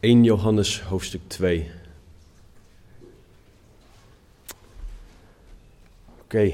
1 0.00 0.24
Johannes 0.24 0.82
hoofdstuk 0.82 1.20
2. 1.26 1.70
Oké, 6.22 6.52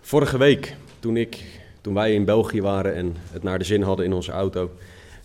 vorige 0.00 0.38
week 0.38 0.76
toen, 1.00 1.16
ik, 1.16 1.44
toen 1.80 1.94
wij 1.94 2.14
in 2.14 2.24
België 2.24 2.62
waren 2.62 2.94
en 2.94 3.16
het 3.30 3.42
naar 3.42 3.58
de 3.58 3.64
zin 3.64 3.82
hadden 3.82 4.04
in 4.04 4.12
onze 4.12 4.32
auto, 4.32 4.70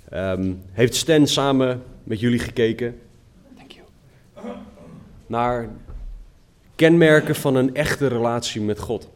ehm, 0.09 0.53
heeft 0.71 0.95
Stan 0.95 1.27
samen 1.27 1.83
met 2.03 2.19
jullie 2.19 2.39
gekeken 2.39 2.99
Thank 3.55 3.71
you. 3.71 4.55
naar 5.27 5.69
kenmerken 6.75 7.35
van 7.35 7.55
een 7.55 7.75
echte 7.75 8.07
relatie 8.07 8.61
met 8.61 8.79
God. 8.79 9.09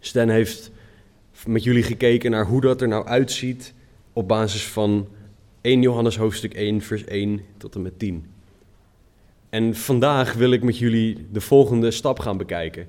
Stan 0.00 0.28
heeft 0.28 0.70
met 1.46 1.64
jullie 1.64 1.82
gekeken 1.82 2.30
naar 2.30 2.46
hoe 2.46 2.60
dat 2.60 2.80
er 2.80 2.88
nou 2.88 3.06
uitziet 3.06 3.74
op 4.12 4.28
basis 4.28 4.66
van 4.66 5.08
1 5.62 5.82
Johannes 5.82 6.16
hoofdstuk 6.16 6.54
1, 6.54 6.80
vers 6.80 7.04
1 7.04 7.40
tot 7.56 7.74
en 7.74 7.82
met 7.82 7.98
10. 7.98 8.26
En 9.48 9.74
vandaag 9.74 10.32
wil 10.32 10.50
ik 10.50 10.62
met 10.62 10.78
jullie 10.78 11.26
de 11.32 11.40
volgende 11.40 11.90
stap 11.90 12.18
gaan 12.18 12.36
bekijken. 12.36 12.88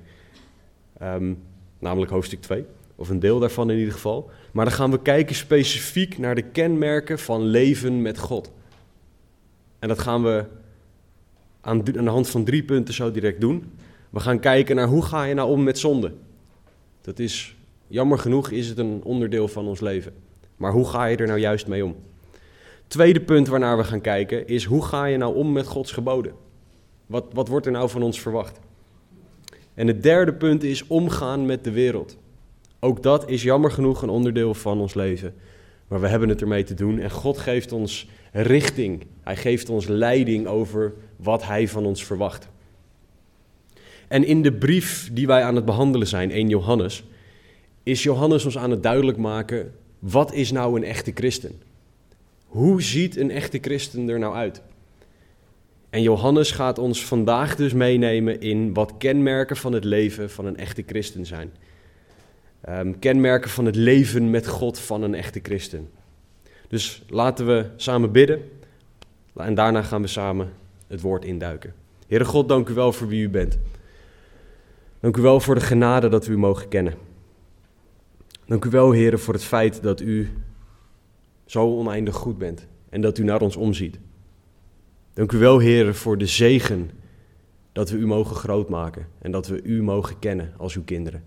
Ehm, 0.98 1.34
namelijk 1.78 2.10
hoofdstuk 2.10 2.40
2, 2.40 2.64
of 2.94 3.08
een 3.08 3.20
deel 3.20 3.38
daarvan 3.38 3.70
in 3.70 3.78
ieder 3.78 3.92
geval. 3.92 4.30
Maar 4.52 4.64
dan 4.64 4.74
gaan 4.74 4.90
we 4.90 5.02
kijken 5.02 5.34
specifiek 5.34 6.18
naar 6.18 6.34
de 6.34 6.42
kenmerken 6.42 7.18
van 7.18 7.42
leven 7.42 8.02
met 8.02 8.18
God. 8.18 8.52
En 9.78 9.88
dat 9.88 9.98
gaan 9.98 10.22
we 10.22 10.44
aan, 11.60 11.96
aan 11.96 12.04
de 12.04 12.10
hand 12.10 12.28
van 12.28 12.44
drie 12.44 12.64
punten 12.64 12.94
zo 12.94 13.10
direct 13.10 13.40
doen. 13.40 13.72
We 14.10 14.20
gaan 14.20 14.40
kijken 14.40 14.76
naar 14.76 14.88
hoe 14.88 15.02
ga 15.02 15.24
je 15.24 15.34
nou 15.34 15.50
om 15.50 15.62
met 15.62 15.78
zonde. 15.78 16.12
Dat 17.00 17.18
is, 17.18 17.56
jammer 17.86 18.18
genoeg 18.18 18.50
is 18.50 18.68
het 18.68 18.78
een 18.78 19.00
onderdeel 19.04 19.48
van 19.48 19.66
ons 19.66 19.80
leven. 19.80 20.14
Maar 20.56 20.72
hoe 20.72 20.88
ga 20.88 21.04
je 21.04 21.16
er 21.16 21.26
nou 21.26 21.38
juist 21.38 21.66
mee 21.66 21.84
om? 21.84 21.96
Tweede 22.86 23.20
punt 23.20 23.48
waarnaar 23.48 23.76
we 23.76 23.84
gaan 23.84 24.00
kijken 24.00 24.46
is 24.46 24.64
hoe 24.64 24.84
ga 24.84 25.04
je 25.04 25.16
nou 25.16 25.34
om 25.34 25.52
met 25.52 25.66
Gods 25.66 25.92
geboden? 25.92 26.32
Wat, 27.06 27.24
wat 27.32 27.48
wordt 27.48 27.66
er 27.66 27.72
nou 27.72 27.90
van 27.90 28.02
ons 28.02 28.20
verwacht? 28.20 28.58
En 29.74 29.86
het 29.86 30.02
derde 30.02 30.34
punt 30.34 30.62
is 30.62 30.86
omgaan 30.86 31.46
met 31.46 31.64
de 31.64 31.70
wereld. 31.70 32.16
Ook 32.80 33.02
dat 33.02 33.28
is 33.28 33.42
jammer 33.42 33.70
genoeg 33.70 34.02
een 34.02 34.08
onderdeel 34.08 34.54
van 34.54 34.80
ons 34.80 34.94
leven. 34.94 35.34
Maar 35.88 36.00
we 36.00 36.08
hebben 36.08 36.28
het 36.28 36.40
ermee 36.40 36.64
te 36.64 36.74
doen 36.74 36.98
en 36.98 37.10
God 37.10 37.38
geeft 37.38 37.72
ons 37.72 38.08
richting. 38.32 39.06
Hij 39.22 39.36
geeft 39.36 39.68
ons 39.68 39.86
leiding 39.86 40.46
over 40.46 40.92
wat 41.16 41.46
Hij 41.46 41.68
van 41.68 41.86
ons 41.86 42.04
verwacht. 42.04 42.48
En 44.08 44.24
in 44.24 44.42
de 44.42 44.52
brief 44.52 45.10
die 45.12 45.26
wij 45.26 45.42
aan 45.42 45.56
het 45.56 45.64
behandelen 45.64 46.06
zijn, 46.06 46.30
1 46.30 46.48
Johannes, 46.48 47.04
is 47.82 48.02
Johannes 48.02 48.44
ons 48.44 48.58
aan 48.58 48.70
het 48.70 48.82
duidelijk 48.82 49.18
maken, 49.18 49.74
wat 49.98 50.32
is 50.32 50.52
nou 50.52 50.76
een 50.76 50.84
echte 50.84 51.10
christen? 51.14 51.60
Hoe 52.54 52.82
ziet 52.82 53.16
een 53.16 53.30
echte 53.30 53.58
christen 53.60 54.08
er 54.08 54.18
nou 54.18 54.34
uit? 54.34 54.62
En 55.90 56.02
Johannes 56.02 56.50
gaat 56.50 56.78
ons 56.78 57.04
vandaag 57.04 57.56
dus 57.56 57.72
meenemen 57.72 58.40
in 58.40 58.74
wat 58.74 58.94
kenmerken 58.98 59.56
van 59.56 59.72
het 59.72 59.84
leven 59.84 60.30
van 60.30 60.46
een 60.46 60.56
echte 60.56 60.82
christen 60.86 61.26
zijn. 61.26 61.52
Ehm, 62.60 62.92
kenmerken 62.98 63.50
van 63.50 63.64
het 63.64 63.76
leven 63.76 64.30
met 64.30 64.46
God 64.46 64.78
van 64.78 65.02
een 65.02 65.14
echte 65.14 65.40
christen. 65.42 65.90
Dus 66.68 67.02
laten 67.08 67.46
we 67.46 67.66
samen 67.76 68.12
bidden 68.12 68.42
en 69.36 69.54
daarna 69.54 69.82
gaan 69.82 70.02
we 70.02 70.08
samen 70.08 70.52
het 70.86 71.00
woord 71.00 71.24
induiken. 71.24 71.74
Heere 72.06 72.24
God, 72.24 72.48
dank 72.48 72.68
u 72.68 72.74
wel 72.74 72.92
voor 72.92 73.08
wie 73.08 73.22
u 73.22 73.28
bent. 73.28 73.58
Dank 75.00 75.16
u 75.16 75.20
wel 75.20 75.40
voor 75.40 75.54
de 75.54 75.60
genade 75.60 76.08
dat 76.08 76.26
we 76.26 76.32
u 76.32 76.38
mogen 76.38 76.68
kennen. 76.68 76.94
Dank 78.46 78.64
u 78.64 78.70
wel, 78.70 78.92
Heere, 78.92 79.18
voor 79.18 79.34
het 79.34 79.44
feit 79.44 79.82
dat 79.82 80.00
u 80.00 80.43
zo 81.44 81.76
oneindig 81.78 82.14
goed 82.14 82.38
bent 82.38 82.66
en 82.88 83.00
dat 83.00 83.18
u 83.18 83.24
naar 83.24 83.40
ons 83.40 83.56
omziet. 83.56 83.98
Dank 85.12 85.32
u 85.32 85.38
wel, 85.38 85.58
Heer, 85.58 85.94
voor 85.94 86.18
de 86.18 86.26
zegen 86.26 86.90
dat 87.72 87.90
we 87.90 87.96
u 87.96 88.06
mogen 88.06 88.36
grootmaken 88.36 89.06
en 89.18 89.30
dat 89.30 89.46
we 89.46 89.62
u 89.62 89.82
mogen 89.82 90.18
kennen 90.18 90.52
als 90.56 90.74
uw 90.74 90.84
kinderen. 90.84 91.22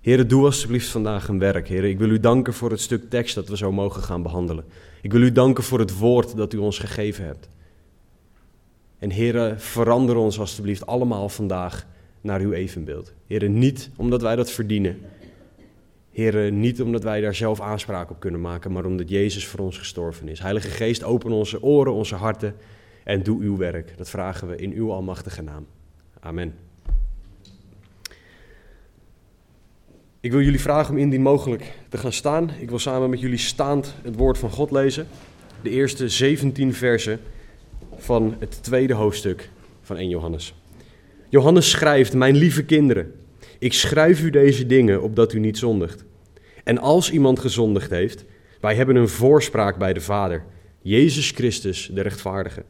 Heer, 0.00 0.28
doe 0.28 0.44
alstublieft 0.44 0.88
vandaag 0.88 1.28
een 1.28 1.38
werk. 1.38 1.68
Heer, 1.68 1.84
ik 1.84 1.98
wil 1.98 2.10
u 2.10 2.20
danken 2.20 2.52
voor 2.54 2.70
het 2.70 2.80
stuk 2.80 3.10
tekst 3.10 3.34
dat 3.34 3.48
we 3.48 3.56
zo 3.56 3.72
mogen 3.72 4.02
gaan 4.02 4.22
behandelen. 4.22 4.64
Ik 5.02 5.12
wil 5.12 5.22
u 5.22 5.32
danken 5.32 5.64
voor 5.64 5.78
het 5.78 5.98
woord 5.98 6.36
dat 6.36 6.52
u 6.52 6.56
ons 6.58 6.78
gegeven 6.78 7.24
hebt. 7.24 7.48
En 8.98 9.10
Heer, 9.10 9.54
verander 9.60 10.16
ons 10.16 10.38
alstublieft 10.38 10.86
allemaal 10.86 11.28
vandaag 11.28 11.86
naar 12.20 12.40
uw 12.40 12.52
evenbeeld. 12.52 13.12
Heer, 13.26 13.48
niet 13.48 13.90
omdat 13.96 14.22
wij 14.22 14.36
dat 14.36 14.50
verdienen, 14.50 14.98
Heren, 16.16 16.60
niet 16.60 16.82
omdat 16.82 17.02
wij 17.02 17.20
daar 17.20 17.34
zelf 17.34 17.60
aanspraak 17.60 18.10
op 18.10 18.20
kunnen 18.20 18.40
maken, 18.40 18.72
maar 18.72 18.84
omdat 18.84 19.08
Jezus 19.08 19.46
voor 19.46 19.60
ons 19.60 19.78
gestorven 19.78 20.28
is. 20.28 20.38
Heilige 20.38 20.68
Geest, 20.68 21.04
open 21.04 21.30
onze 21.30 21.62
oren, 21.62 21.92
onze 21.92 22.14
harten 22.14 22.54
en 23.04 23.22
doe 23.22 23.42
uw 23.42 23.56
werk. 23.56 23.92
Dat 23.96 24.10
vragen 24.10 24.48
we 24.48 24.56
in 24.56 24.72
uw 24.72 24.92
almachtige 24.92 25.42
naam. 25.42 25.66
Amen. 26.20 26.54
Ik 30.20 30.30
wil 30.30 30.40
jullie 30.40 30.60
vragen 30.60 30.94
om 30.94 31.00
indien 31.00 31.22
mogelijk 31.22 31.72
te 31.88 31.98
gaan 31.98 32.12
staan. 32.12 32.50
Ik 32.60 32.68
wil 32.68 32.78
samen 32.78 33.10
met 33.10 33.20
jullie 33.20 33.38
staand 33.38 33.94
het 34.02 34.16
woord 34.16 34.38
van 34.38 34.50
God 34.50 34.70
lezen. 34.70 35.06
De 35.62 35.70
eerste 35.70 36.08
17 36.08 36.74
versen 36.74 37.20
van 37.96 38.34
het 38.38 38.62
tweede 38.62 38.94
hoofdstuk 38.94 39.50
van 39.82 39.96
1 39.96 40.08
Johannes. 40.08 40.54
Johannes 41.28 41.70
schrijft, 41.70 42.14
mijn 42.14 42.36
lieve 42.36 42.64
kinderen, 42.64 43.14
ik 43.58 43.72
schrijf 43.72 44.22
u 44.22 44.30
deze 44.30 44.66
dingen 44.66 45.02
opdat 45.02 45.32
u 45.32 45.38
niet 45.38 45.58
zondigt. 45.58 46.04
En 46.64 46.78
als 46.78 47.10
iemand 47.10 47.38
gezondigd 47.38 47.90
heeft, 47.90 48.24
wij 48.60 48.74
hebben 48.74 48.96
een 48.96 49.08
voorspraak 49.08 49.76
bij 49.78 49.92
de 49.92 50.00
Vader, 50.00 50.44
Jezus 50.82 51.30
Christus, 51.30 51.90
de 51.94 52.00
rechtvaardige. 52.00 52.64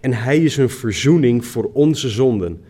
En 0.00 0.12
Hij 0.12 0.38
is 0.38 0.56
een 0.56 0.70
verzoening 0.70 1.44
voor 1.44 1.70
onze 1.72 2.08
zonden. 2.08 2.60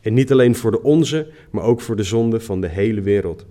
En 0.00 0.14
niet 0.14 0.32
alleen 0.32 0.54
voor 0.54 0.70
de 0.70 0.82
onze, 0.82 1.28
maar 1.50 1.64
ook 1.64 1.80
voor 1.80 1.96
de 1.96 2.02
zonden 2.02 2.42
van 2.42 2.60
de 2.60 2.68
hele 2.68 3.00
wereld. 3.00 3.46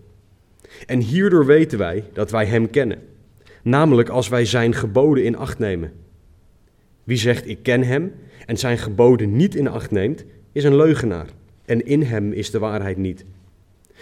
En 0.86 1.00
hierdoor 1.00 1.46
weten 1.46 1.78
wij 1.78 2.04
dat 2.14 2.32
wij 2.32 2.46
Hem 2.46 2.70
kennen, 2.70 3.00
namelijk 3.64 4.10
als 4.10 4.28
wij 4.28 4.46
Zijn 4.46 4.74
geboden 4.74 5.24
in 5.24 5.38
acht 5.38 5.60
nemen. 5.60 5.92
Wie 7.04 7.18
zegt 7.18 7.48
ik 7.48 7.64
ken 7.64 7.84
Hem 7.84 8.14
en 8.46 8.58
Zijn 8.58 8.78
geboden 8.78 9.36
niet 9.36 9.56
in 9.56 9.68
acht 9.68 9.92
neemt, 9.92 10.26
is 10.52 10.64
een 10.64 10.76
leugenaar. 10.76 11.28
En 11.66 11.86
in 11.86 12.02
Hem 12.02 12.32
is 12.32 12.52
de 12.52 12.60
waarheid 12.60 12.98
niet. 12.98 13.26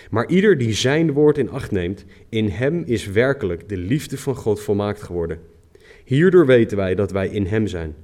Maar 0.09 0.29
ieder 0.29 0.57
die 0.57 0.73
zijn 0.73 1.11
woord 1.11 1.37
in 1.37 1.49
acht 1.49 1.71
neemt, 1.71 2.05
in 2.29 2.47
hem 2.47 2.83
is 2.85 3.07
werkelijk 3.07 3.69
de 3.69 3.77
liefde 3.77 4.17
van 4.17 4.35
God 4.35 4.59
volmaakt 4.59 5.03
geworden. 5.03 5.39
Hierdoor 6.05 6.45
weten 6.45 6.77
wij 6.77 6.95
dat 6.95 7.11
wij 7.11 7.27
in 7.27 7.45
hem 7.45 7.67
zijn. 7.67 7.95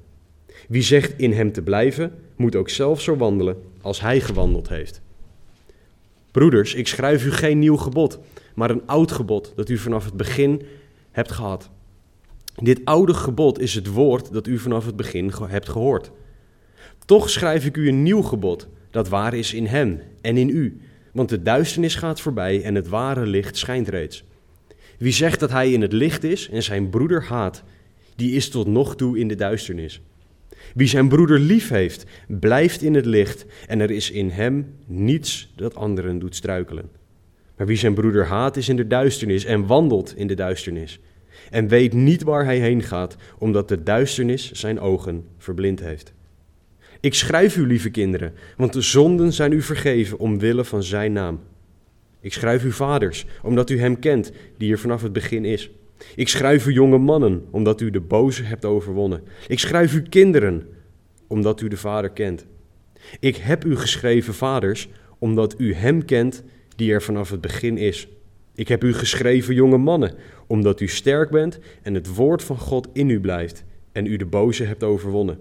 Wie 0.67 0.81
zegt 0.81 1.19
in 1.19 1.31
hem 1.31 1.51
te 1.51 1.61
blijven, 1.61 2.13
moet 2.35 2.55
ook 2.55 2.69
zelf 2.69 3.01
zo 3.01 3.15
wandelen 3.15 3.57
als 3.81 4.01
hij 4.01 4.19
gewandeld 4.19 4.69
heeft. 4.69 5.01
Broeders, 6.31 6.73
ik 6.73 6.87
schrijf 6.87 7.25
u 7.25 7.31
geen 7.31 7.59
nieuw 7.59 7.77
gebod, 7.77 8.19
maar 8.55 8.69
een 8.69 8.87
oud 8.87 9.11
gebod 9.11 9.53
dat 9.55 9.69
u 9.69 9.77
vanaf 9.77 10.05
het 10.05 10.13
begin 10.13 10.61
hebt 11.11 11.31
gehad. 11.31 11.69
Dit 12.55 12.81
oude 12.83 13.13
gebod 13.13 13.59
is 13.59 13.75
het 13.75 13.87
woord 13.87 14.33
dat 14.33 14.47
u 14.47 14.57
vanaf 14.57 14.85
het 14.85 14.95
begin 14.95 15.31
hebt 15.41 15.69
gehoord. 15.69 16.11
Toch 17.05 17.29
schrijf 17.29 17.65
ik 17.65 17.77
u 17.77 17.87
een 17.87 18.03
nieuw 18.03 18.21
gebod 18.21 18.67
dat 18.91 19.09
waar 19.09 19.33
is 19.33 19.53
in 19.53 19.65
hem 19.65 20.01
en 20.21 20.37
in 20.37 20.49
u 20.49 20.81
want 21.11 21.29
de 21.29 21.41
duisternis 21.41 21.95
gaat 21.95 22.21
voorbij 22.21 22.63
en 22.63 22.75
het 22.75 22.87
ware 22.87 23.25
licht 23.25 23.57
schijnt 23.57 23.87
reeds. 23.87 24.23
Wie 24.97 25.11
zegt 25.11 25.39
dat 25.39 25.51
hij 25.51 25.71
in 25.71 25.81
het 25.81 25.93
licht 25.93 26.23
is 26.23 26.49
en 26.49 26.63
zijn 26.63 26.89
broeder 26.89 27.23
haat, 27.23 27.63
die 28.15 28.35
is 28.35 28.49
tot 28.49 28.67
nog 28.67 28.95
toe 28.95 29.19
in 29.19 29.27
de 29.27 29.35
duisternis. 29.35 30.01
Wie 30.75 30.87
zijn 30.87 31.07
broeder 31.09 31.39
lief 31.39 31.69
heeft, 31.69 32.05
blijft 32.27 32.81
in 32.81 32.93
het 32.93 33.05
licht 33.05 33.45
en 33.67 33.79
er 33.79 33.91
is 33.91 34.11
in 34.11 34.29
hem 34.29 34.75
niets 34.85 35.53
dat 35.55 35.75
anderen 35.75 36.19
doet 36.19 36.35
struikelen. 36.35 36.89
Maar 37.57 37.67
wie 37.67 37.77
zijn 37.77 37.93
broeder 37.93 38.25
haat, 38.25 38.57
is 38.57 38.69
in 38.69 38.75
de 38.75 38.87
duisternis 38.87 39.45
en 39.45 39.65
wandelt 39.65 40.15
in 40.15 40.27
de 40.27 40.33
duisternis. 40.33 40.99
En 41.49 41.67
weet 41.67 41.93
niet 41.93 42.23
waar 42.23 42.45
hij 42.45 42.59
heen 42.59 42.83
gaat, 42.83 43.15
omdat 43.37 43.67
de 43.67 43.83
duisternis 43.83 44.51
zijn 44.51 44.79
ogen 44.79 45.25
verblind 45.37 45.79
heeft. 45.79 46.13
Ik 47.01 47.13
schrijf 47.13 47.57
u, 47.57 47.67
lieve 47.67 47.89
kinderen, 47.89 48.33
want 48.57 48.73
de 48.73 48.81
zonden 48.81 49.33
zijn 49.33 49.51
u 49.51 49.61
vergeven 49.61 50.19
omwille 50.19 50.65
van 50.65 50.83
zijn 50.83 51.11
naam. 51.11 51.39
Ik 52.21 52.33
schrijf 52.33 52.63
u 52.63 52.71
vaders, 52.71 53.25
omdat 53.43 53.69
u 53.69 53.79
hem 53.79 53.99
kent, 53.99 54.31
die 54.57 54.71
er 54.71 54.79
vanaf 54.79 55.01
het 55.01 55.13
begin 55.13 55.45
is. 55.45 55.71
Ik 56.15 56.27
schrijf 56.27 56.67
u 56.67 56.71
jonge 56.71 56.97
mannen, 56.97 57.45
omdat 57.51 57.81
u 57.81 57.89
de 57.89 57.99
boze 57.99 58.43
hebt 58.43 58.65
overwonnen. 58.65 59.23
Ik 59.47 59.59
schrijf 59.59 59.93
u 59.93 60.01
kinderen, 60.01 60.67
omdat 61.27 61.61
u 61.61 61.67
de 61.67 61.77
Vader 61.77 62.09
kent. 62.09 62.45
Ik 63.19 63.35
heb 63.35 63.65
u 63.65 63.75
geschreven, 63.75 64.33
vaders, 64.33 64.89
omdat 65.19 65.55
u 65.57 65.73
hem 65.73 66.05
kent, 66.05 66.43
die 66.75 66.93
er 66.93 67.01
vanaf 67.01 67.29
het 67.29 67.41
begin 67.41 67.77
is. 67.77 68.07
Ik 68.55 68.67
heb 68.67 68.83
u 68.83 68.93
geschreven, 68.93 69.53
jonge 69.53 69.77
mannen, 69.77 70.13
omdat 70.47 70.79
u 70.79 70.87
sterk 70.87 71.29
bent 71.29 71.59
en 71.81 71.93
het 71.93 72.15
woord 72.15 72.43
van 72.43 72.57
God 72.57 72.87
in 72.93 73.09
u 73.09 73.19
blijft 73.19 73.63
en 73.91 74.05
u 74.05 74.17
de 74.17 74.25
boze 74.25 74.63
hebt 74.63 74.83
overwonnen. 74.83 75.39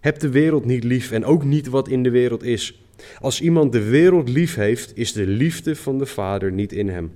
Heb 0.00 0.18
de 0.18 0.30
wereld 0.30 0.64
niet 0.64 0.84
lief 0.84 1.10
en 1.10 1.24
ook 1.24 1.44
niet 1.44 1.66
wat 1.66 1.88
in 1.88 2.02
de 2.02 2.10
wereld 2.10 2.42
is. 2.42 2.82
Als 3.20 3.40
iemand 3.40 3.72
de 3.72 3.82
wereld 3.84 4.28
lief 4.28 4.54
heeft, 4.54 4.96
is 4.96 5.12
de 5.12 5.26
liefde 5.26 5.76
van 5.76 5.98
de 5.98 6.06
Vader 6.06 6.52
niet 6.52 6.72
in 6.72 6.88
hem. 6.88 7.12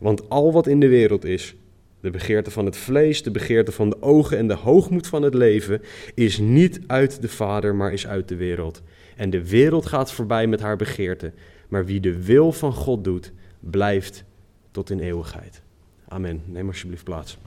Want 0.00 0.28
al 0.28 0.52
wat 0.52 0.66
in 0.66 0.80
de 0.80 0.88
wereld 0.88 1.24
is, 1.24 1.54
De 2.00 2.10
begeerte 2.10 2.50
van 2.50 2.64
het 2.64 2.76
vlees, 2.76 3.22
de 3.22 3.30
begeerte 3.30 3.72
van 3.72 3.90
de 3.90 4.02
ogen 4.02 4.38
en 4.38 4.48
de 4.48 4.54
hoogmoed 4.54 5.06
van 5.06 5.22
het 5.22 5.34
leven 5.34 5.82
is 6.14 6.38
niet 6.38 6.80
uit 6.86 7.22
de 7.22 7.28
Vader, 7.28 7.74
maar 7.74 7.92
is 7.92 8.06
uit 8.06 8.28
de 8.28 8.36
wereld. 8.36 8.82
En 9.16 9.30
de 9.30 9.48
wereld 9.48 9.86
gaat 9.86 10.12
voorbij 10.12 10.46
met 10.46 10.60
haar 10.60 10.76
begeerte, 10.76 11.32
maar 11.68 11.86
wie 11.86 12.00
de 12.00 12.24
wil 12.24 12.52
van 12.52 12.72
God 12.72 13.04
doet, 13.04 13.32
blijft 13.60 14.24
tot 14.70 14.90
in 14.90 15.00
eeuwigheid. 15.00 15.62
Amen. 16.08 16.42
Neem 16.46 16.66
alsjeblieft 16.66 17.04
plaats. 17.04 17.38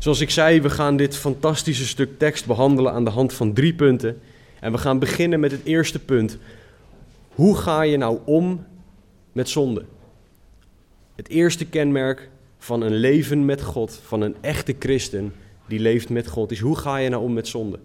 Zoals 0.00 0.20
ik 0.20 0.30
zei, 0.30 0.60
we 0.60 0.70
gaan 0.70 0.96
dit 0.96 1.16
fantastische 1.16 1.86
stuk 1.86 2.18
tekst 2.18 2.46
behandelen 2.46 2.92
aan 2.92 3.04
de 3.04 3.10
hand 3.10 3.32
van 3.32 3.52
drie 3.52 3.74
punten. 3.74 4.20
En 4.60 4.72
we 4.72 4.78
gaan 4.78 4.98
beginnen 4.98 5.40
met 5.40 5.50
het 5.50 5.64
eerste 5.64 5.98
punt. 5.98 6.38
Hoe 7.34 7.56
ga 7.56 7.82
je 7.82 7.96
nou 7.96 8.18
om 8.24 8.66
met 9.32 9.48
zonde? 9.48 9.84
Het 11.14 11.28
eerste 11.28 11.66
kenmerk 11.66 12.28
van 12.58 12.80
een 12.80 12.94
leven 12.94 13.44
met 13.44 13.62
God, 13.62 14.00
van 14.04 14.20
een 14.20 14.36
echte 14.40 14.76
christen 14.78 15.32
die 15.66 15.78
leeft 15.78 16.08
met 16.08 16.28
God, 16.28 16.50
is 16.50 16.60
hoe 16.60 16.76
ga 16.76 16.96
je 16.96 17.08
nou 17.08 17.22
om 17.22 17.32
met 17.32 17.48
zonde? 17.48 17.78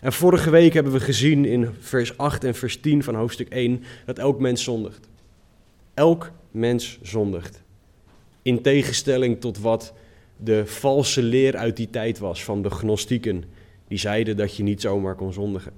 En 0.00 0.12
vorige 0.12 0.50
week 0.50 0.72
hebben 0.72 0.92
we 0.92 1.00
gezien 1.00 1.44
in 1.44 1.68
vers 1.80 2.18
8 2.18 2.44
en 2.44 2.54
vers 2.54 2.80
10 2.80 3.02
van 3.02 3.14
hoofdstuk 3.14 3.48
1 3.48 3.84
dat 4.06 4.18
elk 4.18 4.40
mens 4.40 4.62
zondigt. 4.62 5.08
Elk 5.94 6.30
mens 6.50 6.98
zondigt. 7.02 7.62
In 8.42 8.62
tegenstelling 8.62 9.40
tot 9.40 9.58
wat 9.58 9.92
de 10.44 10.66
valse 10.66 11.22
leer 11.22 11.56
uit 11.56 11.76
die 11.76 11.90
tijd 11.90 12.18
was 12.18 12.44
van 12.44 12.62
de 12.62 12.70
gnostieken, 12.70 13.44
die 13.88 13.98
zeiden 13.98 14.36
dat 14.36 14.56
je 14.56 14.62
niet 14.62 14.80
zomaar 14.80 15.14
kon 15.14 15.32
zondigen. 15.32 15.72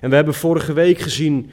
En 0.00 0.10
we 0.10 0.16
hebben 0.16 0.34
vorige 0.34 0.72
week 0.72 0.98
gezien 0.98 1.50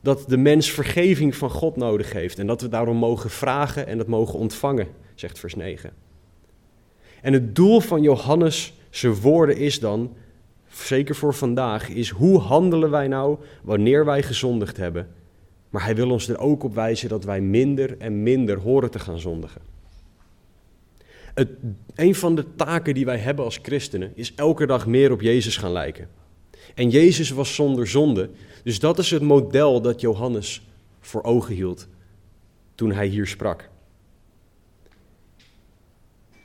dat 0.00 0.24
de 0.28 0.36
mens 0.36 0.70
vergeving 0.70 1.36
van 1.36 1.50
God 1.50 1.76
nodig 1.76 2.12
heeft 2.12 2.38
en 2.38 2.46
dat 2.46 2.60
we 2.60 2.68
daarom 2.68 2.96
mogen 2.96 3.30
vragen 3.30 3.86
en 3.86 3.98
dat 3.98 4.06
mogen 4.06 4.38
ontvangen, 4.38 4.86
zegt 5.14 5.38
vers 5.38 5.54
9. 5.54 5.90
En 7.22 7.32
het 7.32 7.54
doel 7.54 7.80
van 7.80 8.02
Johannes' 8.02 8.74
woorden 9.20 9.56
is 9.56 9.80
dan, 9.80 10.14
zeker 10.68 11.14
voor 11.14 11.34
vandaag, 11.34 11.88
is 11.88 12.10
hoe 12.10 12.38
handelen 12.38 12.90
wij 12.90 13.08
nou 13.08 13.38
wanneer 13.62 14.04
wij 14.04 14.22
gezondigd 14.22 14.76
hebben? 14.76 15.08
Maar 15.70 15.84
hij 15.84 15.94
wil 15.94 16.10
ons 16.10 16.28
er 16.28 16.38
ook 16.38 16.62
op 16.62 16.74
wijzen 16.74 17.08
dat 17.08 17.24
wij 17.24 17.40
minder 17.40 17.98
en 17.98 18.22
minder 18.22 18.58
horen 18.58 18.90
te 18.90 18.98
gaan 18.98 19.18
zondigen. 19.18 19.75
Het, 21.36 21.48
een 21.94 22.14
van 22.14 22.34
de 22.34 22.54
taken 22.54 22.94
die 22.94 23.04
wij 23.04 23.18
hebben 23.18 23.44
als 23.44 23.58
christenen 23.62 24.12
is 24.14 24.34
elke 24.34 24.66
dag 24.66 24.86
meer 24.86 25.12
op 25.12 25.20
Jezus 25.20 25.56
gaan 25.56 25.72
lijken. 25.72 26.08
En 26.74 26.90
Jezus 26.90 27.30
was 27.30 27.54
zonder 27.54 27.86
zonde, 27.86 28.30
dus 28.64 28.78
dat 28.78 28.98
is 28.98 29.10
het 29.10 29.22
model 29.22 29.80
dat 29.80 30.00
Johannes 30.00 30.66
voor 31.00 31.22
ogen 31.22 31.54
hield 31.54 31.88
toen 32.74 32.92
hij 32.92 33.06
hier 33.06 33.26
sprak. 33.26 33.68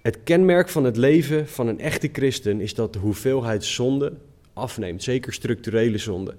Het 0.01 0.23
kenmerk 0.23 0.69
van 0.69 0.83
het 0.83 0.97
leven 0.97 1.47
van 1.47 1.67
een 1.67 1.79
echte 1.79 2.09
christen 2.11 2.61
is 2.61 2.73
dat 2.73 2.93
de 2.93 2.99
hoeveelheid 2.99 3.63
zonde 3.63 4.13
afneemt, 4.53 5.03
zeker 5.03 5.33
structurele 5.33 5.97
zonde. 5.97 6.35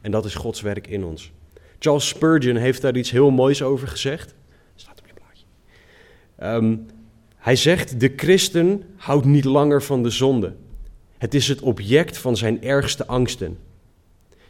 En 0.00 0.10
dat 0.10 0.24
is 0.24 0.34
Gods 0.34 0.60
werk 0.60 0.86
in 0.86 1.04
ons. 1.04 1.32
Charles 1.78 2.08
Spurgeon 2.08 2.56
heeft 2.56 2.82
daar 2.82 2.96
iets 2.96 3.10
heel 3.10 3.30
moois 3.30 3.62
over 3.62 3.88
gezegd. 3.88 4.34
Staat 4.74 4.98
op 5.00 5.06
je 5.06 5.12
plaatje. 5.14 6.66
Um, 6.66 6.86
hij 7.38 7.56
zegt: 7.56 8.00
De 8.00 8.12
christen 8.16 8.82
houdt 8.96 9.24
niet 9.24 9.44
langer 9.44 9.82
van 9.82 10.02
de 10.02 10.10
zonde. 10.10 10.54
Het 11.18 11.34
is 11.34 11.48
het 11.48 11.60
object 11.60 12.18
van 12.18 12.36
zijn 12.36 12.62
ergste 12.62 13.06
angsten. 13.06 13.58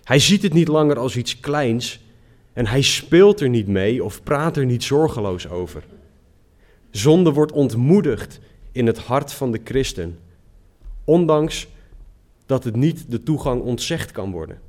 Hij 0.02 0.19
ziet 0.19 0.43
het 0.43 0.52
niet 0.52 0.69
langer 0.69 0.99
als 0.99 1.17
iets 1.17 1.40
kleins 1.40 2.00
en 2.52 2.67
hij 2.67 2.82
speelt 2.82 3.40
er 3.40 3.49
niet 3.49 3.69
mee 3.69 4.05
of 4.05 4.23
praat 4.23 4.56
er 4.56 4.67
niet 4.67 4.82
zorgeloos 4.82 5.49
over. 5.49 5.85
Zonde 6.90 7.32
wordt 7.32 7.52
ontmoedigd 7.52 8.40
in 8.73 8.87
het 8.87 8.99
hart 8.99 9.32
van 9.32 9.52
de 9.52 9.61
christen, 9.64 10.19
ondanks 11.05 11.69
dat 12.46 12.64
het 12.64 12.76
niet 12.76 13.11
de 13.11 13.23
toegang 13.23 13.62
ontzegd 13.62 14.12
kan 14.12 14.31
worden. 14.31 14.61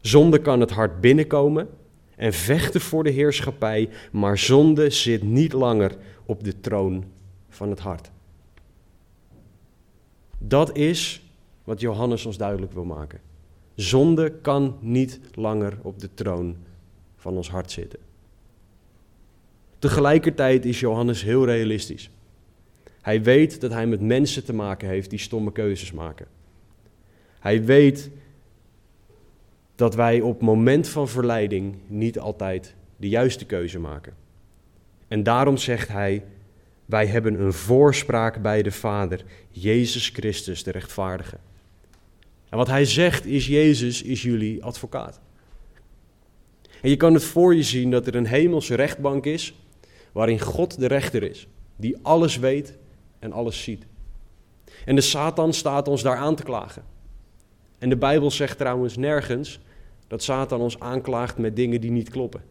Zonde 0.00 0.38
kan 0.40 0.60
het 0.60 0.70
hart 0.70 1.00
binnenkomen 1.00 1.68
en 2.16 2.32
vechten 2.32 2.80
voor 2.80 3.04
de 3.04 3.10
heerschappij, 3.10 3.88
maar 4.12 4.38
zonde 4.38 4.90
zit 4.90 5.22
niet 5.22 5.52
langer 5.52 5.96
op 6.30 6.44
de 6.44 6.60
troon 6.60 7.04
van 7.48 7.70
het 7.70 7.78
hart. 7.78 8.10
Dat 10.38 10.76
is 10.76 11.30
wat 11.64 11.80
Johannes 11.80 12.26
ons 12.26 12.36
duidelijk 12.36 12.72
wil 12.72 12.84
maken. 12.84 13.20
Zonde 13.74 14.32
kan 14.42 14.76
niet 14.80 15.20
langer 15.34 15.78
op 15.82 15.98
de 15.98 16.14
troon 16.14 16.56
van 17.16 17.36
ons 17.36 17.50
hart 17.50 17.70
zitten. 17.70 17.98
Tegelijkertijd 19.78 20.64
is 20.64 20.80
Johannes 20.80 21.22
heel 21.22 21.44
realistisch. 21.44 22.10
Hij 23.00 23.22
weet 23.22 23.60
dat 23.60 23.72
hij 23.72 23.86
met 23.86 24.00
mensen 24.00 24.44
te 24.44 24.52
maken 24.52 24.88
heeft 24.88 25.10
die 25.10 25.18
stomme 25.18 25.52
keuzes 25.52 25.92
maken. 25.92 26.26
Hij 27.40 27.64
weet 27.64 28.10
dat 29.74 29.94
wij 29.94 30.20
op 30.20 30.40
moment 30.40 30.88
van 30.88 31.08
verleiding 31.08 31.74
niet 31.86 32.18
altijd 32.18 32.74
de 32.96 33.08
juiste 33.08 33.46
keuze 33.46 33.78
maken. 33.78 34.14
En 35.10 35.22
daarom 35.22 35.56
zegt 35.56 35.88
hij: 35.88 36.24
Wij 36.84 37.06
hebben 37.06 37.40
een 37.40 37.52
voorspraak 37.52 38.42
bij 38.42 38.62
de 38.62 38.70
Vader, 38.70 39.24
Jezus 39.50 40.08
Christus, 40.08 40.62
de 40.62 40.70
rechtvaardige. 40.70 41.36
En 42.48 42.56
wat 42.56 42.66
hij 42.66 42.84
zegt 42.84 43.26
is: 43.26 43.46
Jezus 43.46 44.02
is 44.02 44.22
jullie 44.22 44.64
advocaat. 44.64 45.20
En 46.82 46.90
je 46.90 46.96
kan 46.96 47.14
het 47.14 47.24
voor 47.24 47.54
je 47.54 47.62
zien 47.62 47.90
dat 47.90 48.06
er 48.06 48.14
een 48.14 48.26
hemelse 48.26 48.74
rechtbank 48.74 49.24
is, 49.24 49.54
waarin 50.12 50.40
God 50.40 50.78
de 50.78 50.86
rechter 50.86 51.22
is, 51.22 51.46
die 51.76 51.96
alles 52.02 52.38
weet 52.38 52.76
en 53.18 53.32
alles 53.32 53.62
ziet. 53.62 53.86
En 54.84 54.94
de 54.94 55.00
Satan 55.00 55.52
staat 55.52 55.88
ons 55.88 56.02
daar 56.02 56.16
aan 56.16 56.34
te 56.34 56.42
klagen. 56.42 56.82
En 57.78 57.88
de 57.88 57.96
Bijbel 57.96 58.30
zegt 58.30 58.58
trouwens 58.58 58.96
nergens 58.96 59.60
dat 60.06 60.22
Satan 60.22 60.60
ons 60.60 60.80
aanklaagt 60.80 61.38
met 61.38 61.56
dingen 61.56 61.80
die 61.80 61.90
niet 61.90 62.10
kloppen. 62.10 62.49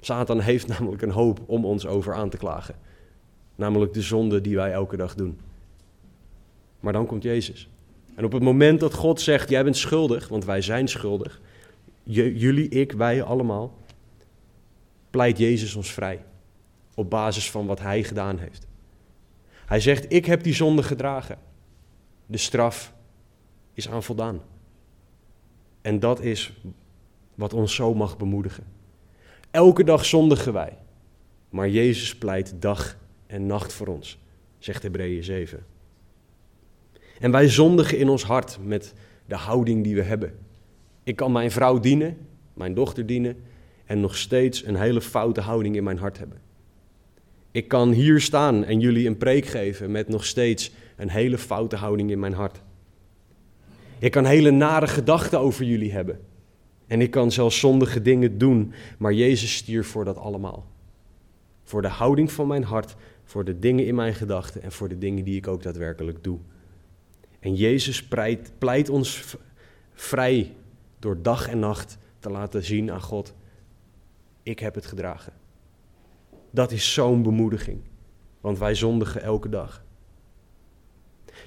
Satan 0.00 0.40
heeft 0.40 0.66
namelijk 0.66 1.02
een 1.02 1.10
hoop 1.10 1.40
om 1.46 1.64
ons 1.64 1.86
over 1.86 2.14
aan 2.14 2.30
te 2.30 2.36
klagen. 2.36 2.74
Namelijk 3.54 3.92
de 3.92 4.02
zonde 4.02 4.40
die 4.40 4.56
wij 4.56 4.72
elke 4.72 4.96
dag 4.96 5.14
doen. 5.14 5.38
Maar 6.80 6.92
dan 6.92 7.06
komt 7.06 7.22
Jezus. 7.22 7.68
En 8.14 8.24
op 8.24 8.32
het 8.32 8.42
moment 8.42 8.80
dat 8.80 8.94
God 8.94 9.20
zegt: 9.20 9.48
Jij 9.48 9.64
bent 9.64 9.76
schuldig, 9.76 10.28
want 10.28 10.44
wij 10.44 10.62
zijn 10.62 10.88
schuldig. 10.88 11.40
jullie, 12.02 12.68
ik, 12.68 12.92
wij 12.92 13.22
allemaal. 13.22 13.74
Pleit 15.10 15.38
Jezus 15.38 15.74
ons 15.74 15.92
vrij. 15.92 16.24
Op 16.94 17.10
basis 17.10 17.50
van 17.50 17.66
wat 17.66 17.80
Hij 17.80 18.02
gedaan 18.04 18.38
heeft. 18.38 18.66
Hij 19.66 19.80
zegt: 19.80 20.12
Ik 20.12 20.26
heb 20.26 20.42
die 20.42 20.54
zonde 20.54 20.82
gedragen. 20.82 21.38
De 22.26 22.38
straf 22.38 22.92
is 23.72 23.88
aan 23.88 24.02
voldaan. 24.02 24.40
En 25.82 26.00
dat 26.00 26.20
is 26.20 26.52
wat 27.34 27.52
ons 27.52 27.74
zo 27.74 27.94
mag 27.94 28.16
bemoedigen. 28.16 28.75
Elke 29.56 29.84
dag 29.84 30.04
zondigen 30.04 30.52
wij, 30.52 30.78
maar 31.50 31.68
Jezus 31.68 32.16
pleit 32.16 32.54
dag 32.58 32.96
en 33.26 33.46
nacht 33.46 33.72
voor 33.72 33.86
ons, 33.86 34.18
zegt 34.58 34.82
Hebreeën 34.82 35.24
7. 35.24 35.64
En 37.20 37.30
wij 37.30 37.48
zondigen 37.48 37.98
in 37.98 38.08
ons 38.08 38.24
hart 38.24 38.58
met 38.62 38.94
de 39.26 39.34
houding 39.34 39.84
die 39.84 39.94
we 39.94 40.02
hebben. 40.02 40.38
Ik 41.02 41.16
kan 41.16 41.32
mijn 41.32 41.50
vrouw 41.50 41.80
dienen, 41.80 42.16
mijn 42.54 42.74
dochter 42.74 43.06
dienen 43.06 43.36
en 43.84 44.00
nog 44.00 44.16
steeds 44.16 44.64
een 44.64 44.76
hele 44.76 45.00
foute 45.00 45.40
houding 45.40 45.76
in 45.76 45.84
mijn 45.84 45.98
hart 45.98 46.18
hebben. 46.18 46.38
Ik 47.50 47.68
kan 47.68 47.92
hier 47.92 48.20
staan 48.20 48.64
en 48.64 48.80
jullie 48.80 49.06
een 49.06 49.18
preek 49.18 49.46
geven 49.46 49.90
met 49.90 50.08
nog 50.08 50.24
steeds 50.24 50.72
een 50.96 51.10
hele 51.10 51.38
foute 51.38 51.76
houding 51.76 52.10
in 52.10 52.18
mijn 52.18 52.34
hart. 52.34 52.62
Ik 53.98 54.10
kan 54.10 54.24
hele 54.24 54.50
nare 54.50 54.86
gedachten 54.86 55.40
over 55.40 55.64
jullie 55.64 55.92
hebben. 55.92 56.20
En 56.86 57.00
ik 57.00 57.10
kan 57.10 57.32
zelfs 57.32 57.58
zondige 57.58 58.02
dingen 58.02 58.38
doen, 58.38 58.72
maar 58.98 59.12
Jezus 59.12 59.54
stierf 59.54 59.86
voor 59.86 60.04
dat 60.04 60.16
allemaal. 60.16 60.66
Voor 61.62 61.82
de 61.82 61.88
houding 61.88 62.32
van 62.32 62.46
mijn 62.46 62.64
hart, 62.64 62.96
voor 63.24 63.44
de 63.44 63.58
dingen 63.58 63.86
in 63.86 63.94
mijn 63.94 64.14
gedachten 64.14 64.62
en 64.62 64.72
voor 64.72 64.88
de 64.88 64.98
dingen 64.98 65.24
die 65.24 65.36
ik 65.36 65.46
ook 65.46 65.62
daadwerkelijk 65.62 66.24
doe. 66.24 66.38
En 67.40 67.54
Jezus 67.54 68.04
pleit, 68.04 68.52
pleit 68.58 68.88
ons 68.88 69.36
vrij 69.94 70.54
door 70.98 71.22
dag 71.22 71.48
en 71.48 71.58
nacht 71.58 71.98
te 72.18 72.30
laten 72.30 72.64
zien 72.64 72.90
aan 72.90 73.02
God, 73.02 73.34
ik 74.42 74.58
heb 74.58 74.74
het 74.74 74.86
gedragen. 74.86 75.32
Dat 76.50 76.72
is 76.72 76.92
zo'n 76.92 77.22
bemoediging, 77.22 77.80
want 78.40 78.58
wij 78.58 78.74
zondigen 78.74 79.22
elke 79.22 79.48
dag. 79.48 79.84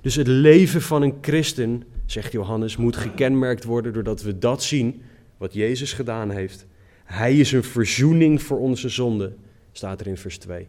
Dus 0.01 0.15
het 0.15 0.27
leven 0.27 0.81
van 0.81 1.01
een 1.01 1.17
christen, 1.21 1.83
zegt 2.05 2.31
Johannes, 2.31 2.77
moet 2.77 2.95
gekenmerkt 2.95 3.63
worden 3.63 3.93
doordat 3.93 4.21
we 4.21 4.37
dat 4.37 4.63
zien 4.63 5.01
wat 5.39 5.53
Jezus 5.53 5.93
gedaan 5.93 6.29
heeft. 6.29 6.65
Hij 7.03 7.37
is 7.37 7.51
een 7.51 7.63
verzoening 7.63 8.41
voor 8.41 8.59
onze 8.59 8.89
zonde, 8.89 9.33
staat 9.71 10.01
er 10.01 10.07
in 10.07 10.17
vers 10.17 10.37
2. 10.37 10.67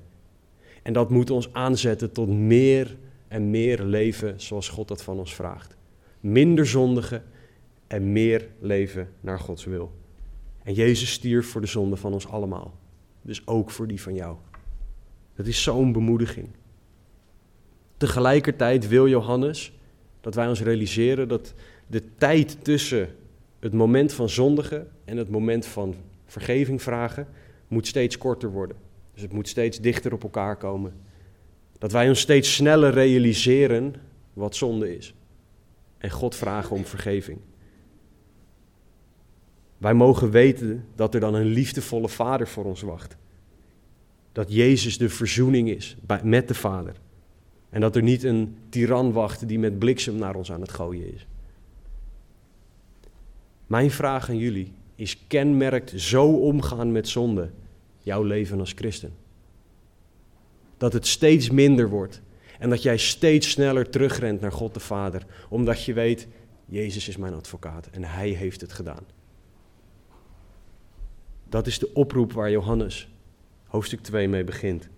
En 0.83 0.93
dat 0.93 1.11
moet 1.11 1.31
ons 1.31 1.53
aanzetten 1.53 2.13
tot 2.13 2.29
meer 2.29 2.97
en 3.29 3.51
meer 3.51 3.83
leven 3.83 4.41
zoals 4.41 4.69
God 4.69 4.89
dat 4.89 5.03
van 5.03 5.19
ons 5.19 5.35
vraagt. 5.35 5.77
Minder 6.21 6.67
zondigen 6.67 7.25
en 7.87 8.13
meer 8.13 8.49
leven 8.61 9.09
naar 9.21 9.39
Gods 9.39 9.65
wil. 9.65 9.93
En 10.63 10.75
Jezus 10.75 11.13
stierf 11.13 11.51
voor 11.51 11.61
de 11.61 11.67
zonde 11.67 11.97
van 11.97 12.13
ons 12.13 12.27
allemaal. 12.29 12.75
Dus 13.23 13.47
ook 13.47 13.71
voor 13.71 13.87
die 13.87 14.03
van 14.03 14.15
jou. 14.15 14.37
Dat 15.35 15.47
is 15.47 15.63
zo'n 15.63 15.93
bemoediging. 15.93 16.49
Tegelijkertijd 17.97 18.89
wil 18.89 19.09
Johannes 19.09 19.73
dat 20.21 20.35
wij 20.35 20.49
ons 20.49 20.63
realiseren 20.63 21.29
dat 21.29 21.55
de 21.87 22.03
tijd 22.19 22.65
tussen 22.65 23.09
het 23.61 23.73
moment 23.73 24.13
van 24.13 24.29
zondigen 24.29 24.89
en 25.05 25.17
het 25.17 25.31
moment 25.31 25.67
van 25.67 25.95
vergeving 26.27 26.83
vragen 26.83 27.29
moet 27.69 27.87
steeds 27.87 28.19
korter 28.19 28.51
worden. 28.51 28.77
Dus 29.13 29.23
het 29.23 29.33
moet 29.33 29.49
steeds 29.49 29.81
dichter 29.81 30.13
op 30.13 30.23
elkaar 30.23 30.57
komen. 30.57 30.93
Dat 31.79 31.93
wij 31.93 32.09
ons 32.09 32.21
steeds 32.21 32.55
sneller 32.55 32.93
realiseren 32.93 33.95
wat 34.33 34.57
zonde 34.57 34.97
is. 34.97 35.15
En 35.99 36.11
God 36.11 36.35
vragen 36.35 36.77
om 36.77 36.85
vergeving. 36.85 37.39
Wij 39.79 39.95
mogen 39.95 40.31
weten 40.31 40.85
dat 40.95 41.15
er 41.15 41.21
dan 41.21 41.35
een 41.35 41.47
liefdevolle 41.47 42.09
Vader 42.09 42.49
voor 42.49 42.65
ons 42.65 42.83
wacht. 42.83 43.17
Dat 44.33 44.53
Jezus 44.53 44.99
de 44.99 45.09
verzoening 45.09 45.69
is 45.69 45.97
met 46.23 46.49
de 46.49 46.55
Vader. 46.55 46.95
En 47.71 47.81
dat 47.81 47.97
er 47.97 48.03
niet 48.03 48.23
een 48.23 48.57
tiran 48.69 49.13
wacht 49.13 49.49
die 49.49 49.59
met 49.59 49.79
bliksem 49.79 50.17
naar 50.17 50.35
ons 50.35 50.53
aan 50.53 50.61
het 50.61 50.73
gooien 50.73 51.15
is. 51.15 51.27
Mijn 53.71 53.91
vraag 53.91 54.29
aan 54.29 54.39
jullie 54.39 54.73
is: 54.95 55.27
kenmerkt 55.27 55.93
zo 55.97 56.27
omgaan 56.27 56.93
met 56.93 57.09
zonde 57.09 57.51
jouw 57.99 58.23
leven 58.23 58.61
als 58.61 58.73
christen? 58.73 59.13
Dat 60.77 60.93
het 60.93 61.07
steeds 61.07 61.51
minder 61.51 61.89
wordt 61.89 62.21
en 62.59 62.71
dat 62.71 62.83
jij 62.83 62.97
steeds 62.97 63.51
sneller 63.51 63.91
terugrent 63.91 64.41
naar 64.41 64.53
God 64.53 64.75
de 64.75 64.81
Vader, 64.81 65.27
omdat 65.49 65.85
je 65.85 65.93
weet: 65.93 66.29
Jezus 66.67 67.09
is 67.09 67.17
mijn 67.17 67.35
advocaat 67.35 67.87
en 67.87 68.05
Hij 68.05 68.29
heeft 68.29 68.61
het 68.61 68.73
gedaan. 68.73 69.05
Dat 71.49 71.67
is 71.67 71.79
de 71.79 71.95
oproep 71.95 72.33
waar 72.33 72.51
Johannes 72.51 73.09
hoofdstuk 73.67 74.01
2 74.01 74.29
mee 74.29 74.45
begint. 74.45 74.89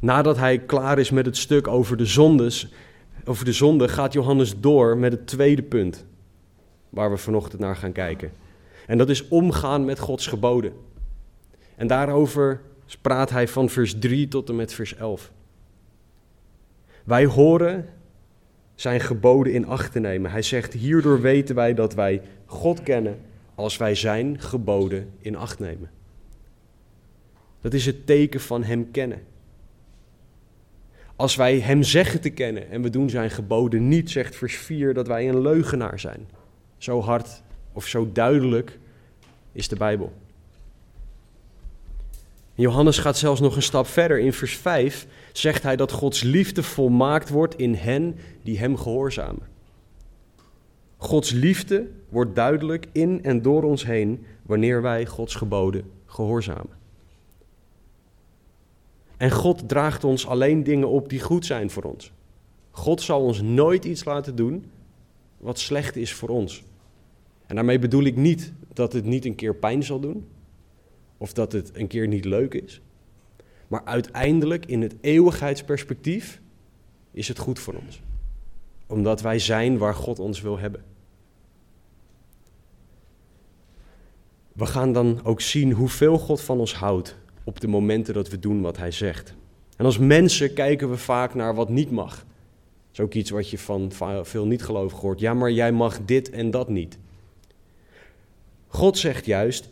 Nadat 0.00 0.36
hij 0.36 0.58
klaar 0.58 0.98
is 0.98 1.10
met 1.10 1.26
het 1.26 1.36
stuk 1.36 1.66
over 1.66 1.96
de 1.96 2.06
zondes, 2.06 2.72
over 3.24 3.44
de 3.44 3.52
zonde, 3.52 3.88
gaat 3.88 4.12
Johannes 4.12 4.60
door 4.60 4.96
met 4.96 5.12
het 5.12 5.26
tweede 5.26 5.62
punt 5.62 6.06
waar 6.90 7.10
we 7.10 7.16
vanochtend 7.16 7.60
naar 7.60 7.76
gaan 7.76 7.92
kijken. 7.92 8.32
En 8.86 8.98
dat 8.98 9.08
is 9.08 9.28
omgaan 9.28 9.84
met 9.84 9.98
Gods 9.98 10.26
geboden. 10.26 10.72
En 11.76 11.86
daarover 11.86 12.60
praat 13.00 13.30
hij 13.30 13.48
van 13.48 13.68
vers 13.68 13.98
3 13.98 14.28
tot 14.28 14.48
en 14.48 14.56
met 14.56 14.72
vers 14.72 14.94
11. 14.94 15.32
Wij 17.04 17.26
horen 17.26 17.88
zijn 18.74 19.00
geboden 19.00 19.52
in 19.52 19.66
acht 19.66 19.92
te 19.92 20.00
nemen. 20.00 20.30
Hij 20.30 20.42
zegt: 20.42 20.72
Hierdoor 20.72 21.20
weten 21.20 21.54
wij 21.54 21.74
dat 21.74 21.94
wij 21.94 22.22
God 22.46 22.82
kennen 22.82 23.18
als 23.54 23.76
wij 23.76 23.94
zijn 23.94 24.40
geboden 24.40 25.10
in 25.18 25.36
acht 25.36 25.58
nemen. 25.58 25.90
Dat 27.60 27.74
is 27.74 27.86
het 27.86 28.06
teken 28.06 28.40
van 28.40 28.62
Hem 28.64 28.90
kennen. 28.90 29.22
Als 31.16 31.36
wij 31.36 31.60
Hem 31.60 31.82
zeggen 31.82 32.20
te 32.20 32.30
kennen 32.30 32.70
en 32.70 32.82
we 32.82 32.90
doen 32.90 33.10
Zijn 33.10 33.30
geboden 33.30 33.88
niet, 33.88 34.10
zegt 34.10 34.36
vers 34.36 34.56
4 34.56 34.94
dat 34.94 35.06
wij 35.06 35.28
een 35.28 35.40
leugenaar 35.40 35.98
zijn. 36.00 36.28
Zo 36.78 37.00
hard 37.00 37.42
of 37.72 37.86
zo 37.86 38.12
duidelijk 38.12 38.78
is 39.52 39.68
de 39.68 39.76
Bijbel. 39.76 40.12
Johannes 42.54 42.98
gaat 42.98 43.18
zelfs 43.18 43.40
nog 43.40 43.56
een 43.56 43.62
stap 43.62 43.86
verder. 43.86 44.18
In 44.18 44.32
vers 44.32 44.56
5 44.56 45.06
zegt 45.32 45.62
hij 45.62 45.76
dat 45.76 45.92
Gods 45.92 46.22
liefde 46.22 46.62
volmaakt 46.62 47.28
wordt 47.28 47.56
in 47.56 47.74
hen 47.74 48.16
die 48.42 48.58
Hem 48.58 48.76
gehoorzamen. 48.76 49.42
Gods 50.96 51.30
liefde 51.30 51.90
wordt 52.08 52.34
duidelijk 52.34 52.86
in 52.92 53.24
en 53.24 53.42
door 53.42 53.62
ons 53.62 53.84
heen 53.84 54.26
wanneer 54.42 54.82
wij 54.82 55.06
Gods 55.06 55.34
geboden 55.34 55.90
gehoorzamen. 56.06 56.76
En 59.16 59.30
God 59.30 59.68
draagt 59.68 60.04
ons 60.04 60.26
alleen 60.26 60.62
dingen 60.62 60.88
op 60.88 61.08
die 61.08 61.20
goed 61.20 61.46
zijn 61.46 61.70
voor 61.70 61.82
ons. 61.82 62.12
God 62.70 63.02
zal 63.02 63.22
ons 63.22 63.40
nooit 63.40 63.84
iets 63.84 64.04
laten 64.04 64.36
doen 64.36 64.70
wat 65.36 65.58
slecht 65.58 65.96
is 65.96 66.12
voor 66.12 66.28
ons. 66.28 66.62
En 67.48 67.54
daarmee 67.54 67.78
bedoel 67.78 68.04
ik 68.04 68.16
niet 68.16 68.52
dat 68.72 68.92
het 68.92 69.04
niet 69.04 69.24
een 69.24 69.34
keer 69.34 69.54
pijn 69.54 69.82
zal 69.82 70.00
doen, 70.00 70.26
of 71.16 71.32
dat 71.32 71.52
het 71.52 71.70
een 71.74 71.86
keer 71.86 72.08
niet 72.08 72.24
leuk 72.24 72.54
is. 72.54 72.80
Maar 73.68 73.84
uiteindelijk, 73.84 74.66
in 74.66 74.82
het 74.82 74.94
eeuwigheidsperspectief, 75.00 76.40
is 77.10 77.28
het 77.28 77.38
goed 77.38 77.58
voor 77.58 77.74
ons. 77.74 78.02
Omdat 78.86 79.20
wij 79.20 79.38
zijn 79.38 79.78
waar 79.78 79.94
God 79.94 80.18
ons 80.18 80.40
wil 80.40 80.58
hebben. 80.58 80.84
We 84.52 84.66
gaan 84.66 84.92
dan 84.92 85.24
ook 85.24 85.40
zien 85.40 85.72
hoeveel 85.72 86.18
God 86.18 86.40
van 86.40 86.58
ons 86.58 86.74
houdt 86.74 87.16
op 87.44 87.60
de 87.60 87.68
momenten 87.68 88.14
dat 88.14 88.28
we 88.28 88.38
doen 88.38 88.60
wat 88.60 88.76
Hij 88.76 88.90
zegt. 88.90 89.34
En 89.76 89.84
als 89.84 89.98
mensen 89.98 90.52
kijken 90.52 90.90
we 90.90 90.96
vaak 90.96 91.34
naar 91.34 91.54
wat 91.54 91.68
niet 91.68 91.90
mag. 91.90 92.16
Dat 92.16 92.26
is 92.92 93.00
ook 93.00 93.14
iets 93.14 93.30
wat 93.30 93.50
je 93.50 93.58
van 93.58 93.92
veel 94.22 94.46
niet-gelovigen 94.46 95.00
hoort. 95.02 95.20
Ja, 95.20 95.34
maar 95.34 95.50
jij 95.50 95.72
mag 95.72 96.04
dit 96.04 96.30
en 96.30 96.50
dat 96.50 96.68
niet. 96.68 96.98
God 98.68 98.98
zegt 98.98 99.26
juist 99.26 99.70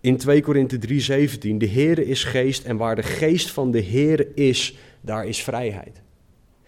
in 0.00 0.16
2 0.16 0.42
Korinthe 0.42 0.78
3:17, 0.78 1.56
de 1.58 1.68
Heere 1.68 2.04
is 2.04 2.24
geest 2.24 2.64
en 2.64 2.76
waar 2.76 2.96
de 2.96 3.02
geest 3.02 3.50
van 3.50 3.70
de 3.70 3.82
Heere 3.82 4.34
is, 4.34 4.76
daar 5.00 5.26
is 5.26 5.42
vrijheid. 5.42 6.02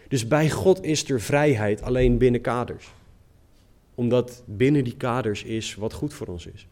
Dus 0.08 0.28
bij 0.28 0.50
God 0.50 0.85
is 0.85 1.11
er 1.11 1.20
vrijheid 1.20 1.82
alleen 1.82 2.18
binnen 2.18 2.40
kaders. 2.40 2.94
Omdat 3.94 4.42
binnen 4.46 4.85
die 4.85 4.96
kaders 4.96 5.42
is 5.42 5.75
wat 5.75 5.92
goed 5.92 6.14
voor 6.14 6.26
ons 6.26 6.46
is. 6.46 6.66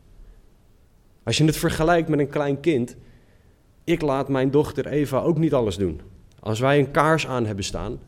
Als 1.23 1.37
je 1.37 1.45
het 1.45 1.57
vergelijkt 1.57 2.09
met 2.09 2.19
een 2.19 2.29
klein 2.29 2.61
kind, 2.61 2.97
ik 3.85 4.01
laat 4.01 4.29
mijn 4.29 4.51
dochter 4.51 4.87
Eva 4.87 5.21
ook 5.21 5.39
niet 5.39 5.55
alles 5.55 5.77
doen. 5.77 6.01
Als 6.41 6.61
wij 6.61 6.79
een 6.79 6.91
kaars 6.91 7.27
aan 7.27 7.47
hebben 7.47 7.65
staan, 7.65 7.99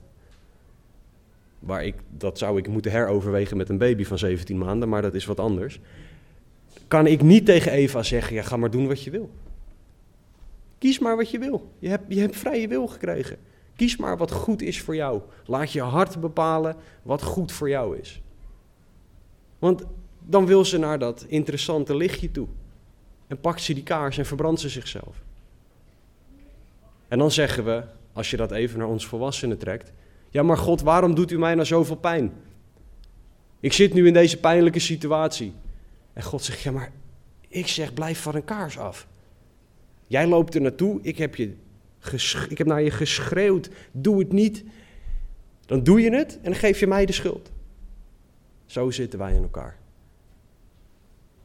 waar 1.59 1.85
ik, 1.85 1.95
dat 2.11 2.39
zou 2.39 2.59
ik 2.59 2.69
moeten 2.69 2.91
heroverwegen 2.91 3.57
met 3.57 3.69
een 3.69 3.79
baby 3.79 4.05
van 4.05 4.19
17 4.19 4.59
maanden, 4.59 4.89
maar 4.89 5.03
dat 5.03 5.15
is 5.15 5.25
wat 5.25 5.41
anders. 5.41 5.81
Kan 6.89 7.07
ik 7.07 7.23
niet 7.23 7.47
tegen 7.47 7.73
Eva 7.73 8.03
zeggen, 8.03 8.37
ja 8.37 8.43
ga 8.43 8.57
maar 8.57 8.71
doen 8.71 8.87
wat 8.87 9.03
je 9.03 9.11
wil. 9.11 9.31
Kies 10.79 10.99
maar 10.99 11.17
wat 11.17 11.31
je 11.31 11.39
wil. 11.39 11.73
Je 11.79 11.89
hebt, 11.89 12.05
je 12.09 12.21
hebt 12.21 12.37
vrije 12.37 12.69
wil 12.69 12.87
gekregen. 12.87 13.39
Kies 13.77 13.97
maar 13.97 14.17
wat 14.17 14.31
goed 14.31 14.63
is 14.63 14.81
voor 14.81 14.95
jou. 14.95 15.21
Laat 15.47 15.73
je 15.73 15.83
hart 15.83 16.21
bepalen 16.21 16.77
wat 17.03 17.23
goed 17.23 17.53
voor 17.53 17.69
jou 17.69 17.99
is. 17.99 18.23
Want 19.59 19.83
dan 20.19 20.47
wil 20.47 20.65
ze 20.65 20.79
naar 20.79 20.99
dat 20.99 21.25
interessante 21.29 21.97
lichtje 21.97 22.31
toe. 22.31 22.47
En 23.27 23.41
pakt 23.41 23.63
ze 23.63 23.75
die 23.75 23.83
kaars 23.83 24.19
en 24.19 24.27
verbrandt 24.27 24.61
ze 24.61 24.69
zichzelf. 24.69 25.23
En 27.09 27.19
dan 27.19 27.31
zeggen 27.31 27.65
we, 27.65 27.83
als 28.13 28.31
je 28.31 28.37
dat 28.37 28.53
even 28.53 28.79
naar 28.79 28.89
ons 28.89 29.07
volwassenen 29.07 29.59
trekt, 29.59 29.93
ja, 30.37 30.43
maar 30.43 30.59
God, 30.59 30.81
waarom 30.81 31.15
doet 31.15 31.31
u 31.31 31.39
mij 31.39 31.55
nou 31.55 31.67
zoveel 31.67 31.97
pijn? 31.97 32.33
Ik 33.61 33.73
zit 33.73 33.95
nu 33.95 34.07
in 34.07 34.13
deze 34.13 34.41
pijnlijke 34.41 34.79
situatie. 34.79 35.53
En 36.13 36.23
God 36.23 36.43
zegt, 36.43 36.61
ja, 36.61 36.73
maar 36.73 36.93
ik 37.49 37.67
zeg, 37.67 37.95
blijf 37.95 38.21
van 38.21 38.35
een 38.35 38.45
kaars 38.45 38.79
af. 38.79 39.07
Jij 40.07 40.27
loopt 40.27 40.55
er 40.55 40.61
naartoe, 40.61 40.99
ik 41.03 41.19
heb, 41.19 41.35
je 41.35 41.55
ik 42.49 42.59
heb 42.59 42.67
naar 42.67 42.83
je 42.83 42.91
geschreeuwd, 42.91 43.71
doe 43.93 44.19
het 44.19 44.33
niet. 44.33 44.65
Dan 45.67 45.83
doe 45.83 46.01
je 46.01 46.11
het 46.11 46.37
en 46.37 46.45
dan 46.45 46.55
geef 46.55 46.81
je 46.81 46.87
mij 46.87 47.07
de 47.07 47.13
schuld. 47.13 47.51
Zo 48.67 48.91
zitten 48.91 49.19
wij 49.19 49.35
in 49.35 49.43
elkaar. 49.43 49.79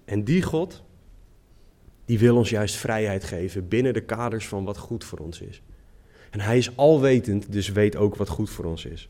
En 0.05 0.23
die 0.23 0.41
God, 0.41 0.83
die 2.05 2.19
wil 2.19 2.37
ons 2.37 2.49
juist 2.49 2.75
vrijheid 2.75 3.23
geven 3.23 3.67
binnen 3.67 3.93
de 3.93 4.03
kaders 4.05 4.47
van 4.47 4.63
wat 4.63 4.77
goed 4.77 5.03
voor 5.03 5.19
ons 5.19 5.41
is. 5.41 5.61
En 6.31 6.39
hij 6.39 6.57
is 6.57 6.77
alwetend, 6.77 7.51
dus 7.51 7.69
weet 7.69 7.95
ook 7.95 8.15
wat 8.15 8.29
goed 8.29 8.49
voor 8.49 8.65
ons 8.65 8.85
is. 8.85 9.09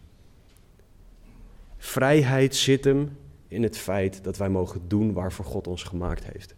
Vrijheid 1.77 2.55
zit 2.55 2.83
hem 2.83 3.17
in 3.47 3.63
het 3.63 3.77
feit 3.77 4.23
dat 4.23 4.37
wij 4.37 4.49
mogen 4.49 4.81
doen 4.87 5.13
waarvoor 5.13 5.45
God 5.45 5.67
ons 5.67 5.83
gemaakt 5.83 6.23
heeft. 6.31 6.55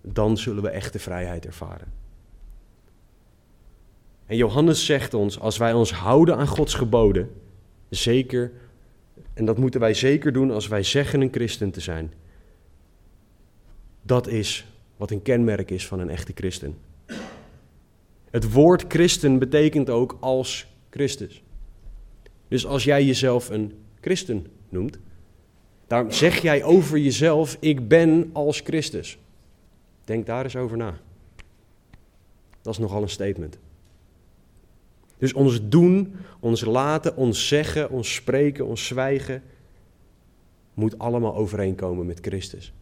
Dan 0.00 0.36
zullen 0.36 0.62
we 0.62 0.68
echte 0.68 0.98
vrijheid 0.98 1.46
ervaren. 1.46 1.92
En 4.26 4.36
Johannes 4.36 4.86
zegt 4.86 5.14
ons, 5.14 5.40
als 5.40 5.56
wij 5.56 5.72
ons 5.72 5.92
houden 5.92 6.36
aan 6.36 6.46
Gods 6.46 6.74
geboden, 6.74 7.30
zeker, 7.88 8.52
en 9.34 9.44
dat 9.44 9.58
moeten 9.58 9.80
wij 9.80 9.94
zeker 9.94 10.32
doen 10.32 10.50
als 10.50 10.68
wij 10.68 10.82
zeggen 10.82 11.20
een 11.20 11.32
christen 11.32 11.70
te 11.70 11.80
zijn. 11.80 12.12
Dat 14.02 14.26
is 14.26 14.66
wat 14.96 15.10
een 15.10 15.22
kenmerk 15.22 15.70
is 15.70 15.86
van 15.86 16.00
een 16.00 16.10
echte 16.10 16.32
christen. 16.34 16.76
Het 18.34 18.52
woord 18.52 18.84
christen 18.88 19.38
betekent 19.38 19.90
ook 19.90 20.16
als 20.20 20.66
Christus. 20.90 21.42
Dus 22.48 22.66
als 22.66 22.84
jij 22.84 23.04
jezelf 23.04 23.50
een 23.50 23.72
christen 24.00 24.46
noemt, 24.68 24.98
dan 25.86 26.12
zeg 26.12 26.42
jij 26.42 26.64
over 26.64 26.98
jezelf: 26.98 27.56
Ik 27.60 27.88
ben 27.88 28.30
als 28.32 28.60
Christus. 28.60 29.18
Denk 30.04 30.26
daar 30.26 30.44
eens 30.44 30.56
over 30.56 30.76
na. 30.76 30.98
Dat 32.62 32.72
is 32.72 32.78
nogal 32.78 33.02
een 33.02 33.08
statement. 33.08 33.58
Dus 35.18 35.32
ons 35.32 35.68
doen, 35.68 36.14
ons 36.40 36.64
laten, 36.64 37.16
ons 37.16 37.48
zeggen, 37.48 37.90
ons 37.90 38.14
spreken, 38.14 38.66
ons 38.66 38.86
zwijgen, 38.86 39.42
moet 40.74 40.98
allemaal 40.98 41.34
overeenkomen 41.34 42.06
met 42.06 42.18
Christus. 42.20 42.72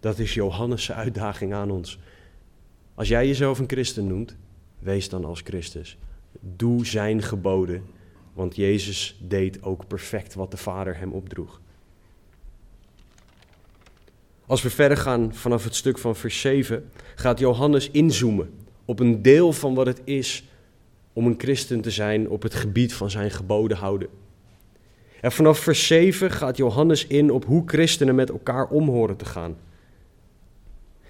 Dat 0.00 0.18
is 0.18 0.34
Johannes' 0.34 0.92
uitdaging 0.92 1.54
aan 1.54 1.70
ons. 1.70 1.98
Als 3.02 3.10
jij 3.10 3.26
jezelf 3.26 3.58
een 3.58 3.68
christen 3.68 4.06
noemt, 4.06 4.36
wees 4.78 5.08
dan 5.08 5.24
als 5.24 5.40
Christus. 5.44 5.98
Doe 6.40 6.86
zijn 6.86 7.22
geboden, 7.22 7.84
want 8.32 8.56
Jezus 8.56 9.20
deed 9.20 9.62
ook 9.62 9.86
perfect 9.86 10.34
wat 10.34 10.50
de 10.50 10.56
Vader 10.56 10.98
hem 10.98 11.12
opdroeg. 11.12 11.60
Als 14.46 14.62
we 14.62 14.70
verder 14.70 14.96
gaan 14.96 15.34
vanaf 15.34 15.64
het 15.64 15.74
stuk 15.74 15.98
van 15.98 16.16
vers 16.16 16.40
7, 16.40 16.90
gaat 17.14 17.38
Johannes 17.38 17.90
inzoomen 17.90 18.50
op 18.84 19.00
een 19.00 19.22
deel 19.22 19.52
van 19.52 19.74
wat 19.74 19.86
het 19.86 20.00
is 20.04 20.44
om 21.12 21.26
een 21.26 21.38
christen 21.38 21.80
te 21.80 21.90
zijn 21.90 22.28
op 22.28 22.42
het 22.42 22.54
gebied 22.54 22.94
van 22.94 23.10
zijn 23.10 23.30
geboden 23.30 23.76
houden. 23.76 24.08
En 25.20 25.32
vanaf 25.32 25.58
vers 25.58 25.86
7 25.86 26.30
gaat 26.30 26.56
Johannes 26.56 27.06
in 27.06 27.30
op 27.30 27.44
hoe 27.44 27.62
christenen 27.66 28.14
met 28.14 28.30
elkaar 28.30 28.68
om 28.68 28.88
horen 28.88 29.16
te 29.16 29.24
gaan. 29.24 29.56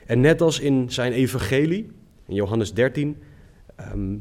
En 0.06 0.20
net 0.20 0.40
als 0.40 0.60
in 0.60 0.90
zijn 0.90 1.12
evangelie, 1.12 1.90
in 2.26 2.34
Johannes 2.34 2.74
13, 2.74 3.16
ehm, 3.76 4.16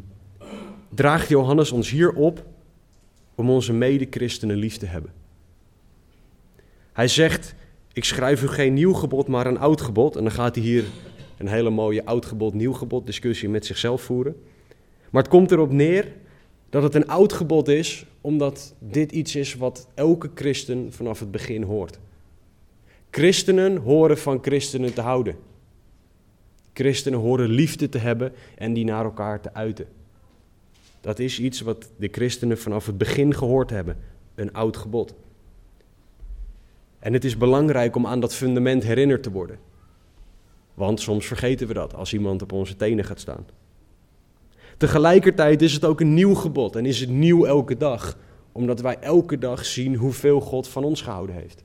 draagt 0.90 1.30
Johannes 1.30 1.72
ons 1.72 1.90
hier 1.90 2.14
op 2.14 2.46
om 3.36 3.50
onze 3.50 3.74
mede-christenen 3.74 4.56
lief 4.56 4.78
te 4.78 4.86
hebben. 4.86 5.12
Hij 6.94 7.08
zegt, 7.08 7.56
ik 7.94 8.04
schrijf 8.04 8.44
u 8.44 8.48
geen 8.48 8.74
nieuw 8.74 8.94
gebod, 8.94 9.28
maar 9.28 9.46
een 9.46 9.60
oud 9.60 9.82
gebod. 9.82 10.16
En 10.16 10.24
dan 10.24 10.32
gaat 10.32 10.56
hij 10.56 10.64
hier 10.64 10.84
een 11.38 11.48
hele 11.48 11.70
mooie 11.70 12.06
oud 12.06 12.26
gebod, 12.26 12.54
nieuw 12.54 12.74
gebod 12.74 13.06
discussie 13.06 13.50
met 13.50 13.66
zichzelf 13.66 14.02
voeren. 14.02 14.36
Maar 15.10 15.22
het 15.22 15.32
komt 15.32 15.52
erop 15.52 15.72
neer 15.72 16.14
dat 16.70 16.84
het 16.84 16.96
een 16.96 17.08
oud 17.08 17.34
gebod 17.34 17.68
is, 17.68 18.06
omdat 18.22 18.76
dit 18.80 19.12
iets 19.12 19.36
is 19.36 19.56
wat 19.56 19.88
elke 19.94 20.30
christen 20.36 20.94
vanaf 20.94 21.20
het 21.20 21.32
begin 21.32 21.64
hoort. 21.64 22.00
Christenen 23.12 23.78
horen 23.78 24.18
van 24.18 24.40
christenen 24.42 24.94
te 24.94 25.02
houden. 25.02 25.36
Christenen 26.74 27.20
horen 27.20 27.50
liefde 27.50 27.90
te 27.90 27.98
hebben 27.98 28.34
en 28.58 28.74
die 28.74 28.86
naar 28.86 29.04
elkaar 29.04 29.42
te 29.42 29.54
uiten. 29.54 29.88
Dat 31.02 31.20
is 31.20 31.40
iets 31.40 31.62
wat 31.62 31.90
de 31.98 32.08
christenen 32.12 32.58
vanaf 32.58 32.86
het 32.86 32.98
begin 32.98 33.34
gehoord 33.34 33.70
hebben, 33.70 33.98
een 34.36 34.54
oud 34.54 34.78
gebod. 34.78 35.14
En 37.00 37.14
het 37.14 37.26
is 37.26 37.38
belangrijk 37.38 37.96
om 37.96 38.08
aan 38.08 38.20
dat 38.20 38.36
fundament 38.36 38.84
herinnerd 38.84 39.24
te 39.24 39.32
worden. 39.32 39.60
Want 40.74 41.00
soms 41.00 41.26
vergeten 41.26 41.68
we 41.68 41.74
dat 41.74 41.96
als 41.96 42.14
iemand 42.14 42.42
op 42.42 42.52
onze 42.52 42.76
tenen 42.76 43.06
gaat 43.06 43.20
staan. 43.20 43.46
Tegelijkertijd 44.78 45.62
is 45.62 45.74
het 45.74 45.86
ook 45.86 46.02
een 46.02 46.14
nieuw 46.14 46.34
gebod 46.36 46.76
en 46.76 46.86
is 46.86 47.00
het 47.00 47.10
nieuw 47.10 47.46
elke 47.46 47.78
dag, 47.78 48.18
omdat 48.52 48.82
wij 48.82 48.98
elke 49.00 49.38
dag 49.38 49.66
zien 49.66 49.96
hoeveel 49.96 50.42
God 50.42 50.68
van 50.68 50.84
ons 50.84 51.02
gehouden 51.02 51.36
heeft. 51.36 51.64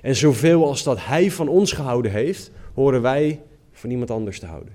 En 0.00 0.16
zoveel 0.16 0.66
als 0.66 0.82
dat 0.82 1.04
Hij 1.04 1.30
van 1.30 1.48
ons 1.48 1.72
gehouden 1.72 2.10
heeft, 2.10 2.50
horen 2.74 3.02
wij 3.02 3.42
van 3.80 3.90
iemand 3.90 4.10
anders 4.10 4.38
te 4.38 4.46
houden. 4.46 4.72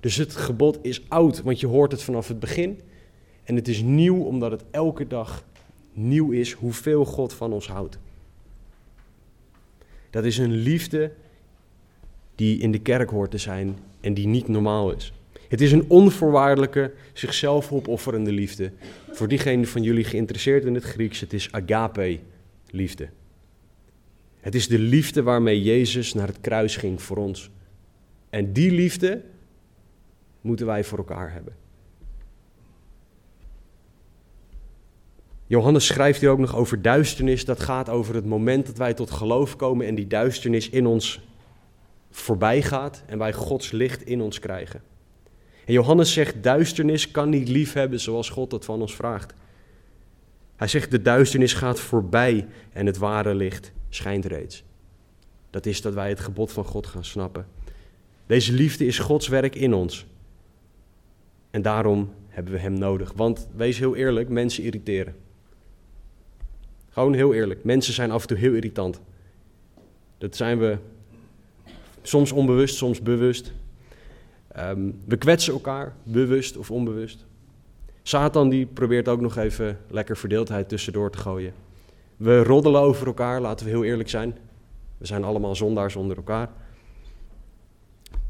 Dus 0.00 0.16
het 0.16 0.36
gebod 0.36 0.78
is 0.82 1.02
oud, 1.08 1.42
want 1.42 1.60
je 1.60 1.66
hoort 1.66 1.92
het 1.92 2.02
vanaf 2.02 2.28
het 2.28 2.40
begin. 2.40 2.80
En 3.44 3.54
het 3.54 3.68
is 3.68 3.82
nieuw 3.82 4.22
omdat 4.22 4.50
het 4.50 4.64
elke 4.70 5.06
dag 5.06 5.44
nieuw 5.92 6.30
is 6.30 6.52
hoeveel 6.52 7.04
God 7.04 7.32
van 7.32 7.52
ons 7.52 7.68
houdt. 7.68 7.98
Dat 10.10 10.24
is 10.24 10.38
een 10.38 10.52
liefde 10.52 11.12
die 12.34 12.58
in 12.58 12.72
de 12.72 12.78
kerk 12.78 13.10
hoort 13.10 13.30
te 13.30 13.38
zijn 13.38 13.78
en 14.00 14.14
die 14.14 14.26
niet 14.26 14.48
normaal 14.48 14.92
is. 14.92 15.12
Het 15.48 15.60
is 15.60 15.72
een 15.72 15.90
onvoorwaardelijke, 15.90 16.92
zichzelf 17.12 17.72
opofferende 17.72 18.32
liefde. 18.32 18.72
Voor 19.10 19.28
diegenen 19.28 19.66
van 19.66 19.82
jullie 19.82 20.04
geïnteresseerd 20.04 20.64
in 20.64 20.74
het 20.74 20.84
Grieks, 20.84 21.20
het 21.20 21.32
is 21.32 21.52
agape 21.52 22.18
liefde. 22.70 23.08
Het 24.42 24.54
is 24.54 24.68
de 24.68 24.78
liefde 24.78 25.22
waarmee 25.22 25.62
Jezus 25.62 26.14
naar 26.14 26.26
het 26.26 26.40
kruis 26.40 26.76
ging 26.76 27.02
voor 27.02 27.16
ons. 27.16 27.50
En 28.30 28.52
die 28.52 28.72
liefde 28.72 29.22
moeten 30.40 30.66
wij 30.66 30.84
voor 30.84 30.98
elkaar 30.98 31.32
hebben. 31.32 31.54
Johannes 35.46 35.86
schrijft 35.86 36.20
hier 36.20 36.30
ook 36.30 36.38
nog 36.38 36.56
over 36.56 36.82
duisternis. 36.82 37.44
Dat 37.44 37.60
gaat 37.60 37.88
over 37.88 38.14
het 38.14 38.24
moment 38.24 38.66
dat 38.66 38.76
wij 38.76 38.94
tot 38.94 39.10
geloof 39.10 39.56
komen 39.56 39.86
en 39.86 39.94
die 39.94 40.06
duisternis 40.06 40.70
in 40.70 40.86
ons 40.86 41.20
voorbij 42.10 42.62
gaat 42.62 43.02
en 43.06 43.18
wij 43.18 43.32
Gods 43.32 43.70
licht 43.70 44.02
in 44.06 44.20
ons 44.20 44.38
krijgen. 44.38 44.82
En 45.64 45.72
Johannes 45.72 46.12
zegt, 46.12 46.42
duisternis 46.42 47.10
kan 47.10 47.28
niet 47.28 47.48
lief 47.48 47.72
hebben 47.72 48.00
zoals 48.00 48.30
God 48.30 48.50
dat 48.50 48.64
van 48.64 48.80
ons 48.80 48.94
vraagt. 48.94 49.34
Hij 50.56 50.68
zegt, 50.68 50.90
de 50.90 51.02
duisternis 51.02 51.52
gaat 51.54 51.80
voorbij 51.80 52.46
en 52.72 52.86
het 52.86 52.98
ware 52.98 53.34
licht 53.34 53.72
schijnt 53.94 54.24
reeds. 54.24 54.64
Dat 55.50 55.66
is 55.66 55.80
dat 55.80 55.94
wij 55.94 56.08
het 56.08 56.20
gebod 56.20 56.52
van 56.52 56.64
God 56.64 56.86
gaan 56.86 57.04
snappen. 57.04 57.46
Deze 58.26 58.52
liefde 58.52 58.86
is 58.86 58.98
Gods 58.98 59.28
werk 59.28 59.54
in 59.54 59.74
ons. 59.74 60.06
En 61.50 61.62
daarom 61.62 62.12
hebben 62.28 62.52
we 62.52 62.58
Hem 62.58 62.78
nodig. 62.78 63.12
Want 63.12 63.48
wees 63.56 63.78
heel 63.78 63.96
eerlijk, 63.96 64.28
mensen 64.28 64.64
irriteren. 64.64 65.14
Gewoon 66.88 67.14
heel 67.14 67.34
eerlijk. 67.34 67.64
Mensen 67.64 67.94
zijn 67.94 68.10
af 68.10 68.22
en 68.22 68.28
toe 68.28 68.36
heel 68.36 68.52
irritant. 68.52 69.00
Dat 70.18 70.36
zijn 70.36 70.58
we 70.58 70.76
soms 72.02 72.32
onbewust, 72.32 72.76
soms 72.76 73.02
bewust. 73.02 73.52
Ehm, 74.48 74.90
we 75.04 75.16
kwetsen 75.16 75.52
elkaar, 75.52 75.94
bewust 76.02 76.56
of 76.56 76.70
onbewust. 76.70 77.24
Satan 78.02 78.48
die 78.48 78.66
probeert 78.66 79.08
ook 79.08 79.20
nog 79.20 79.36
even 79.36 79.78
lekker 79.88 80.16
verdeeldheid 80.16 80.68
tussendoor 80.68 81.10
te 81.10 81.18
gooien. 81.18 81.52
We 82.22 82.42
roddelen 82.42 82.80
over 82.80 83.06
elkaar, 83.06 83.40
laten 83.40 83.66
we 83.66 83.72
heel 83.72 83.84
eerlijk 83.84 84.08
zijn. 84.08 84.38
We 84.98 85.06
zijn 85.06 85.24
allemaal 85.24 85.54
zondaars 85.54 85.96
onder 85.96 86.16
elkaar. 86.16 86.50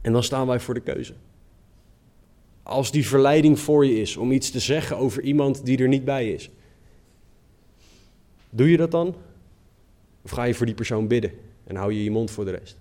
En 0.01 0.13
dan 0.13 0.23
staan 0.23 0.47
wij 0.47 0.61
voor 0.61 0.75
de 0.75 0.81
keuze. 0.81 1.15
Als 2.63 2.91
die 2.91 3.07
verleiding 3.07 3.59
voor 3.59 3.87
je 3.87 4.01
is 4.01 4.17
om 4.17 4.33
iets 4.33 4.51
te 4.51 4.61
zeggen 4.61 4.97
over 4.97 5.23
iemand 5.23 5.65
die 5.65 5.79
er 5.79 5.89
niet 5.89 6.05
bij 6.05 6.33
is, 6.33 6.51
doe 8.51 8.71
je 8.71 8.77
dat 8.77 8.91
dan? 8.91 9.15
Of 10.23 10.31
ga 10.31 10.45
je 10.45 10.55
voor 10.55 10.67
die 10.67 10.75
persoon 10.75 11.07
bidden 11.07 11.33
en 11.65 11.77
hou 11.77 11.93
je 11.93 12.05
je 12.05 12.11
mond 12.11 12.31
voor 12.31 12.45
de 12.45 12.51
rest? 12.51 12.77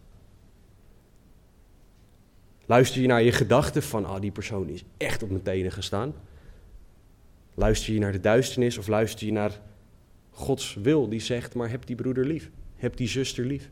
Luister 2.65 3.01
je 3.01 3.07
naar 3.07 3.23
je 3.23 3.31
gedachten 3.31 3.83
van, 3.83 4.05
ah, 4.05 4.21
die 4.21 4.31
persoon 4.31 4.69
is 4.69 4.83
echt 4.97 5.23
op 5.23 5.29
mijn 5.29 5.43
tenen 5.43 5.71
gestaan? 5.71 6.13
Luister 7.53 7.93
je 7.93 7.99
naar 7.99 8.11
de 8.11 8.19
duisternis 8.19 8.77
of 8.77 8.87
luister 8.87 9.25
je 9.25 9.31
naar 9.31 9.59
Gods 10.31 10.73
wil 10.73 11.09
die 11.09 11.19
zegt, 11.19 11.55
maar 11.55 11.69
heb 11.69 11.85
die 11.85 11.95
broeder 11.95 12.25
lief, 12.25 12.49
heb 12.75 12.97
die 12.97 13.07
zuster 13.07 13.45
lief? 13.45 13.69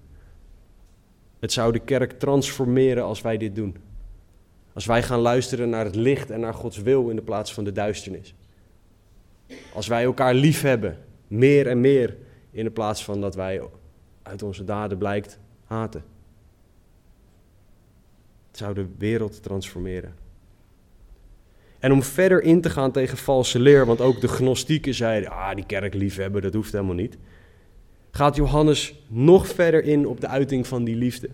Het 1.39 1.51
zou 1.51 1.71
de 1.71 1.79
kerk 1.79 2.19
transformeren 2.19 3.03
als 3.03 3.21
wij 3.21 3.37
dit 3.37 3.55
doen. 3.55 3.75
Als 4.73 4.85
wij 4.85 5.03
gaan 5.03 5.19
luisteren 5.19 5.69
naar 5.69 5.85
het 5.85 5.95
licht 5.95 6.29
en 6.29 6.39
naar 6.39 6.53
Gods 6.53 6.77
wil 6.77 7.09
in 7.09 7.15
de 7.15 7.21
plaats 7.21 7.53
van 7.53 7.63
de 7.63 7.71
duisternis. 7.71 8.35
Als 9.73 9.87
wij 9.87 10.03
elkaar 10.03 10.33
lief 10.33 10.61
hebben, 10.61 10.97
meer 11.27 11.67
en 11.67 11.81
meer, 11.81 12.17
in 12.51 12.63
de 12.63 12.71
plaats 12.71 13.03
van 13.03 13.21
dat 13.21 13.35
wij 13.35 13.61
uit 14.23 14.43
onze 14.43 14.63
daden 14.63 14.97
blijkt 14.97 15.39
haten. 15.65 16.03
Het 18.47 18.57
zou 18.57 18.73
de 18.73 18.87
wereld 18.97 19.43
transformeren. 19.43 20.13
En 21.79 21.91
om 21.91 22.03
verder 22.03 22.41
in 22.43 22.61
te 22.61 22.69
gaan 22.69 22.91
tegen 22.91 23.17
valse 23.17 23.59
leer, 23.59 23.85
want 23.85 24.01
ook 24.01 24.21
de 24.21 24.27
gnostieken 24.27 24.93
zeiden, 24.93 25.29
ah, 25.29 25.55
die 25.55 25.65
kerk 25.65 25.93
liefhebben, 25.93 26.41
dat 26.41 26.53
hoeft 26.53 26.71
helemaal 26.71 26.95
niet. 26.95 27.17
Gaat 28.11 28.35
Johannes 28.35 29.03
nog 29.07 29.47
verder 29.47 29.83
in 29.83 30.07
op 30.07 30.21
de 30.21 30.27
uiting 30.27 30.67
van 30.67 30.83
die 30.83 30.95
liefde. 30.95 31.29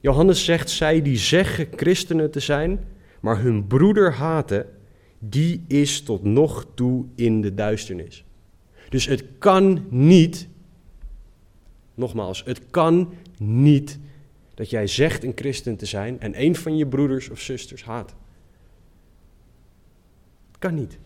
Johannes 0.00 0.44
zegt, 0.44 0.70
zij 0.70 1.02
die 1.02 1.16
zeggen 1.16 1.66
christenen 1.76 2.30
te 2.30 2.40
zijn, 2.40 2.84
maar 3.20 3.40
hun 3.40 3.66
broeder 3.66 4.12
haten, 4.12 4.66
die 5.18 5.64
is 5.66 6.02
tot 6.02 6.24
nog 6.24 6.66
toe 6.74 7.04
in 7.14 7.40
de 7.40 7.54
duisternis. 7.54 8.24
Dus 8.88 9.06
het 9.06 9.24
kan 9.38 9.86
niet, 9.88 10.48
nogmaals, 11.94 12.44
het 12.44 12.60
kan 12.70 13.12
niet 13.38 13.98
dat 14.54 14.70
jij 14.70 14.86
zegt 14.86 15.24
een 15.24 15.32
christen 15.34 15.76
te 15.76 15.86
zijn 15.86 16.20
en 16.20 16.42
een 16.42 16.56
van 16.56 16.76
je 16.76 16.86
broeders 16.86 17.28
of 17.28 17.40
zusters 17.40 17.84
haat. 17.84 18.14
Kan 20.58 20.74
niet. 20.74 20.98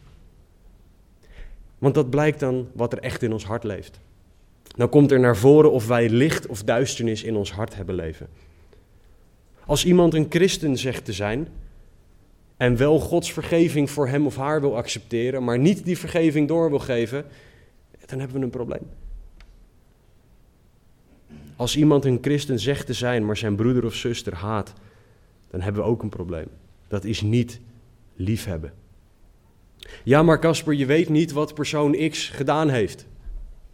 Want 1.78 1.94
dat 1.94 2.10
blijkt 2.10 2.40
dan 2.40 2.68
wat 2.72 2.92
er 2.92 2.98
echt 2.98 3.22
in 3.22 3.32
ons 3.32 3.44
hart 3.44 3.64
leeft. 3.64 4.00
Dan 4.76 4.88
komt 4.88 5.10
er 5.10 5.20
naar 5.20 5.36
voren 5.36 5.72
of 5.72 5.86
wij 5.86 6.08
licht 6.08 6.46
of 6.46 6.62
duisternis 6.62 7.22
in 7.22 7.36
ons 7.36 7.52
hart 7.52 7.74
hebben 7.74 7.94
leven. 7.94 8.28
Als 9.66 9.84
iemand 9.84 10.14
een 10.14 10.26
christen 10.28 10.78
zegt 10.78 11.04
te 11.04 11.12
zijn 11.12 11.48
en 12.56 12.76
wel 12.76 12.98
Gods 12.98 13.32
vergeving 13.32 13.90
voor 13.90 14.08
hem 14.08 14.26
of 14.26 14.36
haar 14.36 14.60
wil 14.60 14.76
accepteren, 14.76 15.44
maar 15.44 15.58
niet 15.58 15.84
die 15.84 15.98
vergeving 15.98 16.48
door 16.48 16.70
wil 16.70 16.78
geven, 16.78 17.24
dan 18.06 18.18
hebben 18.18 18.38
we 18.38 18.44
een 18.44 18.50
probleem. 18.50 18.86
Als 21.56 21.76
iemand 21.76 22.04
een 22.04 22.18
christen 22.20 22.58
zegt 22.58 22.86
te 22.86 22.92
zijn, 22.92 23.26
maar 23.26 23.36
zijn 23.36 23.56
broeder 23.56 23.84
of 23.84 23.94
zuster 23.94 24.34
haat, 24.34 24.72
dan 25.50 25.60
hebben 25.60 25.82
we 25.82 25.88
ook 25.88 26.02
een 26.02 26.08
probleem. 26.08 26.46
Dat 26.88 27.04
is 27.04 27.20
niet 27.20 27.60
liefhebben. 28.14 28.72
Ja, 30.05 30.23
maar 30.23 30.38
Casper, 30.38 30.75
je 30.75 30.87
weet 30.87 31.09
niet 31.09 31.33
wat 31.33 31.55
persoon 31.55 32.09
X 32.11 32.29
gedaan 32.29 32.68
heeft. 32.68 33.07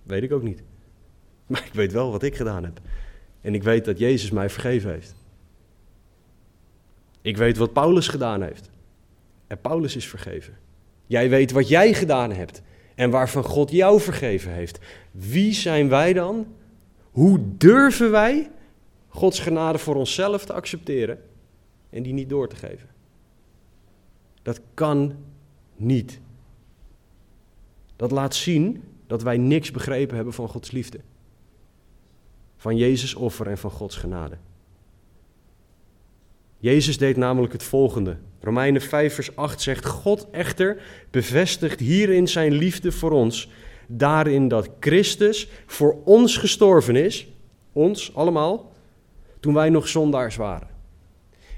Weet 0.03 0.23
ik 0.23 0.33
ook 0.33 0.42
niet. 0.42 0.62
Maar 1.47 1.64
ik 1.66 1.75
weet 1.75 1.92
wel 1.92 2.11
wat 2.11 2.23
ik 2.23 2.37
gedaan 2.37 2.64
heb. 2.64 2.81
En 3.40 3.55
ik 3.55 3.62
weet 3.62 3.85
dat 3.85 3.99
Jezus 3.99 4.31
mij 4.31 4.51
vergeven 4.51 4.90
heeft. 4.90 5.14
Ik 7.23 7.37
weet 7.37 7.57
wat 7.57 7.73
Paulus 7.73 8.09
gedaan 8.09 8.42
heeft. 8.42 8.71
En 9.47 9.61
Paulus 9.61 9.97
is 9.97 10.07
vergeven. 10.07 10.57
Jij 11.07 11.31
weet 11.31 11.51
wat 11.51 11.68
jij 11.68 11.94
gedaan 11.94 12.33
hebt 12.33 12.62
en 12.94 13.11
waarvan 13.11 13.44
God 13.44 13.71
jou 13.71 14.01
vergeven 14.01 14.53
heeft. 14.53 14.79
Wie 15.11 15.53
zijn 15.53 15.88
wij 15.88 16.12
dan? 16.12 16.47
Hoe 17.11 17.40
durven 17.57 18.11
wij 18.11 18.51
Gods 19.09 19.40
genade 19.40 19.79
voor 19.79 19.94
onszelf 19.94 20.44
te 20.44 20.53
accepteren 20.53 21.23
en 21.90 22.03
die 22.03 22.12
niet 22.12 22.29
door 22.29 22.49
te 22.49 22.57
geven? 22.57 22.88
Dat 24.42 24.61
kan 24.75 25.14
niet. 25.78 26.20
Dat 27.96 28.10
laat 28.10 28.34
zien 28.34 28.82
dat 29.06 29.22
wij 29.22 29.36
niks 29.36 29.70
begrepen 29.70 30.16
hebben 30.16 30.34
van 30.34 30.48
Gods 30.48 30.70
liefde. 30.70 31.00
Van 32.56 32.76
Jezus' 32.76 33.14
offer 33.14 33.46
en 33.46 33.58
van 33.58 33.70
Gods 33.70 33.96
genade. 33.96 34.36
Jezus 36.58 36.98
deed 36.98 37.16
namelijk 37.16 37.52
het 37.52 37.62
volgende. 37.62 38.16
Romeinen 38.40 38.82
5, 38.82 39.14
vers 39.14 39.36
8 39.36 39.60
zegt: 39.60 39.86
God 39.86 40.30
echter 40.30 40.82
bevestigt 41.10 41.80
hierin 41.80 42.28
zijn 42.28 42.52
liefde 42.52 42.92
voor 42.92 43.10
ons. 43.10 43.50
Daarin 43.86 44.48
dat 44.48 44.70
Christus 44.80 45.48
voor 45.66 45.96
ons 46.04 46.36
gestorven 46.36 46.96
is, 46.96 47.28
ons 47.72 48.14
allemaal, 48.14 48.72
toen 49.40 49.54
wij 49.54 49.70
nog 49.70 49.88
zondaars 49.88 50.36
waren. 50.36 50.68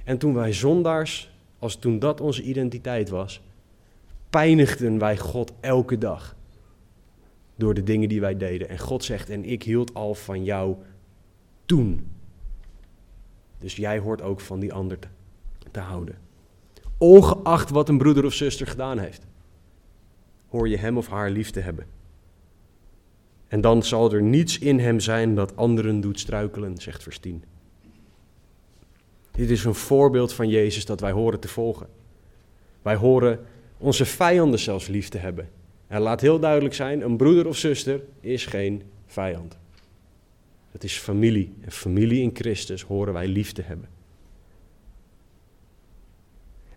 En 0.04 0.18
toen 0.18 0.34
wij 0.34 0.52
zondaars, 0.52 1.30
als 1.58 1.76
toen 1.76 1.98
dat 1.98 2.20
onze 2.20 2.42
identiteit 2.42 3.08
was, 3.08 3.40
pijnigden 4.30 4.98
wij 4.98 5.18
God 5.18 5.52
elke 5.60 5.98
dag. 5.98 6.36
Door 7.56 7.74
de 7.74 7.82
dingen 7.82 8.08
die 8.08 8.20
wij 8.20 8.36
deden. 8.36 8.68
En 8.68 8.78
God 8.78 9.04
zegt: 9.04 9.30
En 9.30 9.44
ik 9.44 9.62
hield 9.62 9.94
al 9.94 10.14
van 10.14 10.44
jou 10.44 10.76
toen. 11.66 12.06
Dus 13.58 13.76
jij 13.76 13.98
hoort 13.98 14.22
ook 14.22 14.40
van 14.40 14.60
die 14.60 14.72
ander 14.72 14.98
te, 14.98 15.08
te 15.70 15.80
houden. 15.80 16.18
Ongeacht 16.98 17.70
wat 17.70 17.88
een 17.88 17.98
broeder 17.98 18.24
of 18.24 18.32
zuster 18.32 18.66
gedaan 18.66 18.98
heeft, 18.98 19.26
hoor 20.48 20.68
je 20.68 20.76
hem 20.76 20.96
of 20.96 21.08
haar 21.08 21.30
lief 21.30 21.50
te 21.50 21.60
hebben. 21.60 21.86
En 23.48 23.60
dan 23.60 23.82
zal 23.82 24.12
er 24.12 24.22
niets 24.22 24.58
in 24.58 24.78
hem 24.78 25.00
zijn 25.00 25.34
dat 25.34 25.56
anderen 25.56 26.00
doet 26.00 26.20
struikelen, 26.20 26.76
zegt 26.76 27.02
vers 27.02 27.18
10. 27.18 27.44
Dit 29.30 29.50
is 29.50 29.64
een 29.64 29.74
voorbeeld 29.74 30.32
van 30.32 30.48
Jezus 30.48 30.84
dat 30.84 31.00
wij 31.00 31.10
horen 31.10 31.40
te 31.40 31.48
volgen. 31.48 31.86
Wij 32.82 32.96
horen 32.96 33.40
onze 33.80 34.04
vijanden 34.04 34.58
zelfs 34.58 34.86
lief 34.86 35.08
te 35.08 35.18
hebben. 35.18 35.48
En 35.86 36.00
laat 36.00 36.20
heel 36.20 36.38
duidelijk 36.38 36.74
zijn, 36.74 37.00
een 37.00 37.16
broeder 37.16 37.46
of 37.46 37.56
zuster 37.56 38.02
is 38.20 38.46
geen 38.46 38.82
vijand. 39.06 39.58
Het 40.70 40.84
is 40.84 40.98
familie. 40.98 41.54
En 41.60 41.72
familie 41.72 42.22
in 42.22 42.30
Christus 42.34 42.82
horen 42.82 43.12
wij 43.12 43.28
lief 43.28 43.52
te 43.52 43.62
hebben. 43.62 43.88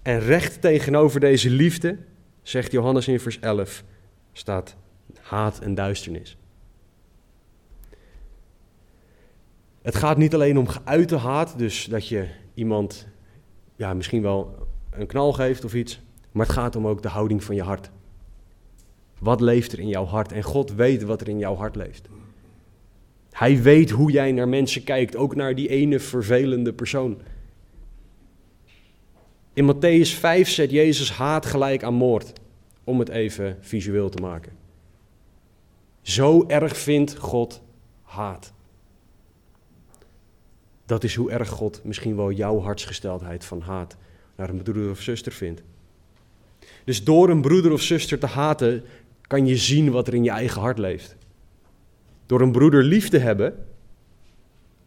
En 0.02 0.20
recht 0.20 0.62
tegenover 0.62 1.20
deze 1.20 1.50
liefde, 1.50 1.98
zegt 2.42 2.72
Johannes 2.72 3.08
in 3.08 3.20
vers 3.20 3.40
11, 3.40 3.84
staat 4.34 4.76
haat 5.22 5.60
en 5.60 5.76
duisternis. 5.76 6.38
Het 9.82 9.96
gaat 9.96 10.18
niet 10.18 10.34
alleen 10.34 10.58
om 10.58 10.68
geuite 10.68 11.16
haat, 11.16 11.58
dus 11.58 11.86
dat 11.86 12.08
je 12.08 12.28
iemand 12.54 13.08
ja, 13.76 13.94
misschien 13.94 14.22
wel 14.22 14.68
een 14.90 15.08
knal 15.08 15.34
geeft 15.34 15.66
of 15.66 15.74
iets, 15.74 16.02
maar 16.34 16.46
het 16.46 16.56
gaat 16.56 16.76
om 16.76 16.88
ook 16.88 17.02
de 17.02 17.08
houding 17.08 17.44
van 17.44 17.56
je 17.56 17.62
hart. 17.62 17.90
Wat 19.20 19.42
leeft 19.42 19.72
er 19.72 19.80
in 19.80 19.88
jouw 19.88 20.06
hart? 20.06 20.32
En 20.32 20.44
God 20.44 20.74
weet 20.74 21.04
wat 21.04 21.22
er 21.22 21.30
in 21.30 21.38
jouw 21.38 21.56
hart 21.56 21.76
leeft. 21.76 22.08
Hij 23.32 23.62
weet 23.62 23.90
hoe 23.90 24.12
jij 24.12 24.32
naar 24.32 24.48
mensen 24.48 24.84
kijkt, 24.84 25.16
ook 25.16 25.36
naar 25.36 25.56
die 25.56 25.68
ene 25.68 26.00
vervelende 26.00 26.74
persoon. 26.74 27.22
In 29.54 29.74
Matthäus 29.74 30.10
5 30.20 30.50
zet 30.50 30.72
Jezus 30.72 31.12
haat 31.12 31.46
gelijk 31.46 31.84
aan 31.84 31.94
moord, 31.94 32.34
om 32.84 33.00
het 33.00 33.10
even 33.10 33.58
visueel 33.62 34.10
te 34.10 34.22
maken. 34.22 34.52
Zo 36.02 36.48
erg 36.48 36.78
vindt 36.78 37.18
God 37.18 37.62
haat. 38.02 38.54
Dat 40.86 41.04
is 41.04 41.16
hoe 41.16 41.32
erg 41.32 41.50
God 41.50 41.82
misschien 41.84 42.16
wel 42.16 42.32
jouw 42.32 42.60
hartsgesteldheid 42.60 43.46
van 43.46 43.62
haat 43.62 43.98
naar 44.36 44.50
een 44.50 44.62
broeder 44.62 44.90
of 44.90 45.02
zuster 45.02 45.32
vindt. 45.32 45.64
Dus 46.84 47.04
door 47.04 47.30
een 47.30 47.42
broeder 47.42 47.72
of 47.72 47.82
zuster 47.82 48.20
te 48.20 48.26
haten, 48.26 48.84
kan 49.22 49.48
je 49.48 49.58
zien 49.58 49.92
wat 49.92 50.08
er 50.08 50.14
in 50.14 50.24
je 50.24 50.30
eigen 50.30 50.62
hart 50.62 50.78
leeft. 50.78 51.16
Door 52.26 52.42
een 52.42 52.52
broeder 52.52 52.84
lief 52.84 53.10
te 53.10 53.18
hebben, 53.18 53.66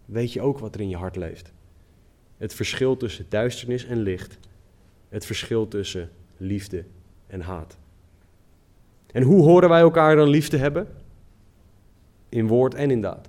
weet 0.05 0.33
je 0.33 0.41
ook 0.41 0.59
wat 0.59 0.75
er 0.75 0.81
in 0.81 0.89
je 0.89 0.97
hart 0.97 1.17
leeft. 1.17 1.53
Het 2.37 2.55
verschil 2.55 2.97
tussen 2.97 3.27
duisternis 3.29 3.85
en 3.85 4.01
licht. 4.01 4.39
Het 5.09 5.27
verschil 5.27 5.69
tussen 5.69 6.11
liefde 6.37 6.85
en 7.27 7.41
haat. 7.41 7.77
En 9.13 9.23
hoe 9.23 9.43
horen 9.43 9.69
wij 9.69 9.81
elkaar 9.81 10.17
dan 10.17 10.29
lief 10.29 10.49
te 10.49 10.57
hebben? 10.57 10.89
In 12.29 12.47
woord 12.47 12.75
en 12.75 12.91
in 12.91 13.01
daad. 13.01 13.29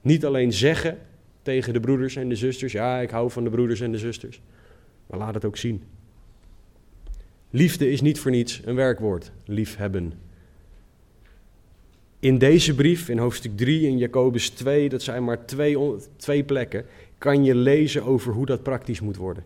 Niet 0.00 0.24
alleen 0.24 0.52
zeggen 0.52 0.98
tegen 1.42 1.72
de 1.72 1.80
broeders 1.80 2.16
en 2.16 2.28
de 2.28 2.36
zusters, 2.36 2.72
ja, 2.72 2.98
ik 2.98 3.10
hou 3.10 3.30
van 3.30 3.44
de 3.44 3.50
broeders 3.50 3.80
en 3.80 3.92
de 3.92 3.98
zusters. 3.98 4.40
Maar 5.06 5.18
laat 5.18 5.34
het 5.34 5.44
ook 5.44 5.56
zien. 5.56 5.82
Liefde 7.50 7.90
is 7.90 8.00
niet 8.00 8.20
voor 8.20 8.30
niets 8.30 8.60
een 8.64 8.74
werkwoord, 8.74 9.30
liefhebben. 9.44 10.12
In 12.20 12.38
deze 12.38 12.74
brief, 12.74 13.08
in 13.08 13.18
hoofdstuk 13.18 13.56
3 13.56 13.86
in 13.86 13.98
Jacobus 13.98 14.48
2, 14.48 14.88
dat 14.88 15.02
zijn 15.02 15.24
maar 15.24 15.44
twee, 15.44 15.78
twee 16.16 16.44
plekken, 16.44 16.84
kan 17.18 17.44
je 17.44 17.54
lezen 17.54 18.02
over 18.02 18.32
hoe 18.32 18.46
dat 18.46 18.62
praktisch 18.62 19.00
moet 19.00 19.16
worden. 19.16 19.44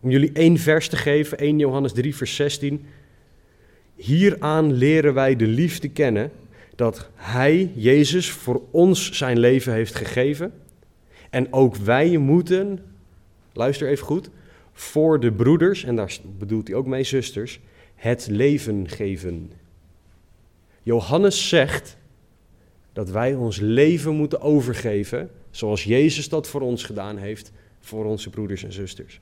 Om 0.00 0.10
jullie 0.10 0.32
één 0.32 0.58
vers 0.58 0.88
te 0.88 0.96
geven, 0.96 1.38
1 1.38 1.58
Johannes 1.58 1.92
3, 1.92 2.16
vers 2.16 2.34
16. 2.36 2.84
Hieraan 3.96 4.72
leren 4.72 5.14
wij 5.14 5.36
de 5.36 5.46
liefde 5.46 5.88
kennen 5.88 6.30
dat 6.74 7.08
Hij, 7.14 7.70
Jezus, 7.74 8.30
voor 8.30 8.62
ons 8.70 9.12
zijn 9.12 9.38
leven 9.38 9.72
heeft 9.72 9.94
gegeven. 9.94 10.52
En 11.30 11.52
ook 11.52 11.76
wij 11.76 12.16
moeten, 12.16 12.78
luister 13.52 13.88
even 13.88 14.06
goed, 14.06 14.30
voor 14.72 15.20
de 15.20 15.32
broeders, 15.32 15.84
en 15.84 15.96
daar 15.96 16.18
bedoelt 16.38 16.68
hij 16.68 16.76
ook 16.76 16.86
mee 16.86 17.04
zusters, 17.04 17.60
het 17.94 18.26
leven 18.30 18.88
geven. 18.88 19.52
Johannes 20.82 21.48
zegt 21.48 21.96
dat 22.92 23.10
wij 23.10 23.34
ons 23.34 23.58
leven 23.58 24.14
moeten 24.14 24.40
overgeven, 24.40 25.30
zoals 25.50 25.84
Jezus 25.84 26.28
dat 26.28 26.48
voor 26.48 26.60
ons 26.60 26.84
gedaan 26.84 27.16
heeft, 27.16 27.52
voor 27.80 28.04
onze 28.04 28.30
broeders 28.30 28.64
en 28.64 28.72
zusters. 28.72 29.20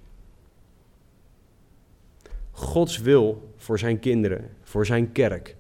Gods 2.51 2.99
wil 2.99 3.53
voor 3.57 3.79
zijn 3.79 3.99
kinderen, 3.99 4.51
voor 4.63 4.87
zijn 4.87 5.13
kerk, 5.13 5.57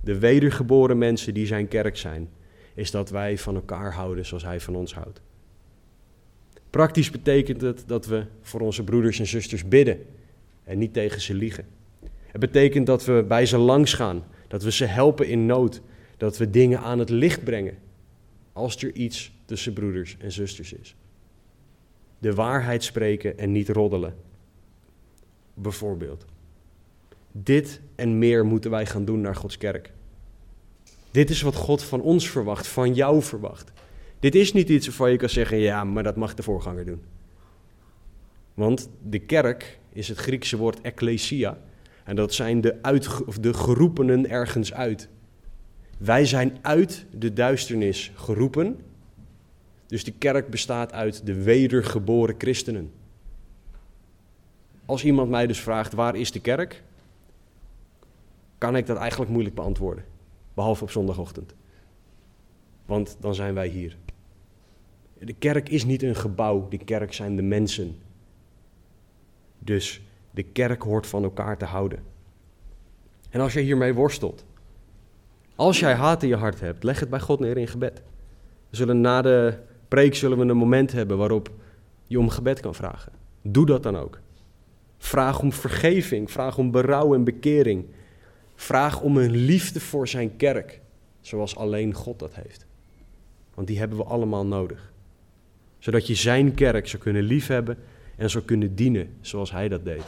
de 0.00 0.18
wedergeboren 0.18 0.98
mensen 0.98 1.34
die 1.34 1.46
zijn 1.46 1.68
kerk 1.68 1.96
zijn, 1.96 2.28
is 2.74 2.90
dat 2.90 3.10
wij 3.10 3.38
van 3.38 3.54
elkaar 3.54 3.92
houden 3.92 4.26
zoals 4.26 4.44
hij 4.44 4.60
van 4.60 4.76
ons 4.76 4.94
houdt. 4.94 5.20
Praktisch 6.76 7.10
betekent 7.10 7.60
het 7.60 7.84
dat 7.86 8.06
we 8.06 8.24
voor 8.40 8.60
onze 8.60 8.84
broeders 8.84 9.18
en 9.18 9.26
zusters 9.26 9.68
bidden 9.68 10.06
en 10.64 10.78
niet 10.78 10.92
tegen 10.92 11.20
ze 11.20 11.34
liegen. 11.34 11.66
Het 12.26 12.40
betekent 12.40 12.86
dat 12.86 13.04
we 13.04 13.24
bij 13.28 13.46
ze 13.46 13.58
langs 13.58 13.94
gaan 13.94 14.24
dat 14.48 14.62
we 14.62 14.72
ze 14.72 14.84
helpen 14.84 15.28
in 15.28 15.46
nood. 15.46 15.80
Dat 16.16 16.36
we 16.36 16.50
dingen 16.50 16.80
aan 16.80 16.98
het 16.98 17.10
licht 17.10 17.44
brengen. 17.44 17.78
Als 18.52 18.76
er 18.76 18.92
iets 18.92 19.32
tussen 19.44 19.72
broeders 19.72 20.16
en 20.18 20.32
zusters 20.32 20.72
is. 20.72 20.96
De 22.18 22.34
waarheid 22.34 22.84
spreken 22.84 23.38
en 23.38 23.52
niet 23.52 23.68
roddelen. 23.68 24.14
Bijvoorbeeld. 25.54 26.24
Dit 27.32 27.80
en 27.94 28.18
meer 28.18 28.44
moeten 28.44 28.70
wij 28.70 28.86
gaan 28.86 29.04
doen 29.04 29.20
naar 29.20 29.36
Gods 29.36 29.58
kerk. 29.58 29.92
Dit 31.10 31.30
is 31.30 31.42
wat 31.42 31.54
God 31.54 31.82
van 31.82 32.00
ons 32.00 32.30
verwacht, 32.30 32.66
van 32.66 32.94
jou 32.94 33.22
verwacht. 33.22 33.72
Dit 34.18 34.34
is 34.34 34.52
niet 34.52 34.68
iets 34.68 34.86
waarvan 34.86 35.10
je 35.10 35.16
kan 35.16 35.28
zeggen, 35.28 35.58
ja, 35.58 35.84
maar 35.84 36.02
dat 36.02 36.16
mag 36.16 36.34
de 36.34 36.42
voorganger 36.42 36.84
doen. 36.84 37.02
Want 38.54 38.90
de 39.02 39.18
kerk 39.18 39.78
is 39.92 40.08
het 40.08 40.18
Griekse 40.18 40.56
woord 40.56 40.80
ecclesia, 40.80 41.58
en 42.04 42.16
dat 42.16 42.34
zijn 42.34 42.60
de, 42.60 42.82
uit, 42.82 43.24
of 43.24 43.38
de 43.38 43.54
geroepenen 43.54 44.30
ergens 44.30 44.72
uit. 44.72 45.08
Wij 45.98 46.24
zijn 46.24 46.58
uit 46.62 47.06
de 47.10 47.32
duisternis 47.32 48.12
geroepen. 48.14 48.80
Dus 49.86 50.04
de 50.04 50.12
kerk 50.12 50.50
bestaat 50.50 50.92
uit 50.92 51.26
de 51.26 51.42
wedergeboren 51.42 52.34
christenen. 52.38 52.92
Als 54.84 55.04
iemand 55.04 55.30
mij 55.30 55.46
dus 55.46 55.60
vraagt 55.60 55.92
waar 55.92 56.16
is 56.16 56.32
de 56.32 56.40
kerk, 56.40 56.82
kan 58.58 58.76
ik 58.76 58.86
dat 58.86 58.96
eigenlijk 58.96 59.30
moeilijk 59.30 59.54
beantwoorden. 59.54 60.04
Behalve 60.54 60.82
op 60.82 60.90
zondagochtend. 60.90 61.54
Want 62.86 63.16
dan 63.20 63.34
zijn 63.34 63.54
wij 63.54 63.68
hier. 63.68 63.96
De 65.18 65.32
kerk 65.32 65.68
is 65.68 65.84
niet 65.84 66.02
een 66.02 66.16
gebouw, 66.16 66.68
de 66.68 66.78
kerk 66.78 67.12
zijn 67.12 67.36
de 67.36 67.42
mensen. 67.42 67.96
Dus 69.58 70.00
de 70.30 70.42
kerk 70.42 70.82
hoort 70.82 71.06
van 71.06 71.22
elkaar 71.22 71.58
te 71.58 71.64
houden. 71.64 71.98
En 73.30 73.40
als 73.40 73.52
je 73.52 73.60
hiermee 73.60 73.94
worstelt, 73.94 74.44
als 75.54 75.80
jij 75.80 75.94
haat 75.94 76.22
in 76.22 76.28
je 76.28 76.36
hart 76.36 76.60
hebt, 76.60 76.84
leg 76.84 77.00
het 77.00 77.10
bij 77.10 77.20
God 77.20 77.40
neer 77.40 77.56
in 77.56 77.68
gebed. 77.68 78.02
Zullen 78.70 79.00
na 79.00 79.22
de 79.22 79.58
preek 79.88 80.14
zullen 80.14 80.38
we 80.38 80.44
een 80.44 80.56
moment 80.56 80.92
hebben 80.92 81.18
waarop 81.18 81.50
je 82.06 82.18
om 82.18 82.28
gebed 82.28 82.60
kan 82.60 82.74
vragen. 82.74 83.12
Doe 83.42 83.66
dat 83.66 83.82
dan 83.82 83.96
ook. 83.96 84.20
Vraag 84.98 85.40
om 85.40 85.52
vergeving, 85.52 86.30
vraag 86.30 86.58
om 86.58 86.70
berouw 86.70 87.14
en 87.14 87.24
bekering. 87.24 87.86
Vraag 88.54 89.00
om 89.00 89.16
een 89.16 89.30
liefde 89.30 89.80
voor 89.80 90.08
zijn 90.08 90.36
kerk, 90.36 90.80
zoals 91.20 91.56
alleen 91.56 91.94
God 91.94 92.18
dat 92.18 92.34
heeft. 92.34 92.66
Want 93.54 93.66
die 93.66 93.78
hebben 93.78 93.98
we 93.98 94.04
allemaal 94.04 94.46
nodig. 94.46 94.92
Zodat 95.78 96.06
je 96.06 96.14
zijn 96.14 96.54
kerk 96.54 96.88
zou 96.88 97.02
kunnen 97.02 97.22
liefhebben 97.22 97.78
en 98.16 98.30
zou 98.30 98.44
kunnen 98.44 98.74
dienen 98.74 99.16
zoals 99.20 99.50
hij 99.50 99.68
dat 99.68 99.84
deed. 99.84 100.04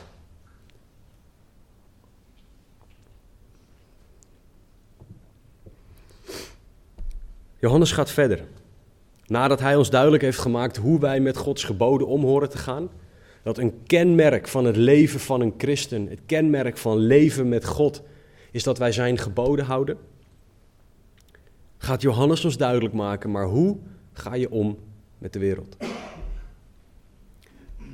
Johannes 7.58 7.92
gaat 7.92 8.10
verder. 8.10 8.44
Nadat 9.26 9.60
hij 9.60 9.76
ons 9.76 9.90
duidelijk 9.90 10.22
heeft 10.22 10.38
gemaakt 10.38 10.76
hoe 10.76 11.00
wij 11.00 11.20
met 11.20 11.36
Gods 11.36 11.64
geboden 11.64 12.06
om 12.06 12.22
horen 12.24 12.50
te 12.50 12.58
gaan, 12.58 12.88
dat 13.42 13.58
een 13.58 13.82
kenmerk 13.86 14.48
van 14.48 14.64
het 14.64 14.76
leven 14.76 15.20
van 15.20 15.40
een 15.40 15.54
christen, 15.58 16.08
het 16.08 16.20
kenmerk 16.26 16.76
van 16.76 16.98
leven 16.98 17.48
met 17.48 17.64
God, 17.64 18.02
is 18.50 18.62
dat 18.62 18.78
wij 18.78 18.92
zijn 18.92 19.18
geboden 19.18 19.64
houden, 19.64 19.98
gaat 21.78 22.02
Johannes 22.02 22.44
ons 22.44 22.56
duidelijk 22.56 22.94
maken, 22.94 23.30
maar 23.30 23.46
hoe 23.46 23.76
ga 24.12 24.34
je 24.34 24.50
om 24.50 24.78
met 25.18 25.32
de 25.32 25.38
wereld? 25.38 25.76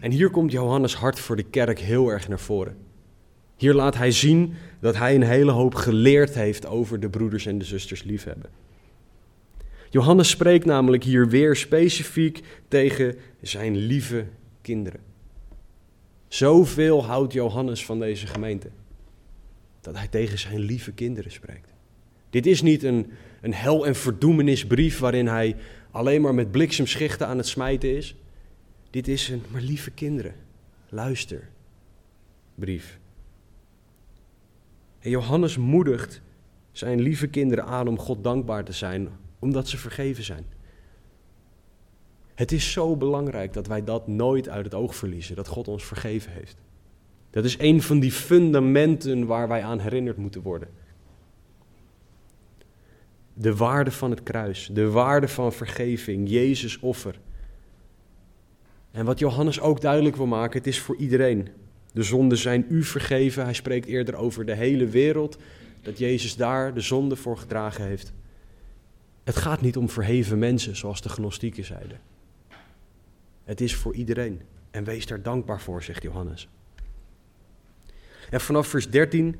En 0.00 0.10
hier 0.10 0.30
komt 0.30 0.52
Johannes 0.52 0.94
hart 0.94 1.20
voor 1.20 1.36
de 1.36 1.42
kerk 1.42 1.78
heel 1.78 2.08
erg 2.08 2.28
naar 2.28 2.40
voren. 2.40 2.76
Hier 3.56 3.74
laat 3.74 3.96
hij 3.96 4.10
zien 4.10 4.54
dat 4.80 4.96
hij 4.96 5.14
een 5.14 5.22
hele 5.22 5.50
hoop 5.50 5.74
geleerd 5.74 6.34
heeft 6.34 6.66
over 6.66 7.00
de 7.00 7.08
broeders 7.08 7.46
en 7.46 7.58
de 7.58 7.64
zusters 7.64 8.02
liefhebben. 8.02 8.50
Johannes 9.90 10.28
spreekt 10.28 10.64
namelijk 10.64 11.04
hier 11.04 11.28
weer 11.28 11.56
specifiek 11.56 12.40
tegen 12.68 13.16
zijn 13.40 13.76
lieve 13.76 14.26
kinderen. 14.60 15.00
Zoveel 16.28 17.04
houdt 17.04 17.32
Johannes 17.32 17.84
van 17.84 17.98
deze 17.98 18.26
gemeente, 18.26 18.68
dat 19.80 19.96
hij 19.96 20.08
tegen 20.08 20.38
zijn 20.38 20.58
lieve 20.58 20.92
kinderen 20.92 21.30
spreekt. 21.30 21.72
Dit 22.30 22.46
is 22.46 22.62
niet 22.62 22.82
een, 22.82 23.12
een 23.40 23.54
hel- 23.54 23.86
en 23.86 23.94
verdoemenisbrief 23.94 24.98
waarin 24.98 25.26
hij 25.26 25.56
alleen 25.94 26.20
maar 26.20 26.34
met 26.34 26.50
bliksemschichten 26.50 27.26
aan 27.26 27.36
het 27.36 27.46
smijten 27.46 27.96
is. 27.96 28.16
Dit 28.90 29.08
is 29.08 29.28
een, 29.28 29.42
maar 29.50 29.60
lieve 29.60 29.90
kinderen, 29.90 30.34
luister, 30.88 31.48
brief. 32.54 32.98
En 34.98 35.10
Johannes 35.10 35.56
moedigt 35.56 36.20
zijn 36.72 37.00
lieve 37.00 37.26
kinderen 37.26 37.64
aan 37.64 37.88
om 37.88 37.98
God 37.98 38.24
dankbaar 38.24 38.64
te 38.64 38.72
zijn 38.72 39.08
omdat 39.38 39.68
ze 39.68 39.78
vergeven 39.78 40.24
zijn. 40.24 40.44
Het 42.34 42.52
is 42.52 42.72
zo 42.72 42.96
belangrijk 42.96 43.52
dat 43.52 43.66
wij 43.66 43.84
dat 43.84 44.06
nooit 44.06 44.48
uit 44.48 44.64
het 44.64 44.74
oog 44.74 44.94
verliezen, 44.94 45.36
dat 45.36 45.48
God 45.48 45.68
ons 45.68 45.84
vergeven 45.84 46.32
heeft. 46.32 46.56
Dat 47.30 47.44
is 47.44 47.58
een 47.58 47.82
van 47.82 48.00
die 48.00 48.12
fundamenten 48.12 49.26
waar 49.26 49.48
wij 49.48 49.62
aan 49.62 49.78
herinnerd 49.78 50.16
moeten 50.16 50.42
worden. 50.42 50.68
De 53.34 53.56
waarde 53.56 53.90
van 53.90 54.10
het 54.10 54.22
kruis, 54.22 54.68
de 54.72 54.90
waarde 54.90 55.28
van 55.28 55.52
vergeving, 55.52 56.28
Jezus 56.28 56.78
offer. 56.78 57.18
En 58.90 59.04
wat 59.04 59.18
Johannes 59.18 59.60
ook 59.60 59.80
duidelijk 59.80 60.16
wil 60.16 60.26
maken, 60.26 60.58
het 60.58 60.66
is 60.66 60.80
voor 60.80 60.96
iedereen. 60.96 61.48
De 61.92 62.02
zonden 62.02 62.38
zijn 62.38 62.66
u 62.68 62.82
vergeven. 62.82 63.44
Hij 63.44 63.52
spreekt 63.52 63.86
eerder 63.86 64.14
over 64.14 64.46
de 64.46 64.54
hele 64.54 64.86
wereld, 64.86 65.38
dat 65.82 65.98
Jezus 65.98 66.36
daar 66.36 66.74
de 66.74 66.80
zonde 66.80 67.16
voor 67.16 67.38
gedragen 67.38 67.84
heeft. 67.84 68.12
Het 69.24 69.36
gaat 69.36 69.60
niet 69.60 69.76
om 69.76 69.88
verheven 69.88 70.38
mensen, 70.38 70.76
zoals 70.76 71.02
de 71.02 71.08
gnostieken 71.08 71.64
zeiden. 71.64 72.00
Het 73.44 73.60
is 73.60 73.74
voor 73.74 73.94
iedereen. 73.94 74.40
En 74.70 74.84
wees 74.84 75.06
daar 75.06 75.22
dankbaar 75.22 75.60
voor, 75.60 75.82
zegt 75.82 76.02
Johannes. 76.02 76.48
En 78.30 78.40
vanaf 78.40 78.66
vers 78.66 78.90
13, 78.90 79.36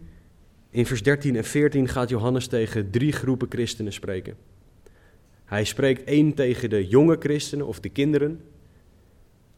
in 0.74 0.86
vers 0.86 1.02
13 1.02 1.36
en 1.36 1.44
14 1.44 1.88
gaat 1.88 2.08
Johannes 2.08 2.46
tegen 2.46 2.90
drie 2.90 3.12
groepen 3.12 3.48
christenen 3.50 3.92
spreken. 3.92 4.36
Hij 5.44 5.64
spreekt 5.64 6.04
één 6.04 6.34
tegen 6.34 6.70
de 6.70 6.86
jonge 6.86 7.16
christenen 7.18 7.66
of 7.66 7.80
de 7.80 7.88
kinderen. 7.88 8.40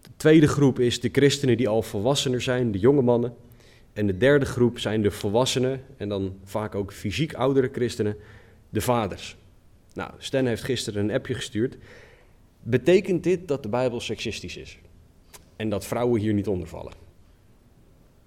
De 0.01 0.11
tweede 0.17 0.49
groep 0.49 0.79
is 0.79 1.01
de 1.01 1.09
christenen 1.13 1.57
die 1.57 1.69
al 1.69 1.83
volwassener 1.83 2.41
zijn, 2.41 2.73
de 2.73 2.79
jonge 2.79 3.03
mannen. 3.03 3.35
En 3.93 4.07
de 4.07 4.17
derde 4.17 4.45
groep 4.45 4.79
zijn 4.79 5.03
de 5.03 5.11
volwassenen 5.11 5.81
en 5.97 6.09
dan 6.09 6.39
vaak 6.45 6.75
ook 6.75 6.93
fysiek 6.93 7.35
oudere 7.35 7.69
christenen, 7.73 8.17
de 8.69 8.81
vaders. 8.81 9.37
Nou, 9.95 10.11
Stan 10.19 10.47
heeft 10.47 10.65
gisteren 10.65 11.05
een 11.05 11.15
appje 11.15 11.35
gestuurd. 11.35 11.77
Betekent 12.63 13.23
dit 13.23 13.49
dat 13.49 13.63
de 13.63 13.69
Bijbel 13.69 14.01
seksistisch 14.01 14.57
is? 14.57 14.79
En 15.57 15.69
dat 15.69 15.87
vrouwen 15.87 16.21
hier 16.21 16.35
niet 16.35 16.49
onder 16.49 16.69
vallen? 16.69 16.93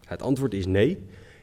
Het 0.05 0.21
antwoord 0.21 0.53
is 0.53 0.65
nee. 0.65 0.97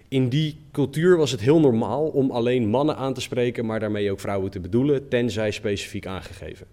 In 0.09 0.29
die 0.29 0.59
cultuur 0.73 1.17
was 1.17 1.31
het 1.31 1.41
heel 1.41 1.61
normaal 1.61 2.07
om 2.07 2.31
alleen 2.31 2.69
mannen 2.69 2.97
aan 2.97 3.15
te 3.15 3.21
spreken, 3.21 3.67
maar 3.67 3.81
daarmee 3.81 4.11
ook 4.11 4.21
vrouwen 4.21 4.51
te 4.51 4.61
bedoelen, 4.61 5.09
tenzij 5.09 5.51
specifiek 5.51 6.07
aangegeven. 6.07 6.67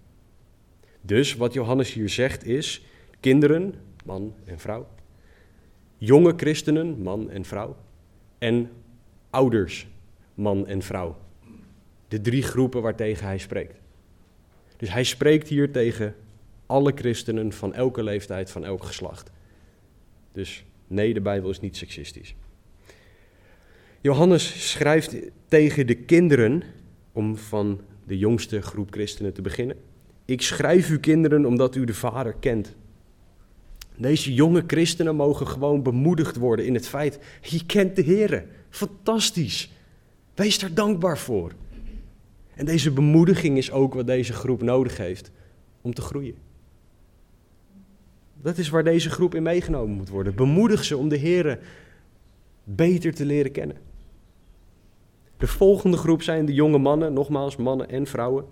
Dus 1.00 1.34
wat 1.34 1.52
Johannes 1.52 1.92
hier 1.92 2.08
zegt 2.08 2.44
is: 2.44 2.84
kinderen, 3.20 3.74
man 4.04 4.34
en 4.44 4.58
vrouw, 4.58 4.86
jonge 5.98 6.32
christenen, 6.36 7.02
man 7.02 7.30
en 7.30 7.44
vrouw, 7.44 7.76
en 8.38 8.70
ouders, 9.30 9.86
man 10.34 10.66
en 10.66 10.82
vrouw 10.82 11.16
de 12.14 12.20
drie 12.20 12.42
groepen 12.42 12.82
waartegen 12.82 13.26
hij 13.26 13.38
spreekt. 13.38 13.80
Dus 14.76 14.92
hij 14.92 15.04
spreekt 15.04 15.48
hier 15.48 15.72
tegen 15.72 16.14
alle 16.66 16.92
christenen 16.94 17.52
van 17.52 17.74
elke 17.74 18.02
leeftijd, 18.02 18.50
van 18.50 18.64
elk 18.64 18.84
geslacht. 18.84 19.30
Dus 20.32 20.64
nee, 20.86 21.14
de 21.14 21.20
Bijbel 21.20 21.50
is 21.50 21.60
niet 21.60 21.76
seksistisch. 21.76 22.34
Johannes 24.04 24.70
schrijft 24.70 25.16
tegen 25.48 25.86
de 25.86 25.94
kinderen, 25.94 26.62
om 27.12 27.36
van 27.36 27.80
de 28.06 28.18
jongste 28.18 28.62
groep 28.62 28.92
christenen 28.92 29.32
te 29.32 29.42
beginnen. 29.42 29.76
Ik 30.24 30.42
schrijf 30.42 30.90
u 30.90 30.98
kinderen 30.98 31.46
omdat 31.46 31.74
u 31.74 31.84
de 31.84 31.94
Vader 31.94 32.34
kent. 32.40 32.74
Deze 33.96 34.34
jonge 34.34 34.64
christenen 34.66 35.16
mogen 35.16 35.46
gewoon 35.46 35.82
bemoedigd 35.82 36.36
worden 36.36 36.66
in 36.66 36.74
het 36.74 36.88
feit, 36.88 37.18
je 37.40 37.66
kent 37.66 37.96
de 37.96 38.02
Heer. 38.02 38.44
Fantastisch. 38.70 39.72
Wees 40.34 40.58
daar 40.58 40.74
dankbaar 40.74 41.18
voor. 41.18 41.52
En 42.54 42.66
deze 42.66 42.90
bemoediging 42.90 43.56
is 43.56 43.70
ook 43.70 43.94
wat 43.94 44.06
deze 44.06 44.32
groep 44.32 44.62
nodig 44.62 44.96
heeft 44.96 45.30
om 45.80 45.94
te 45.94 46.02
groeien. 46.02 46.36
Dat 48.42 48.58
is 48.58 48.68
waar 48.68 48.84
deze 48.84 49.10
groep 49.10 49.34
in 49.34 49.42
meegenomen 49.42 49.96
moet 49.96 50.08
worden. 50.08 50.34
Bemoedig 50.34 50.84
ze 50.84 50.96
om 50.96 51.08
de 51.08 51.16
Heer 51.16 51.58
beter 52.64 53.14
te 53.14 53.24
leren 53.24 53.52
kennen. 53.52 53.92
De 55.44 55.50
volgende 55.50 55.96
groep 55.96 56.22
zijn 56.22 56.46
de 56.46 56.54
jonge 56.54 56.78
mannen, 56.78 57.12
nogmaals 57.12 57.56
mannen 57.56 57.88
en 57.88 58.06
vrouwen. 58.06 58.44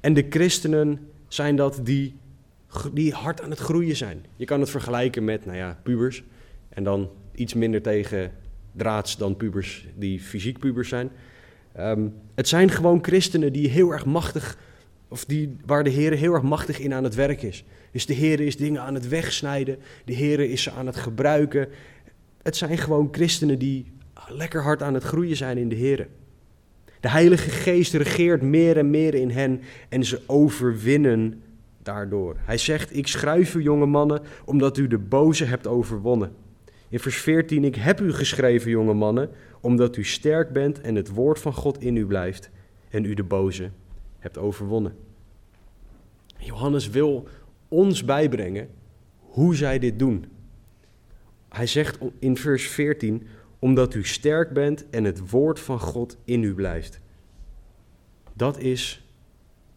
En 0.00 0.14
de 0.14 0.26
christenen 0.30 1.08
zijn 1.28 1.56
dat 1.56 1.80
die, 1.82 2.16
die 2.92 3.12
hard 3.12 3.42
aan 3.42 3.50
het 3.50 3.58
groeien 3.58 3.96
zijn. 3.96 4.24
Je 4.36 4.44
kan 4.44 4.60
het 4.60 4.70
vergelijken 4.70 5.24
met, 5.24 5.44
nou 5.44 5.56
ja, 5.58 5.78
pubers. 5.82 6.24
En 6.68 6.84
dan 6.84 7.10
iets 7.34 7.54
minder 7.54 7.82
tegen 7.82 8.32
draads 8.72 9.16
dan 9.16 9.36
pubers 9.36 9.86
die 9.94 10.20
fysiek 10.20 10.58
pubers 10.58 10.88
zijn. 10.88 11.10
Um, 11.78 12.14
het 12.34 12.48
zijn 12.48 12.70
gewoon 12.70 13.04
christenen 13.04 13.52
die 13.52 13.68
heel 13.68 13.90
erg 13.90 14.04
machtig, 14.04 14.58
of 15.08 15.24
die, 15.24 15.56
waar 15.66 15.84
de 15.84 15.90
Heer 15.90 16.12
heel 16.12 16.32
erg 16.32 16.42
machtig 16.42 16.78
in 16.78 16.94
aan 16.94 17.04
het 17.04 17.14
werk 17.14 17.42
is. 17.42 17.64
Dus 17.90 18.06
de 18.06 18.14
Heer 18.14 18.40
is 18.40 18.56
dingen 18.56 18.82
aan 18.82 18.94
het 18.94 19.08
wegsnijden, 19.08 19.78
de 20.04 20.14
Heer 20.14 20.40
is 20.40 20.62
ze 20.62 20.70
aan 20.70 20.86
het 20.86 20.96
gebruiken. 20.96 21.68
Het 22.42 22.56
zijn 22.56 22.78
gewoon 22.78 23.08
christenen 23.12 23.58
die 23.58 23.94
lekker 24.28 24.62
hard 24.62 24.82
aan 24.82 24.94
het 24.94 25.02
groeien 25.02 25.36
zijn 25.36 25.58
in 25.58 25.68
de 25.68 25.74
Heer. 25.74 26.08
De 27.00 27.08
Heilige 27.08 27.50
Geest 27.50 27.94
regeert 27.94 28.42
meer 28.42 28.78
en 28.78 28.90
meer 28.90 29.14
in 29.14 29.30
hen 29.30 29.60
en 29.88 30.04
ze 30.04 30.20
overwinnen 30.26 31.42
daardoor. 31.82 32.36
Hij 32.38 32.58
zegt, 32.58 32.96
ik 32.96 33.06
schrijf 33.06 33.54
u 33.54 33.62
jonge 33.62 33.86
mannen, 33.86 34.22
omdat 34.44 34.76
u 34.76 34.86
de 34.86 34.98
boze 34.98 35.44
hebt 35.44 35.66
overwonnen. 35.66 36.32
In 36.88 37.00
vers 37.00 37.16
14, 37.16 37.64
ik 37.64 37.74
heb 37.74 38.00
u 38.00 38.12
geschreven 38.12 38.70
jonge 38.70 38.94
mannen, 38.94 39.30
omdat 39.60 39.96
u 39.96 40.04
sterk 40.04 40.52
bent 40.52 40.80
en 40.80 40.94
het 40.94 41.08
woord 41.08 41.38
van 41.38 41.52
God 41.52 41.80
in 41.80 41.96
u 41.96 42.06
blijft 42.06 42.50
en 42.88 43.04
u 43.04 43.14
de 43.14 43.24
boze 43.24 43.70
hebt 44.18 44.38
overwonnen. 44.38 44.96
Johannes 46.38 46.90
wil 46.90 47.28
ons 47.68 48.04
bijbrengen 48.04 48.68
hoe 49.18 49.54
zij 49.54 49.78
dit 49.78 49.98
doen. 49.98 50.24
Hij 51.48 51.66
zegt 51.66 51.98
in 52.18 52.36
vers 52.36 52.68
14, 52.68 53.26
omdat 53.66 53.94
u 53.94 54.04
sterk 54.04 54.52
bent 54.52 54.90
en 54.90 55.04
het 55.04 55.30
woord 55.30 55.60
van 55.60 55.80
God 55.80 56.16
in 56.24 56.42
u 56.42 56.54
blijft. 56.54 57.00
Dat 58.32 58.58
is 58.58 59.04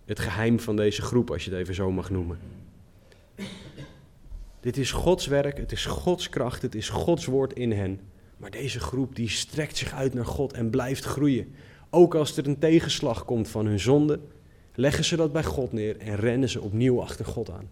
het 0.05 0.19
geheim 0.19 0.59
van 0.59 0.75
deze 0.75 1.01
groep, 1.01 1.31
als 1.31 1.45
je 1.45 1.51
het 1.51 1.59
even 1.59 1.73
zo 1.75 1.91
mag 1.91 2.09
noemen. 2.09 2.39
Dit 4.59 4.77
is 4.77 4.91
Gods 4.91 5.27
werk, 5.27 5.57
het 5.57 5.71
is 5.71 5.85
Gods 5.85 6.29
kracht, 6.29 6.61
het 6.61 6.75
is 6.75 6.89
Gods 6.89 7.25
woord 7.25 7.53
in 7.53 7.71
hen. 7.71 7.99
Maar 8.37 8.51
deze 8.51 8.79
groep 8.79 9.15
die 9.15 9.29
strekt 9.29 9.77
zich 9.77 9.93
uit 9.93 10.13
naar 10.13 10.25
God 10.25 10.53
en 10.53 10.69
blijft 10.69 11.03
groeien. 11.03 11.53
Ook 11.89 12.15
als 12.15 12.37
er 12.37 12.47
een 12.47 12.59
tegenslag 12.59 13.25
komt 13.25 13.47
van 13.47 13.65
hun 13.65 13.79
zonde, 13.79 14.19
leggen 14.75 15.05
ze 15.05 15.15
dat 15.15 15.31
bij 15.31 15.43
God 15.43 15.71
neer 15.71 15.97
en 15.97 16.15
rennen 16.15 16.49
ze 16.49 16.61
opnieuw 16.61 17.01
achter 17.01 17.25
God 17.25 17.51
aan. 17.51 17.69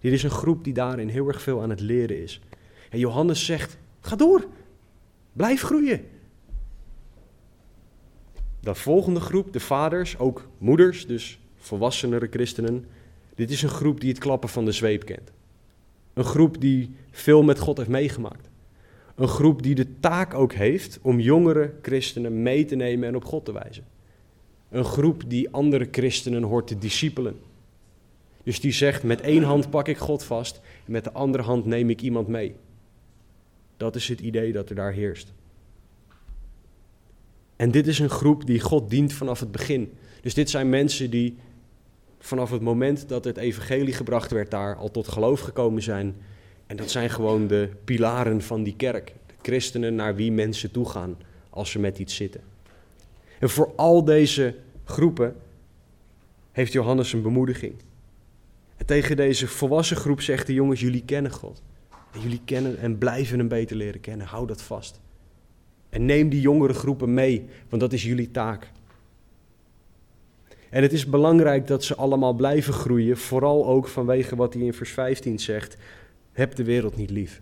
Dit 0.00 0.12
is 0.12 0.22
een 0.22 0.30
groep 0.30 0.64
die 0.64 0.74
daarin 0.74 1.08
heel 1.08 1.28
erg 1.28 1.42
veel 1.42 1.62
aan 1.62 1.70
het 1.70 1.80
leren 1.80 2.22
is. 2.22 2.40
En 2.90 2.98
Johannes 2.98 3.44
zegt: 3.44 3.78
ga 4.00 4.16
door, 4.16 4.46
blijf 5.32 5.62
groeien. 5.62 6.00
Dat 8.60 8.78
volgende 8.78 9.20
groep, 9.20 9.52
de 9.52 9.60
vaders, 9.60 10.18
ook 10.18 10.48
moeders, 10.58 11.06
dus 11.06 11.38
volwassenere 11.56 12.26
christenen, 12.30 12.86
dit 13.34 13.50
is 13.50 13.62
een 13.62 13.68
groep 13.68 14.00
die 14.00 14.08
het 14.08 14.18
klappen 14.18 14.48
van 14.48 14.64
de 14.64 14.72
zweep 14.72 15.04
kent. 15.04 15.32
Een 16.14 16.24
groep 16.24 16.60
die 16.60 16.94
veel 17.10 17.42
met 17.42 17.58
God 17.58 17.76
heeft 17.76 17.88
meegemaakt. 17.88 18.48
Een 19.14 19.28
groep 19.28 19.62
die 19.62 19.74
de 19.74 20.00
taak 20.00 20.34
ook 20.34 20.52
heeft 20.52 20.98
om 21.02 21.20
jongere 21.20 21.74
christenen 21.82 22.42
mee 22.42 22.64
te 22.64 22.74
nemen 22.74 23.08
en 23.08 23.16
op 23.16 23.24
God 23.24 23.44
te 23.44 23.52
wijzen. 23.52 23.84
Een 24.70 24.84
groep 24.84 25.22
die 25.26 25.50
andere 25.50 25.88
christenen 25.90 26.42
hoort 26.42 26.66
te 26.66 26.78
discipelen. 26.78 27.40
Dus 28.42 28.60
die 28.60 28.72
zegt: 28.72 29.02
met 29.02 29.20
één 29.20 29.42
hand 29.42 29.70
pak 29.70 29.88
ik 29.88 29.98
God 29.98 30.22
vast 30.22 30.60
en 30.86 30.92
met 30.92 31.04
de 31.04 31.12
andere 31.12 31.42
hand 31.42 31.66
neem 31.66 31.90
ik 31.90 32.02
iemand 32.02 32.28
mee. 32.28 32.54
Dat 33.78 33.96
is 33.96 34.08
het 34.08 34.20
idee 34.20 34.52
dat 34.52 34.68
er 34.68 34.74
daar 34.74 34.92
heerst. 34.92 35.32
En 37.56 37.70
dit 37.70 37.86
is 37.86 37.98
een 37.98 38.10
groep 38.10 38.46
die 38.46 38.60
God 38.60 38.90
dient 38.90 39.12
vanaf 39.12 39.40
het 39.40 39.52
begin. 39.52 39.92
Dus 40.20 40.34
dit 40.34 40.50
zijn 40.50 40.68
mensen 40.68 41.10
die 41.10 41.38
vanaf 42.18 42.50
het 42.50 42.62
moment 42.62 43.08
dat 43.08 43.24
het 43.24 43.36
evangelie 43.36 43.92
gebracht 43.92 44.30
werd 44.30 44.50
daar 44.50 44.76
al 44.76 44.90
tot 44.90 45.08
geloof 45.08 45.40
gekomen 45.40 45.82
zijn. 45.82 46.16
En 46.66 46.76
dat 46.76 46.90
zijn 46.90 47.10
gewoon 47.10 47.46
de 47.46 47.68
pilaren 47.84 48.42
van 48.42 48.62
die 48.62 48.76
kerk. 48.76 49.14
De 49.26 49.34
christenen 49.42 49.94
naar 49.94 50.14
wie 50.14 50.32
mensen 50.32 50.70
toe 50.70 50.88
gaan 50.88 51.16
als 51.50 51.70
ze 51.70 51.78
met 51.78 51.98
iets 51.98 52.14
zitten. 52.14 52.40
En 53.38 53.50
voor 53.50 53.72
al 53.76 54.04
deze 54.04 54.54
groepen 54.84 55.36
heeft 56.52 56.72
Johannes 56.72 57.12
een 57.12 57.22
bemoediging. 57.22 57.74
En 58.76 58.86
tegen 58.86 59.16
deze 59.16 59.46
volwassen 59.46 59.96
groep 59.96 60.20
zegt 60.20 60.46
de 60.46 60.54
jongens, 60.54 60.80
jullie 60.80 61.04
kennen 61.04 61.32
God. 61.32 61.62
En 62.12 62.20
jullie 62.20 62.40
kennen 62.44 62.78
en 62.78 62.98
blijven 62.98 63.38
hem 63.38 63.48
beter 63.48 63.76
leren 63.76 64.00
kennen. 64.00 64.26
Hou 64.26 64.46
dat 64.46 64.62
vast. 64.62 65.00
En 65.88 66.04
neem 66.04 66.28
die 66.28 66.40
jongere 66.40 66.74
groepen 66.74 67.14
mee, 67.14 67.48
want 67.68 67.82
dat 67.82 67.92
is 67.92 68.02
jullie 68.02 68.30
taak. 68.30 68.70
En 70.70 70.82
het 70.82 70.92
is 70.92 71.06
belangrijk 71.06 71.66
dat 71.66 71.84
ze 71.84 71.94
allemaal 71.94 72.32
blijven 72.32 72.72
groeien, 72.72 73.16
vooral 73.16 73.66
ook 73.66 73.88
vanwege 73.88 74.36
wat 74.36 74.54
hij 74.54 74.62
in 74.62 74.74
vers 74.74 74.90
15 74.90 75.38
zegt: 75.38 75.76
heb 76.32 76.54
de 76.54 76.64
wereld 76.64 76.96
niet 76.96 77.10
lief. 77.10 77.40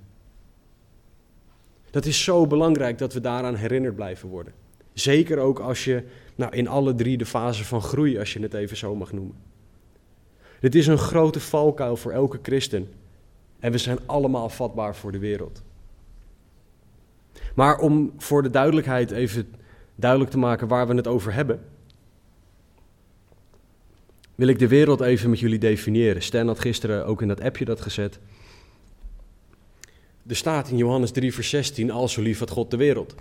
Dat 1.90 2.06
is 2.06 2.24
zo 2.24 2.46
belangrijk 2.46 2.98
dat 2.98 3.12
we 3.12 3.20
daaraan 3.20 3.54
herinnerd 3.54 3.94
blijven 3.94 4.28
worden. 4.28 4.52
Zeker 4.92 5.38
ook 5.38 5.58
als 5.58 5.84
je 5.84 6.02
nou, 6.34 6.56
in 6.56 6.68
alle 6.68 6.94
drie 6.94 7.16
de 7.16 7.26
fasen 7.26 7.64
van 7.64 7.82
groei, 7.82 8.18
als 8.18 8.32
je 8.32 8.40
het 8.40 8.54
even 8.54 8.76
zo 8.76 8.94
mag 8.94 9.12
noemen. 9.12 9.36
Dit 10.60 10.74
is 10.74 10.86
een 10.86 10.98
grote 10.98 11.40
valkuil 11.40 11.96
voor 11.96 12.12
elke 12.12 12.38
christen. 12.42 12.88
En 13.60 13.72
we 13.72 13.78
zijn 13.78 13.98
allemaal 14.06 14.48
vatbaar 14.48 14.96
voor 14.96 15.12
de 15.12 15.18
wereld. 15.18 15.62
Maar 17.54 17.78
om 17.78 18.12
voor 18.16 18.42
de 18.42 18.50
duidelijkheid 18.50 19.10
even 19.10 19.54
duidelijk 19.94 20.30
te 20.30 20.38
maken 20.38 20.68
waar 20.68 20.86
we 20.86 20.94
het 20.94 21.06
over 21.06 21.34
hebben, 21.34 21.64
wil 24.34 24.48
ik 24.48 24.58
de 24.58 24.68
wereld 24.68 25.00
even 25.00 25.30
met 25.30 25.38
jullie 25.38 25.58
definiëren. 25.58 26.22
Stan 26.22 26.46
had 26.46 26.60
gisteren 26.60 27.06
ook 27.06 27.22
in 27.22 27.28
dat 27.28 27.40
appje 27.40 27.64
dat 27.64 27.80
gezet. 27.80 28.18
Er 30.26 30.36
staat 30.36 30.68
in 30.68 30.76
Johannes 30.76 31.10
3, 31.10 31.34
vers 31.34 31.48
16, 31.48 31.90
al 31.90 32.08
zo 32.08 32.22
lief 32.22 32.38
had 32.38 32.50
God 32.50 32.70
de 32.70 32.76
wereld. 32.76 33.14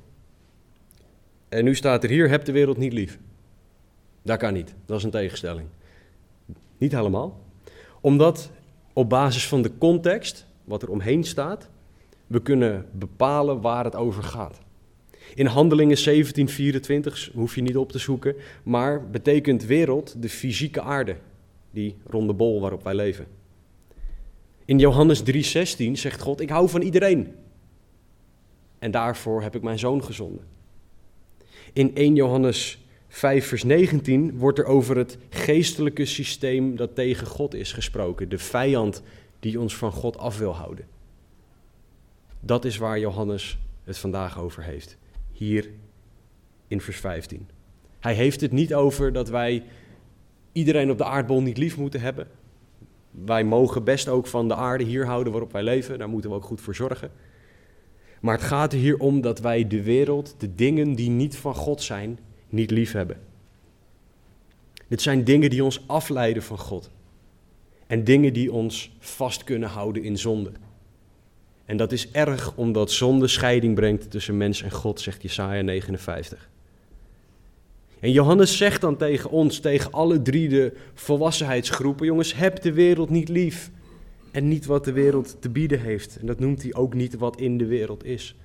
En 1.49 1.63
nu 1.63 1.75
staat 1.75 2.03
er 2.03 2.09
hier, 2.09 2.29
heb 2.29 2.45
de 2.45 2.51
wereld 2.51 2.77
niet 2.77 2.93
lief. 2.93 3.19
Dat 4.21 4.37
kan 4.37 4.53
niet, 4.53 4.73
dat 4.85 4.97
is 4.97 5.03
een 5.03 5.09
tegenstelling. 5.09 5.67
Niet 6.77 6.91
helemaal. 6.91 7.41
Omdat 8.01 8.49
op 8.95 9.09
basis 9.09 9.47
van 9.47 9.61
de 9.61 9.71
context, 9.77 10.45
wat 10.63 10.81
er 10.81 10.89
omheen 10.89 11.23
staat, 11.23 11.69
we 12.27 12.41
kunnen 12.41 12.85
bepalen 12.91 13.61
waar 13.61 13.83
het 13.83 13.95
over 13.95 14.23
gaat. 14.23 14.59
In 15.33 15.45
Handelingen 15.45 15.97
17:24 15.97 17.33
hoef 17.33 17.55
je 17.55 17.61
niet 17.61 17.77
op 17.77 17.91
te 17.91 17.99
zoeken, 17.99 18.35
maar 18.63 19.09
betekent 19.09 19.65
wereld 19.65 20.21
de 20.21 20.29
fysieke 20.29 20.81
aarde, 20.81 21.15
die 21.71 21.95
ronde 22.05 22.33
bol 22.33 22.61
waarop 22.61 22.83
wij 22.83 22.95
leven. 22.95 23.27
In 24.65 24.79
Johannes 24.79 25.23
3:16 25.23 25.91
zegt 25.91 26.21
God: 26.21 26.41
Ik 26.41 26.49
hou 26.49 26.69
van 26.69 26.81
iedereen. 26.81 27.35
En 28.79 28.91
daarvoor 28.91 29.41
heb 29.41 29.55
ik 29.55 29.61
mijn 29.61 29.79
zoon 29.79 30.03
gezonden. 30.03 30.45
In 31.73 31.95
1 31.95 32.15
Johannes 32.15 32.84
5, 33.15 33.47
vers 33.47 33.63
19 33.63 34.37
wordt 34.37 34.59
er 34.59 34.65
over 34.65 34.97
het 34.97 35.17
geestelijke 35.29 36.05
systeem 36.05 36.75
dat 36.75 36.95
tegen 36.95 37.27
God 37.27 37.53
is 37.53 37.73
gesproken. 37.73 38.29
De 38.29 38.37
vijand 38.37 39.01
die 39.39 39.59
ons 39.59 39.75
van 39.75 39.91
God 39.91 40.17
af 40.17 40.37
wil 40.37 40.55
houden. 40.55 40.85
Dat 42.39 42.65
is 42.65 42.77
waar 42.77 42.99
Johannes 42.99 43.57
het 43.83 43.97
vandaag 43.97 44.39
over 44.39 44.63
heeft. 44.63 44.97
Hier 45.31 45.69
in 46.67 46.81
vers 46.81 46.97
15. 46.97 47.47
Hij 47.99 48.13
heeft 48.13 48.41
het 48.41 48.51
niet 48.51 48.73
over 48.73 49.13
dat 49.13 49.29
wij 49.29 49.63
iedereen 50.51 50.91
op 50.91 50.97
de 50.97 51.05
aardbol 51.05 51.41
niet 51.41 51.57
lief 51.57 51.77
moeten 51.77 52.01
hebben. 52.01 52.27
Wij 53.11 53.43
mogen 53.43 53.83
best 53.83 54.07
ook 54.07 54.27
van 54.27 54.47
de 54.47 54.55
aarde 54.55 54.83
hier 54.83 55.05
houden 55.05 55.31
waarop 55.31 55.51
wij 55.51 55.63
leven. 55.63 55.99
Daar 55.99 56.09
moeten 56.09 56.29
we 56.29 56.35
ook 56.35 56.45
goed 56.45 56.61
voor 56.61 56.75
zorgen. 56.75 57.11
Maar 58.21 58.35
het 58.35 58.45
gaat 58.45 58.73
er 58.73 58.79
hier 58.79 58.97
om 58.97 59.21
dat 59.21 59.39
wij 59.39 59.67
de 59.67 59.83
wereld, 59.83 60.35
de 60.37 60.55
dingen 60.55 60.95
die 60.95 61.09
niet 61.09 61.37
van 61.37 61.55
God 61.55 61.81
zijn, 61.81 62.19
niet 62.55 62.71
lief 62.71 62.91
hebben. 62.91 63.17
Dit 64.87 65.01
zijn 65.01 65.23
dingen 65.23 65.49
die 65.49 65.63
ons 65.63 65.83
afleiden 65.87 66.43
van 66.43 66.57
God. 66.57 66.89
En 67.87 68.03
dingen 68.03 68.33
die 68.33 68.51
ons 68.51 68.95
vast 68.99 69.43
kunnen 69.43 69.69
houden 69.69 70.03
in 70.03 70.17
zonde. 70.17 70.51
En 71.65 71.77
dat 71.77 71.91
is 71.91 72.11
erg 72.11 72.55
omdat 72.55 72.91
zonde 72.91 73.27
scheiding 73.27 73.75
brengt 73.75 74.11
tussen 74.11 74.37
mens 74.37 74.61
en 74.61 74.71
God, 74.71 75.01
zegt 75.01 75.21
Jesaja 75.21 75.61
59. 75.61 76.49
En 77.99 78.11
Johannes 78.11 78.57
zegt 78.57 78.81
dan 78.81 78.97
tegen 78.97 79.29
ons, 79.29 79.59
tegen 79.59 79.91
alle 79.91 80.21
drie 80.21 80.49
de 80.49 80.73
volwassenheidsgroepen, 80.93 82.05
jongens, 82.05 82.33
heb 82.35 82.61
de 82.61 82.73
wereld 82.73 83.09
niet 83.09 83.29
lief. 83.29 83.71
En 84.31 84.47
niet 84.47 84.65
wat 84.65 84.85
de 84.85 84.91
wereld 84.91 85.37
te 85.39 85.49
bieden 85.49 85.79
heeft. 85.79 86.17
En 86.19 86.25
dat 86.25 86.39
noemt 86.39 86.61
hij 86.61 86.73
ook 86.73 86.93
niet 86.93 87.17
wat 87.17 87.39
in 87.39 87.57
de 87.57 87.65
wereld 87.65 88.03
is. 88.03 88.35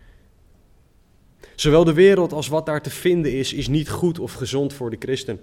Zowel 1.54 1.84
de 1.84 1.92
wereld 1.92 2.32
als 2.32 2.48
wat 2.48 2.66
daar 2.66 2.82
te 2.82 2.90
vinden 2.90 3.32
is, 3.32 3.52
is 3.52 3.68
niet 3.68 3.88
goed 3.88 4.18
of 4.18 4.32
gezond 4.32 4.72
voor 4.72 4.90
de 4.90 4.96
christen. 4.98 5.40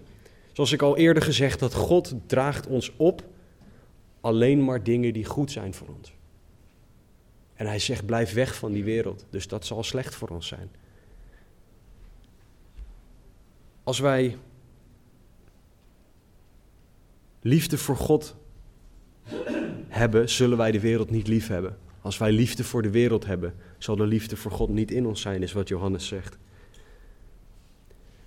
Zoals 0.53 0.71
ik 0.71 0.81
al 0.81 0.97
eerder 0.97 1.23
gezegd 1.23 1.59
had, 1.59 1.73
God 1.73 2.13
draagt 2.25 2.67
ons 2.67 2.91
op 2.95 3.23
alleen 4.21 4.63
maar 4.63 4.83
dingen 4.83 5.13
die 5.13 5.25
goed 5.25 5.51
zijn 5.51 5.73
voor 5.73 5.87
ons. 5.97 6.13
En 7.53 7.65
hij 7.65 7.79
zegt, 7.79 8.05
blijf 8.05 8.33
weg 8.33 8.55
van 8.55 8.71
die 8.71 8.83
wereld. 8.83 9.25
Dus 9.29 9.47
dat 9.47 9.65
zal 9.65 9.83
slecht 9.83 10.15
voor 10.15 10.29
ons 10.29 10.47
zijn. 10.47 10.69
Als 13.83 13.99
wij 13.99 14.37
liefde 17.41 17.77
voor 17.77 17.97
God 17.97 18.35
hebben, 19.87 20.29
zullen 20.29 20.57
wij 20.57 20.71
de 20.71 20.79
wereld 20.79 21.09
niet 21.09 21.27
lief 21.27 21.47
hebben. 21.47 21.77
Als 22.07 22.17
wij 22.17 22.31
liefde 22.31 22.63
voor 22.63 22.81
de 22.81 22.89
wereld 22.89 23.25
hebben, 23.25 23.53
zal 23.77 23.95
de 23.95 24.05
liefde 24.05 24.35
voor 24.35 24.51
God 24.51 24.69
niet 24.69 24.91
in 24.91 25.05
ons 25.05 25.21
zijn, 25.21 25.43
is 25.43 25.53
wat 25.53 25.67
Johannes 25.67 26.07
zegt. 26.07 26.37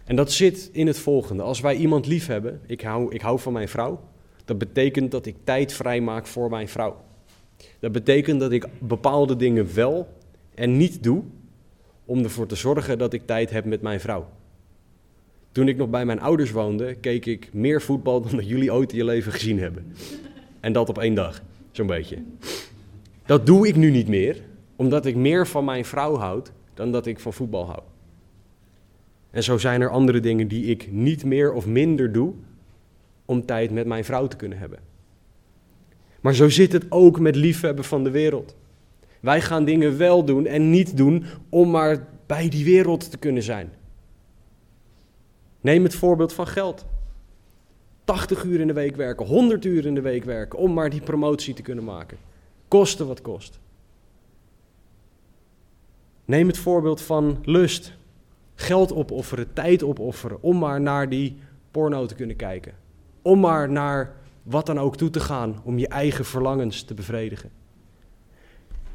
En 0.04 0.16
dat 0.16 0.32
zit 0.32 0.68
in 0.72 0.86
het 0.86 0.98
volgende. 0.98 1.42
Als 1.42 1.60
wij 1.60 1.76
iemand 1.76 2.06
lief 2.06 2.26
hebben, 2.26 2.60
ik 2.66 2.80
hou, 2.80 3.14
ik 3.14 3.20
hou 3.20 3.38
van 3.38 3.52
mijn 3.52 3.68
vrouw, 3.68 4.00
dat 4.44 4.58
betekent 4.58 5.10
dat 5.10 5.26
ik 5.26 5.36
tijd 5.44 5.72
vrijmaak 5.72 6.26
voor 6.26 6.50
mijn 6.50 6.68
vrouw. 6.68 7.04
Dat 7.78 7.92
betekent 7.92 8.40
dat 8.40 8.52
ik 8.52 8.66
bepaalde 8.78 9.36
dingen 9.36 9.74
wel 9.74 10.14
en 10.54 10.76
niet 10.76 11.02
doe 11.02 11.22
om 12.04 12.22
ervoor 12.22 12.46
te 12.46 12.56
zorgen 12.56 12.98
dat 12.98 13.12
ik 13.12 13.26
tijd 13.26 13.50
heb 13.50 13.64
met 13.64 13.82
mijn 13.82 14.00
vrouw. 14.00 14.28
Toen 15.52 15.68
ik 15.68 15.76
nog 15.76 15.90
bij 15.90 16.04
mijn 16.04 16.20
ouders 16.20 16.50
woonde, 16.50 16.94
keek 16.94 17.26
ik 17.26 17.48
meer 17.52 17.82
voetbal 17.82 18.20
dan 18.20 18.36
dat 18.36 18.48
jullie 18.48 18.72
ooit 18.72 18.92
in 18.92 18.98
je 18.98 19.04
leven 19.04 19.32
gezien 19.32 19.58
hebben. 19.58 19.92
En 20.60 20.72
dat 20.72 20.88
op 20.88 20.98
één 20.98 21.14
dag, 21.14 21.42
zo'n 21.70 21.86
beetje. 21.86 22.16
Dat 23.30 23.46
doe 23.46 23.68
ik 23.68 23.76
nu 23.76 23.90
niet 23.90 24.08
meer, 24.08 24.42
omdat 24.76 25.06
ik 25.06 25.16
meer 25.16 25.46
van 25.46 25.64
mijn 25.64 25.84
vrouw 25.84 26.16
houd 26.16 26.52
dan 26.74 26.92
dat 26.92 27.06
ik 27.06 27.20
van 27.20 27.32
voetbal 27.32 27.66
hou. 27.66 27.82
En 29.30 29.42
zo 29.42 29.58
zijn 29.58 29.80
er 29.80 29.90
andere 29.90 30.20
dingen 30.20 30.48
die 30.48 30.64
ik 30.64 30.92
niet 30.92 31.24
meer 31.24 31.52
of 31.52 31.66
minder 31.66 32.12
doe 32.12 32.34
om 33.24 33.46
tijd 33.46 33.70
met 33.70 33.86
mijn 33.86 34.04
vrouw 34.04 34.26
te 34.26 34.36
kunnen 34.36 34.58
hebben. 34.58 34.78
Maar 36.20 36.34
zo 36.34 36.48
zit 36.48 36.72
het 36.72 36.86
ook 36.88 37.20
met 37.20 37.36
liefhebben 37.36 37.84
van 37.84 38.04
de 38.04 38.10
wereld. 38.10 38.56
Wij 39.20 39.40
gaan 39.40 39.64
dingen 39.64 39.98
wel 39.98 40.24
doen 40.24 40.46
en 40.46 40.70
niet 40.70 40.96
doen 40.96 41.24
om 41.48 41.70
maar 41.70 42.06
bij 42.26 42.48
die 42.48 42.64
wereld 42.64 43.10
te 43.10 43.18
kunnen 43.18 43.42
zijn. 43.42 43.72
Neem 45.60 45.82
het 45.82 45.94
voorbeeld 45.94 46.32
van 46.32 46.46
geld. 46.46 46.86
80 48.04 48.44
uur 48.44 48.60
in 48.60 48.66
de 48.66 48.72
week 48.72 48.96
werken, 48.96 49.26
100 49.26 49.64
uur 49.64 49.86
in 49.86 49.94
de 49.94 50.00
week 50.00 50.24
werken 50.24 50.58
om 50.58 50.72
maar 50.72 50.90
die 50.90 51.00
promotie 51.00 51.54
te 51.54 51.62
kunnen 51.62 51.84
maken. 51.84 52.29
Kosten 52.70 53.06
wat 53.06 53.20
kost. 53.20 53.58
Neem 56.24 56.46
het 56.46 56.58
voorbeeld 56.58 57.00
van 57.00 57.38
lust. 57.44 57.92
Geld 58.54 58.92
opofferen, 58.92 59.52
tijd 59.52 59.82
opofferen 59.82 60.42
om 60.42 60.58
maar 60.58 60.80
naar 60.80 61.08
die 61.08 61.38
porno 61.70 62.06
te 62.06 62.14
kunnen 62.14 62.36
kijken. 62.36 62.74
om 63.22 63.40
maar 63.40 63.70
naar 63.70 64.16
wat 64.42 64.66
dan 64.66 64.78
ook 64.78 64.96
toe 64.96 65.10
te 65.10 65.20
gaan 65.20 65.60
om 65.64 65.78
je 65.78 65.88
eigen 65.88 66.24
verlangens 66.24 66.82
te 66.82 66.94
bevredigen. 66.94 67.50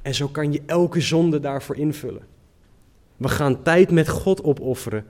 En 0.01 0.15
zo 0.15 0.28
kan 0.28 0.51
je 0.51 0.61
elke 0.65 1.01
zonde 1.01 1.39
daarvoor 1.39 1.78
invullen. 1.78 2.26
We 3.17 3.28
gaan 3.28 3.63
tijd 3.63 3.91
met 3.91 4.09
God 4.09 4.43
opofferen 4.43 5.05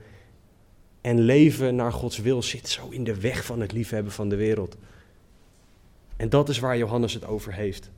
en 1.00 1.18
leven 1.20 1.74
naar 1.74 1.92
Gods 1.92 2.18
wil 2.18 2.42
zit 2.42 2.68
zo 2.68 2.88
in 2.88 3.04
de 3.04 3.20
weg 3.20 3.44
van 3.44 3.60
het 3.60 3.72
liefhebben 3.72 4.12
van 4.12 4.28
de 4.28 4.36
wereld. 4.36 4.76
En 6.16 6.28
dat 6.28 6.48
is 6.48 6.58
waar 6.58 6.78
Johannes 6.78 7.14
het 7.14 7.26
over 7.26 7.52
heeft. 7.52 7.90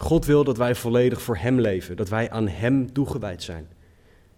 God 0.00 0.26
wil 0.26 0.44
dat 0.44 0.56
wij 0.56 0.74
volledig 0.74 1.22
voor 1.22 1.36
Hem 1.36 1.60
leven, 1.60 1.96
dat 1.96 2.08
wij 2.08 2.30
aan 2.30 2.48
Hem 2.48 2.92
toegewijd 2.92 3.42
zijn. 3.42 3.68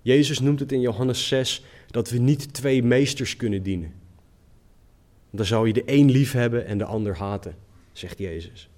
Jezus 0.02 0.40
noemt 0.40 0.60
het 0.60 0.72
in 0.72 0.80
Johannes 0.80 1.28
6 1.28 1.64
dat 1.86 2.10
we 2.10 2.18
niet 2.18 2.52
twee 2.52 2.82
meesters 2.82 3.36
kunnen 3.36 3.62
dienen. 3.62 3.92
Dan 5.30 5.46
zou 5.46 5.66
je 5.66 5.72
de 5.72 5.82
een 5.86 6.10
lief 6.10 6.32
hebben 6.32 6.66
en 6.66 6.78
de 6.78 6.84
ander 6.84 7.16
haten, 7.16 7.54
zegt 7.92 8.18
Jezus. 8.18 8.68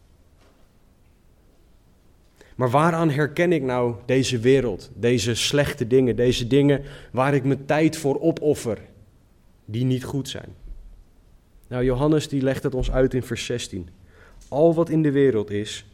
Maar 2.57 2.71
waaraan 2.71 3.11
herken 3.11 3.53
ik 3.53 3.63
nou 3.63 3.95
deze 4.07 4.39
wereld, 4.39 4.91
deze 4.95 5.35
slechte 5.35 5.87
dingen, 5.87 6.17
deze 6.17 6.47
dingen 6.47 6.83
waar 7.11 7.35
ik 7.35 7.45
mijn 7.45 7.65
tijd 7.65 7.97
voor 7.97 8.21
opoffer, 8.21 8.79
die 9.65 9.85
niet 9.85 10.05
goed 10.05 10.29
zijn? 10.29 10.55
Nou, 11.69 11.85
Johannes 11.85 12.29
die 12.29 12.43
legt 12.43 12.63
het 12.63 12.75
ons 12.75 12.91
uit 12.91 13.15
in 13.15 13.23
vers 13.23 13.45
16. 13.45 13.89
Al 14.49 14.75
wat 14.75 14.89
in 14.89 15.03
de 15.03 15.11
wereld 15.11 15.51
is, 15.51 15.87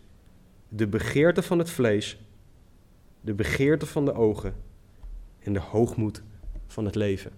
de 0.68 0.86
begeerte 0.86 1.42
van 1.42 1.58
het 1.58 1.70
vlees, 1.70 2.18
de 3.20 3.34
begeerte 3.34 3.86
van 3.86 4.04
de 4.04 4.12
ogen 4.12 4.54
en 5.38 5.52
de 5.52 5.60
hoogmoed 5.60 6.22
van 6.66 6.84
het 6.84 6.94
leven. 6.94 7.30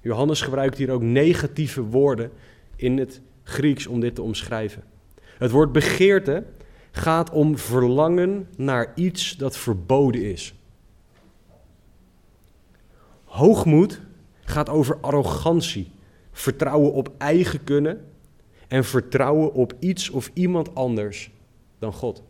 Johannes 0.00 0.42
gebruikt 0.42 0.78
hier 0.78 0.90
ook 0.90 1.02
negatieve 1.02 1.82
woorden 1.82 2.30
in 2.76 2.98
het 2.98 3.20
Grieks 3.42 3.86
om 3.86 4.00
dit 4.00 4.14
te 4.14 4.22
omschrijven. 4.22 4.84
Het 5.38 5.50
woord 5.50 5.72
begeerte 5.72 6.44
gaat 6.90 7.30
om 7.30 7.58
verlangen 7.58 8.48
naar 8.56 8.92
iets 8.94 9.36
dat 9.36 9.56
verboden 9.56 10.22
is. 10.22 10.54
Hoogmoed 13.24 14.00
gaat 14.44 14.68
over 14.68 14.98
arrogantie, 15.00 15.90
vertrouwen 16.32 16.92
op 16.92 17.10
eigen 17.18 17.64
kunnen 17.64 18.04
en 18.68 18.84
vertrouwen 18.84 19.52
op 19.52 19.74
iets 19.78 20.10
of 20.10 20.30
iemand 20.34 20.74
anders 20.74 21.30
God. 21.92 22.22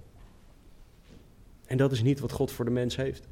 En 1.66 1.76
dat 1.76 1.92
is 1.92 2.02
niet 2.02 2.20
wat 2.20 2.32
God 2.32 2.52
voor 2.52 2.64
de 2.64 2.70
mens 2.70 2.96
heeft. 2.96 3.28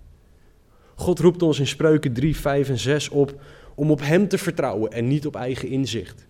God 0.94 1.18
roept 1.18 1.42
ons 1.42 1.58
in 1.58 1.66
Spreuken 1.66 2.12
3, 2.12 2.36
5 2.36 2.68
en 2.68 2.78
6 2.78 3.08
op 3.08 3.40
om 3.74 3.90
op 3.90 4.00
Hem 4.00 4.28
te 4.28 4.38
vertrouwen 4.38 4.92
en 4.92 5.08
niet 5.08 5.26
op 5.26 5.36
eigen 5.36 5.68
inzicht. 5.68 6.26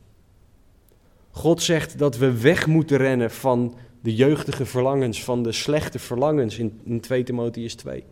God 1.30 1.62
zegt 1.62 1.98
dat 1.98 2.16
we 2.16 2.40
weg 2.40 2.66
moeten 2.66 2.96
rennen 2.96 3.30
van 3.30 3.74
de 4.00 4.14
jeugdige 4.14 4.66
verlangens, 4.66 5.24
van 5.24 5.42
de 5.42 5.52
slechte 5.52 5.98
verlangens 5.98 6.58
in, 6.58 6.80
in 6.84 7.00
2 7.00 7.22
Timotheus 7.22 7.74
2. 7.74 8.04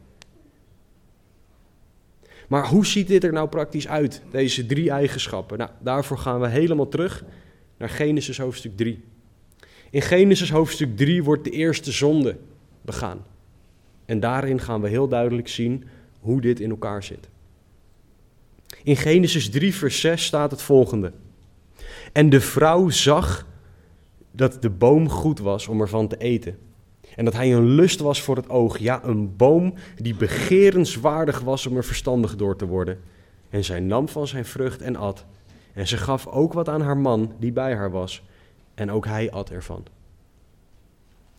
Maar 2.48 2.68
hoe 2.68 2.86
ziet 2.86 3.06
dit 3.06 3.24
er 3.24 3.32
nou 3.32 3.48
praktisch 3.48 3.88
uit, 3.88 4.22
deze 4.30 4.66
drie 4.66 4.90
eigenschappen? 4.90 5.58
Nou, 5.58 5.70
daarvoor 5.80 6.18
gaan 6.18 6.40
we 6.40 6.48
helemaal 6.48 6.88
terug 6.88 7.24
naar 7.76 7.88
Genesis 7.88 8.38
hoofdstuk 8.38 8.76
3. 8.76 9.04
In 9.92 10.02
Genesis 10.02 10.50
hoofdstuk 10.50 10.96
3 10.96 11.24
wordt 11.24 11.44
de 11.44 11.50
eerste 11.50 11.92
zonde 11.92 12.36
begaan. 12.80 13.24
En 14.04 14.20
daarin 14.20 14.60
gaan 14.60 14.80
we 14.80 14.88
heel 14.88 15.08
duidelijk 15.08 15.48
zien 15.48 15.84
hoe 16.20 16.40
dit 16.40 16.60
in 16.60 16.70
elkaar 16.70 17.02
zit. 17.02 17.28
In 18.82 18.96
Genesis 18.96 19.50
3, 19.50 19.74
vers 19.74 20.00
6 20.00 20.24
staat 20.24 20.50
het 20.50 20.62
volgende. 20.62 21.12
En 22.12 22.30
de 22.30 22.40
vrouw 22.40 22.88
zag 22.88 23.46
dat 24.30 24.62
de 24.62 24.70
boom 24.70 25.08
goed 25.08 25.38
was 25.38 25.68
om 25.68 25.80
ervan 25.80 26.08
te 26.08 26.16
eten. 26.16 26.58
En 27.16 27.24
dat 27.24 27.34
hij 27.34 27.54
een 27.54 27.68
lust 27.68 28.00
was 28.00 28.22
voor 28.22 28.36
het 28.36 28.48
oog. 28.48 28.78
Ja, 28.78 29.04
een 29.04 29.36
boom 29.36 29.74
die 29.96 30.14
begerenswaardig 30.14 31.40
was 31.40 31.66
om 31.66 31.76
er 31.76 31.84
verstandig 31.84 32.36
door 32.36 32.56
te 32.56 32.66
worden. 32.66 33.00
En 33.50 33.64
zij 33.64 33.80
nam 33.80 34.08
van 34.08 34.26
zijn 34.26 34.44
vrucht 34.44 34.82
en 34.82 34.96
at. 34.96 35.24
En 35.72 35.88
ze 35.88 35.96
gaf 35.96 36.26
ook 36.26 36.52
wat 36.52 36.68
aan 36.68 36.80
haar 36.80 36.98
man 36.98 37.32
die 37.38 37.52
bij 37.52 37.74
haar 37.74 37.90
was. 37.90 38.22
En 38.74 38.90
ook 38.90 39.06
hij 39.06 39.30
at 39.30 39.50
ervan. 39.50 39.84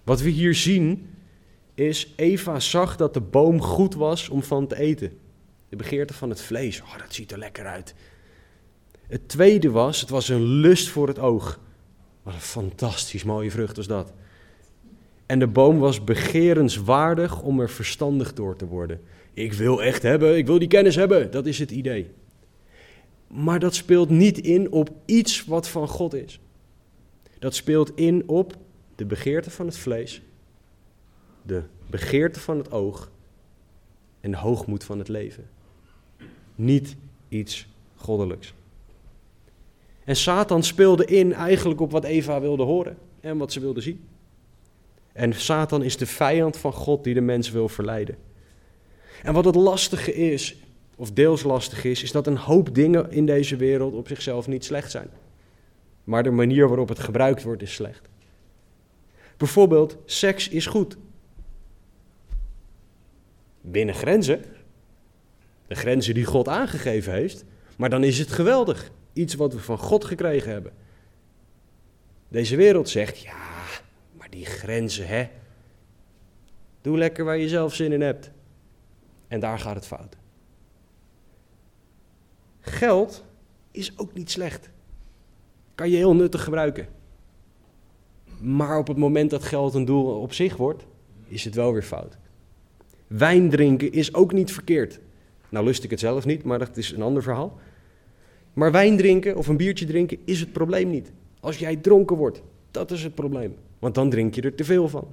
Wat 0.04 0.22
we 0.22 0.30
hier 0.30 0.56
zien 0.56 1.10
is, 1.74 2.14
Eva 2.16 2.60
zag 2.60 2.96
dat 2.96 3.14
de 3.14 3.22
boom 3.22 3.62
goed 3.62 3.96
was 3.96 4.30
om 4.30 4.44
van 4.44 4.68
te 4.68 4.78
eten. 4.78 5.18
De 5.70 5.76
begeerte 5.76 6.14
van 6.14 6.30
het 6.30 6.42
vlees, 6.42 6.82
oh, 6.82 6.98
dat 6.98 7.14
ziet 7.14 7.32
er 7.32 7.38
lekker 7.38 7.66
uit. 7.66 7.96
Het 9.08 9.30
tweede 9.30 9.72
was, 9.72 10.02
het 10.02 10.10
was 10.10 10.30
een 10.30 10.44
lust 10.44 10.90
voor 10.90 11.08
het 11.08 11.20
oog. 11.20 11.60
Wat 12.24 12.34
een 12.34 12.40
fantastisch 12.40 13.24
mooie 13.24 13.52
vrucht 13.52 13.78
was 13.78 13.88
dat. 13.88 14.14
En 15.26 15.40
de 15.40 15.48
boom 15.48 15.80
was 15.80 16.04
begerenswaardig 16.04 17.42
om 17.42 17.60
er 17.60 17.70
verstandig 17.70 18.34
door 18.34 18.56
te 18.56 18.66
worden. 18.66 19.02
Ik 19.34 19.54
wil 19.54 19.84
echt 19.84 20.02
hebben, 20.02 20.38
ik 20.38 20.46
wil 20.46 20.60
die 20.60 20.68
kennis 20.68 20.96
hebben, 20.96 21.32
dat 21.32 21.46
is 21.46 21.60
het 21.60 21.72
idee. 21.72 22.12
Maar 23.28 23.60
dat 23.60 23.76
speelt 23.76 24.10
niet 24.10 24.38
in 24.38 24.72
op 24.72 24.90
iets 25.06 25.46
wat 25.46 25.68
van 25.68 25.88
God 25.88 26.14
is. 26.14 26.40
Dat 27.44 27.56
speelt 27.56 27.96
in 27.96 28.24
op 28.28 28.56
de 28.96 29.06
begeerte 29.06 29.50
van 29.50 29.66
het 29.66 29.78
vlees, 29.78 30.22
de 31.42 31.64
begeerte 31.90 32.40
van 32.40 32.58
het 32.58 32.72
oog 32.72 33.12
en 34.20 34.32
de 34.32 34.38
hoogmoed 34.38 34.84
van 34.84 35.00
het 35.00 35.08
leven. 35.08 35.50
Niet 36.56 36.96
iets 37.30 37.68
goddelijks. 37.96 38.54
En 40.04 40.16
Satan 40.16 40.64
speelde 40.64 41.06
in 41.06 41.34
eigenlijk 41.34 41.82
op 41.82 41.92
wat 41.92 42.04
Eva 42.04 42.42
wilde 42.42 42.64
horen 42.64 42.98
en 43.20 43.38
wat 43.38 43.52
ze 43.52 43.60
wilde 43.60 43.82
zien. 43.82 44.08
En 45.12 45.34
Satan 45.34 45.84
is 45.84 45.98
de 45.98 46.08
vijand 46.08 46.58
van 46.58 46.74
God 46.74 47.04
die 47.04 47.14
de 47.14 47.22
mens 47.22 47.52
wil 47.52 47.70
verleiden. 47.70 48.18
En 49.24 49.34
wat 49.34 49.46
het 49.46 49.56
lastige 49.56 50.14
is, 50.14 50.56
of 50.96 51.12
deels 51.12 51.44
lastig 51.44 51.84
is, 51.84 52.04
is 52.04 52.12
dat 52.12 52.28
een 52.28 52.38
hoop 52.38 52.76
dingen 52.76 53.12
in 53.12 53.26
deze 53.26 53.56
wereld 53.56 53.94
op 53.94 54.08
zichzelf 54.08 54.48
niet 54.48 54.66
slecht 54.66 54.92
zijn. 54.92 55.10
Maar 56.04 56.24
de 56.24 56.32
manier 56.32 56.68
waarop 56.68 56.90
het 56.90 57.00
gebruikt 57.00 57.44
wordt 57.44 57.62
is 57.62 57.74
slecht. 57.74 58.10
Bijvoorbeeld, 59.38 59.98
seks 60.06 60.50
is 60.50 60.66
goed. 60.66 60.98
Binnen 63.62 63.96
grenzen. 63.96 64.44
De 65.68 65.76
grenzen 65.76 66.14
die 66.14 66.26
God 66.26 66.48
aangegeven 66.48 67.14
heeft. 67.14 67.46
Maar 67.78 67.90
dan 67.90 68.04
is 68.04 68.20
het 68.20 68.32
geweldig 68.32 68.92
iets 69.14 69.36
wat 69.36 69.54
we 69.54 69.60
van 69.60 69.78
God 69.78 70.06
gekregen 70.06 70.52
hebben. 70.52 70.74
Deze 72.28 72.56
wereld 72.56 72.90
zegt, 72.90 73.20
ja, 73.20 73.66
maar 74.18 74.30
die 74.30 74.46
grenzen, 74.46 75.08
hè. 75.08 75.30
Doe 76.82 76.98
lekker 76.98 77.26
waar 77.26 77.38
je 77.38 77.48
zelf 77.48 77.74
zin 77.74 77.92
in 77.92 78.02
hebt. 78.02 78.32
En 79.28 79.40
daar 79.40 79.60
gaat 79.60 79.76
het 79.76 79.88
fout. 79.88 80.16
Geld 82.60 83.24
is 83.72 83.98
ook 83.98 84.14
niet 84.14 84.32
slecht. 84.32 84.70
Kan 85.76 85.90
je 85.90 85.96
heel 85.96 86.16
nuttig 86.16 86.44
gebruiken. 86.44 86.88
Maar 88.40 88.78
op 88.78 88.88
het 88.88 88.98
moment 88.98 89.30
dat 89.30 89.44
geld 89.44 89.74
een 89.74 89.86
doel 89.86 90.22
op 90.22 90.34
zich 90.34 90.58
wordt, 90.58 90.86
is 91.28 91.44
het 91.44 91.56
wel 91.56 91.74
weer 91.74 91.84
fout. 91.84 92.18
Wijn 93.08 93.50
drinken 93.50 93.92
is 93.92 94.14
ook 94.14 94.34
niet 94.34 94.52
verkeerd. 94.52 95.00
Nou 95.50 95.66
lust 95.66 95.84
ik 95.84 95.90
het 95.90 96.00
zelf 96.00 96.26
niet, 96.26 96.44
maar 96.44 96.60
dat 96.60 96.78
is 96.78 96.92
een 96.92 97.02
ander 97.02 97.24
verhaal. 97.24 97.60
Maar 98.54 98.72
wijn 98.72 98.98
drinken 98.98 99.38
of 99.38 99.48
een 99.48 99.58
biertje 99.58 99.86
drinken 99.86 100.18
is 100.26 100.40
het 100.40 100.52
probleem 100.52 100.90
niet. 100.90 101.12
Als 101.40 101.58
jij 101.58 101.76
dronken 101.76 102.18
wordt, 102.18 102.42
dat 102.72 102.92
is 102.92 103.04
het 103.04 103.16
probleem. 103.16 103.56
Want 103.80 103.96
dan 103.96 104.10
drink 104.10 104.36
je 104.36 104.42
er 104.42 104.56
te 104.56 104.64
veel 104.64 104.90
van. 104.90 105.08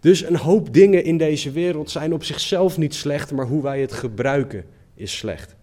Dus 0.00 0.24
een 0.24 0.36
hoop 0.36 0.72
dingen 0.72 1.04
in 1.04 1.18
deze 1.18 1.50
wereld 1.50 1.90
zijn 1.90 2.12
op 2.12 2.24
zichzelf 2.24 2.78
niet 2.78 2.94
slecht, 2.94 3.32
maar 3.32 3.46
hoe 3.46 3.62
wij 3.62 3.80
het 3.80 3.92
gebruiken 3.92 4.64
is 4.94 5.16
slecht. 5.16 5.56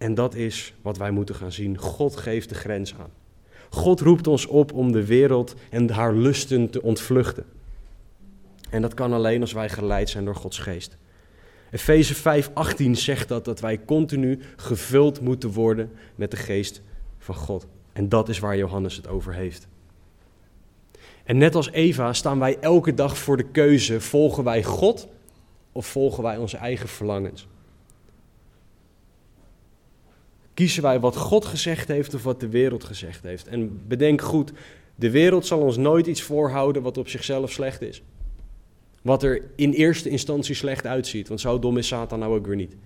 En 0.00 0.14
dat 0.14 0.34
is 0.34 0.74
wat 0.82 0.96
wij 0.96 1.10
moeten 1.10 1.34
gaan 1.34 1.52
zien. 1.52 1.78
God 1.78 2.16
geeft 2.16 2.48
de 2.48 2.54
grens 2.54 2.94
aan. 2.94 3.10
God 3.70 4.00
roept 4.00 4.26
ons 4.26 4.46
op 4.46 4.72
om 4.72 4.92
de 4.92 5.06
wereld 5.06 5.54
en 5.70 5.90
haar 5.90 6.14
lusten 6.14 6.70
te 6.70 6.82
ontvluchten. 6.82 7.44
En 8.70 8.82
dat 8.82 8.94
kan 8.94 9.12
alleen 9.12 9.40
als 9.40 9.52
wij 9.52 9.68
geleid 9.68 10.08
zijn 10.08 10.24
door 10.24 10.34
Gods 10.36 10.58
geest. 10.58 10.96
Efeze 11.70 12.14
5:18 12.14 12.90
zegt 12.90 13.28
dat, 13.28 13.44
dat 13.44 13.60
wij 13.60 13.84
continu 13.84 14.40
gevuld 14.56 15.20
moeten 15.20 15.50
worden 15.50 15.90
met 16.14 16.30
de 16.30 16.36
geest 16.36 16.82
van 17.18 17.34
God. 17.34 17.66
En 17.92 18.08
dat 18.08 18.28
is 18.28 18.38
waar 18.38 18.56
Johannes 18.56 18.96
het 18.96 19.08
over 19.08 19.34
heeft. 19.34 19.68
En 21.24 21.38
net 21.38 21.54
als 21.54 21.70
Eva 21.70 22.12
staan 22.12 22.38
wij 22.38 22.58
elke 22.58 22.94
dag 22.94 23.18
voor 23.18 23.36
de 23.36 23.50
keuze: 23.50 24.00
volgen 24.00 24.44
wij 24.44 24.62
God 24.64 25.08
of 25.72 25.86
volgen 25.86 26.22
wij 26.22 26.36
onze 26.36 26.56
eigen 26.56 26.88
verlangens? 26.88 27.48
Kiezen 30.60 30.82
wij 30.82 31.00
wat 31.00 31.16
God 31.16 31.44
gezegd 31.44 31.88
heeft 31.88 32.14
of 32.14 32.22
wat 32.22 32.40
de 32.40 32.48
wereld 32.48 32.84
gezegd 32.84 33.22
heeft? 33.22 33.48
En 33.48 33.80
bedenk 33.86 34.20
goed, 34.20 34.52
de 34.94 35.10
wereld 35.10 35.46
zal 35.46 35.60
ons 35.60 35.76
nooit 35.76 36.06
iets 36.06 36.22
voorhouden 36.22 36.82
wat 36.82 36.98
op 36.98 37.08
zichzelf 37.08 37.52
slecht 37.52 37.82
is. 37.82 38.02
Wat 39.02 39.22
er 39.22 39.42
in 39.54 39.72
eerste 39.72 40.08
instantie 40.08 40.54
slecht 40.54 40.86
uitziet, 40.86 41.28
want 41.28 41.40
zo 41.40 41.58
dom 41.58 41.76
is 41.76 41.86
Satan 41.86 42.18
nou 42.18 42.36
ook 42.36 42.46
weer 42.46 42.56
niet. 42.56 42.76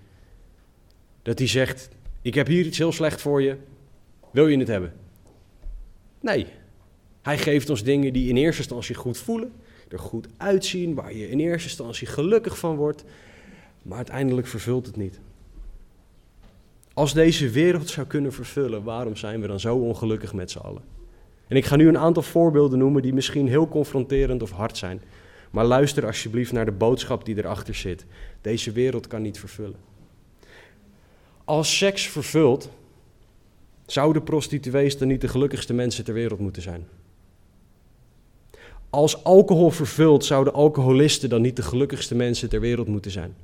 Dat 1.23 1.39
hij 1.39 1.49
zegt, 1.49 1.89
ik 2.23 2.35
heb 2.35 2.47
hier 2.47 2.67
iets 2.67 2.79
heel 2.79 2.93
slecht 2.93 3.21
voor 3.21 3.43
je, 3.43 3.57
wil 4.31 4.49
je 4.49 4.59
het 4.59 4.69
hebben? 4.69 4.93
Nee, 6.21 6.47
hij 7.23 7.39
geeft 7.39 7.71
ons 7.71 7.83
dingen 7.83 8.13
die 8.13 8.29
in 8.29 8.37
eerste 8.37 8.63
instantie 8.63 8.95
goed 8.95 9.19
voelen, 9.19 9.53
er 9.89 9.99
goed 9.99 10.29
uitzien, 10.37 10.95
waar 10.95 11.15
je 11.15 11.31
in 11.31 11.41
eerste 11.41 11.69
instantie 11.69 12.07
gelukkig 12.07 12.59
van 12.59 12.77
wordt, 12.77 13.05
maar 13.83 13.97
uiteindelijk 13.97 14.47
vervult 14.47 14.87
het 14.87 14.97
niet. 14.97 15.21
Als 16.95 17.13
deze 17.13 17.51
wereld 17.51 17.89
zou 17.89 18.07
kunnen 18.07 18.33
vervullen, 18.33 18.83
waarom 18.83 19.17
zijn 19.17 19.41
we 19.41 19.47
dan 19.47 19.61
zo 19.61 19.77
ongelukkig 19.77 20.33
met 20.33 20.51
z'n 20.51 20.59
allen? 20.59 20.83
En 21.47 21.57
ik 21.57 21.65
ga 21.65 21.77
nu 21.77 21.89
een 21.89 21.99
aantal 21.99 22.23
voorbeelden 22.23 22.79
noemen 22.79 23.03
die 23.03 23.15
misschien 23.15 23.49
heel 23.49 23.69
confronterend 23.69 24.43
of 24.43 24.51
hard 24.51 24.77
zijn. 24.77 25.01
Maar 25.51 25.65
luister 25.65 26.07
alsjeblieft 26.07 26.53
naar 26.53 26.65
de 26.65 26.73
boodschap 26.73 27.25
die 27.25 27.37
erachter 27.37 27.75
zit. 27.75 28.05
Deze 28.41 28.73
wereld 28.73 29.07
kan 29.07 29.23
niet 29.23 29.39
vervullen. 29.39 29.77
Als 31.45 31.79
seks 31.79 32.09
vervult, 32.09 32.71
zouden 33.87 34.23
prostituees 34.23 34.99
dan 34.99 35.09
niet 35.09 35.21
de 35.21 35.29
gelukkigste 35.29 35.75
mensen 35.75 36.05
ter 36.05 36.15
wereld 36.15 36.41
moeten 36.41 36.63
zijn? 36.63 36.87
Als 38.91 39.25
alcohol 39.25 39.71
vervult, 39.71 40.25
zouden 40.25 40.53
alcoholisten 40.53 41.29
dan 41.29 41.43
niet 41.43 41.57
de 41.57 41.63
gelukkigste 41.63 42.15
mensen 42.15 42.49
ter 42.49 42.61
wereld 42.61 42.89
moeten 42.89 43.11
zijn? 43.11 43.35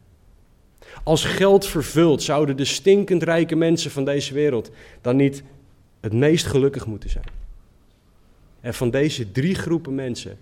Als 1.05 1.25
geld 1.25 1.67
vervult, 1.67 2.23
zouden 2.23 2.57
de 2.57 2.65
stinkend 2.65 3.23
rijke 3.23 3.57
mensen 3.57 3.91
van 3.91 4.05
deze 4.05 4.35
wereld 4.35 4.71
dan 5.01 5.17
niet 5.17 5.43
het 6.01 6.13
meest 6.13 6.47
gelukkig 6.47 6.87
moeten 6.87 7.11
zijn? 7.11 7.25
En 8.61 8.75
van 8.75 8.91
deze 8.91 9.33
drie 9.33 9.55
groepen 9.55 9.95
mensen 9.95 10.39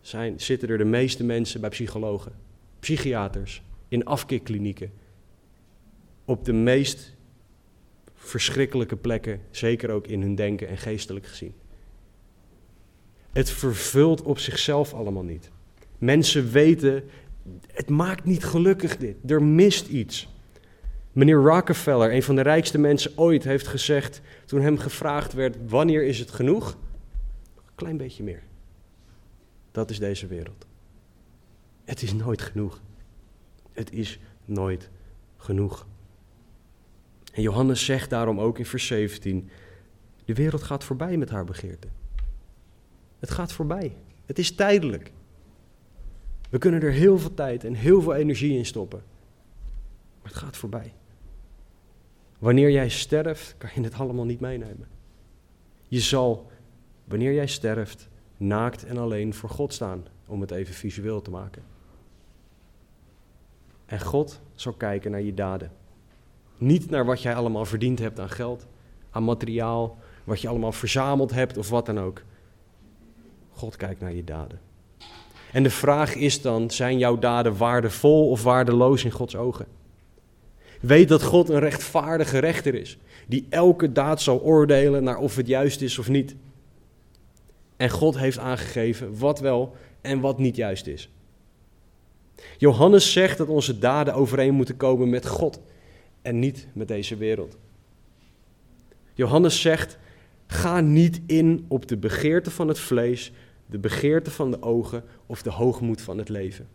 zijn, 0.00 0.40
zitten 0.40 0.68
er 0.68 0.78
de 0.78 0.84
meeste 0.84 1.24
mensen 1.24 1.60
bij 1.60 1.70
psychologen, 1.70 2.32
psychiaters, 2.80 3.62
in 3.88 4.04
afkikklinieken, 4.04 4.92
op 6.24 6.44
de 6.44 6.52
meest 6.52 7.14
verschrikkelijke 8.14 8.96
plekken, 8.96 9.40
zeker 9.50 9.90
ook 9.90 10.06
in 10.06 10.20
hun 10.20 10.34
denken 10.34 10.68
en 10.68 10.78
geestelijk 10.78 11.26
gezien. 11.26 11.54
Het 13.32 13.50
vervult 13.50 14.22
op 14.22 14.38
zichzelf 14.38 14.94
allemaal 14.94 15.22
niet. 15.22 15.50
Mensen 15.98 16.50
weten, 16.50 17.04
het 17.72 17.88
maakt 17.88 18.24
niet 18.24 18.44
gelukkig 18.44 18.96
dit. 18.96 19.16
Er 19.30 19.42
mist 19.42 19.88
iets. 19.88 20.28
Meneer 21.12 21.36
Rockefeller, 21.36 22.14
een 22.14 22.22
van 22.22 22.34
de 22.34 22.42
rijkste 22.42 22.78
mensen 22.78 23.12
ooit, 23.16 23.44
heeft 23.44 23.66
gezegd 23.66 24.20
toen 24.46 24.60
hem 24.60 24.78
gevraagd 24.78 25.32
werd: 25.32 25.56
wanneer 25.68 26.04
is 26.04 26.18
het 26.18 26.30
genoeg? 26.30 26.76
Een 27.56 27.74
klein 27.74 27.96
beetje 27.96 28.22
meer. 28.22 28.42
Dat 29.70 29.90
is 29.90 29.98
deze 29.98 30.26
wereld. 30.26 30.66
Het 31.84 32.02
is 32.02 32.12
nooit 32.12 32.42
genoeg. 32.42 32.80
Het 33.72 33.92
is 33.92 34.18
nooit 34.44 34.90
genoeg. 35.36 35.86
En 37.32 37.42
Johannes 37.42 37.84
zegt 37.84 38.10
daarom 38.10 38.40
ook 38.40 38.58
in 38.58 38.66
vers 38.66 38.86
17: 38.86 39.50
De 40.24 40.34
wereld 40.34 40.62
gaat 40.62 40.84
voorbij 40.84 41.16
met 41.16 41.30
haar 41.30 41.44
begeerte. 41.44 41.88
Het 43.18 43.30
gaat 43.30 43.52
voorbij. 43.52 43.96
Het 44.26 44.38
is 44.38 44.54
tijdelijk. 44.54 45.12
We 46.50 46.58
kunnen 46.58 46.82
er 46.82 46.92
heel 46.92 47.18
veel 47.18 47.34
tijd 47.34 47.64
en 47.64 47.74
heel 47.74 48.02
veel 48.02 48.14
energie 48.14 48.56
in 48.56 48.66
stoppen. 48.66 49.02
Maar 50.22 50.30
het 50.30 50.40
gaat 50.40 50.56
voorbij. 50.56 50.92
Wanneer 52.38 52.70
jij 52.70 52.88
sterft, 52.88 53.54
kan 53.58 53.70
je 53.74 53.80
het 53.80 53.94
allemaal 53.94 54.24
niet 54.24 54.40
meenemen. 54.40 54.88
Je 55.88 56.00
zal, 56.00 56.50
wanneer 57.04 57.34
jij 57.34 57.46
sterft, 57.46 58.08
naakt 58.36 58.84
en 58.84 58.98
alleen 58.98 59.34
voor 59.34 59.48
God 59.48 59.72
staan, 59.72 60.06
om 60.26 60.40
het 60.40 60.50
even 60.50 60.74
visueel 60.74 61.22
te 61.22 61.30
maken. 61.30 61.62
En 63.86 64.00
God 64.00 64.40
zal 64.54 64.72
kijken 64.72 65.10
naar 65.10 65.22
je 65.22 65.34
daden. 65.34 65.72
Niet 66.58 66.90
naar 66.90 67.04
wat 67.04 67.22
jij 67.22 67.34
allemaal 67.34 67.64
verdiend 67.64 67.98
hebt 67.98 68.20
aan 68.20 68.30
geld, 68.30 68.66
aan 69.10 69.24
materiaal, 69.24 69.98
wat 70.24 70.40
je 70.40 70.48
allemaal 70.48 70.72
verzameld 70.72 71.30
hebt 71.30 71.56
of 71.56 71.70
wat 71.70 71.86
dan 71.86 72.00
ook. 72.00 72.22
God 73.50 73.76
kijkt 73.76 74.00
naar 74.00 74.12
je 74.12 74.24
daden. 74.24 74.69
En 75.52 75.62
de 75.62 75.70
vraag 75.70 76.14
is 76.14 76.42
dan: 76.42 76.70
zijn 76.70 76.98
jouw 76.98 77.18
daden 77.18 77.56
waardevol 77.56 78.30
of 78.30 78.42
waardeloos 78.42 79.04
in 79.04 79.10
Gods 79.10 79.36
ogen? 79.36 79.66
Weet 80.80 81.08
dat 81.08 81.22
God 81.22 81.48
een 81.48 81.58
rechtvaardige 81.58 82.38
rechter 82.38 82.74
is, 82.74 82.98
die 83.26 83.46
elke 83.48 83.92
daad 83.92 84.22
zal 84.22 84.40
oordelen 84.40 85.04
naar 85.04 85.18
of 85.18 85.36
het 85.36 85.46
juist 85.46 85.80
is 85.80 85.98
of 85.98 86.08
niet. 86.08 86.34
En 87.76 87.90
God 87.90 88.18
heeft 88.18 88.38
aangegeven 88.38 89.18
wat 89.18 89.40
wel 89.40 89.76
en 90.00 90.20
wat 90.20 90.38
niet 90.38 90.56
juist 90.56 90.86
is. 90.86 91.10
Johannes 92.58 93.12
zegt 93.12 93.38
dat 93.38 93.48
onze 93.48 93.78
daden 93.78 94.14
overeen 94.14 94.54
moeten 94.54 94.76
komen 94.76 95.08
met 95.08 95.26
God 95.26 95.60
en 96.22 96.38
niet 96.38 96.66
met 96.72 96.88
deze 96.88 97.16
wereld. 97.16 97.56
Johannes 99.14 99.60
zegt: 99.60 99.98
ga 100.46 100.80
niet 100.80 101.20
in 101.26 101.64
op 101.68 101.88
de 101.88 101.96
begeerte 101.96 102.50
van 102.50 102.68
het 102.68 102.78
vlees, 102.78 103.32
de 103.70 103.78
begeerte 103.78 104.30
van 104.30 104.50
de 104.50 104.62
ogen 104.62 105.04
of 105.26 105.42
de 105.42 105.50
hoogmoed 105.50 106.00
van 106.00 106.18
het 106.18 106.28
leven. 106.28 106.68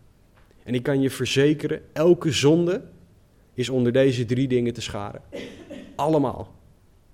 En 0.64 0.74
ik 0.74 0.84
kan 0.84 1.02
je 1.02 1.10
verzekeren, 1.10 1.82
elke 1.93 2.32
zonde 2.32 2.82
is 3.54 3.70
onder 3.70 3.91
deze 3.91 4.26
drie 4.26 4.48
dingen 4.48 4.74
te 4.74 4.82
scharen. 4.82 5.22
Allemaal. 5.96 6.54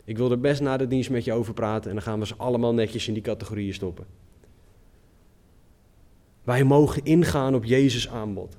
Ik 0.03 0.17
wil 0.17 0.31
er 0.31 0.39
best 0.39 0.61
na 0.61 0.77
de 0.77 0.87
dienst 0.87 1.09
met 1.09 1.23
je 1.23 1.33
over 1.33 1.53
praten 1.53 1.89
en 1.89 1.95
dan 1.95 2.05
gaan 2.05 2.19
we 2.19 2.25
ze 2.25 2.35
allemaal 2.37 2.73
netjes 2.73 3.07
in 3.07 3.13
die 3.13 3.23
categorieën 3.23 3.73
stoppen. 3.73 4.05
Wij 6.43 6.63
mogen 6.63 7.05
ingaan 7.05 7.55
op 7.55 7.65
Jezus 7.65 8.09
aanbod. 8.09 8.57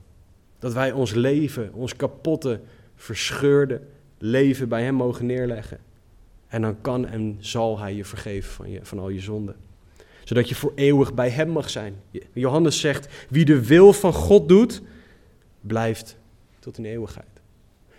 Dat 0.58 0.72
wij 0.72 0.92
ons 0.92 1.14
leven, 1.14 1.72
ons 1.74 1.96
kapotte, 1.96 2.60
verscheurde 2.94 3.80
leven 4.18 4.68
bij 4.68 4.82
Hem 4.82 4.94
mogen 4.94 5.26
neerleggen. 5.26 5.78
En 6.46 6.62
dan 6.62 6.80
kan 6.80 7.06
en 7.06 7.36
zal 7.38 7.78
Hij 7.78 7.94
je 7.94 8.04
vergeven 8.04 8.52
van, 8.52 8.70
je, 8.70 8.78
van 8.82 8.98
al 8.98 9.08
je 9.08 9.20
zonden. 9.20 9.56
Zodat 10.32 10.48
je 10.48 10.54
voor 10.54 10.72
eeuwig 10.74 11.14
bij 11.14 11.30
Hem 11.30 11.48
mag 11.48 11.70
zijn. 11.70 12.02
Johannes 12.32 12.80
zegt, 12.80 13.26
wie 13.28 13.44
de 13.44 13.66
wil 13.66 13.92
van 13.92 14.12
God 14.12 14.48
doet, 14.48 14.82
blijft 15.60 16.18
tot 16.58 16.78
in 16.78 16.84
eeuwigheid. 16.84 17.40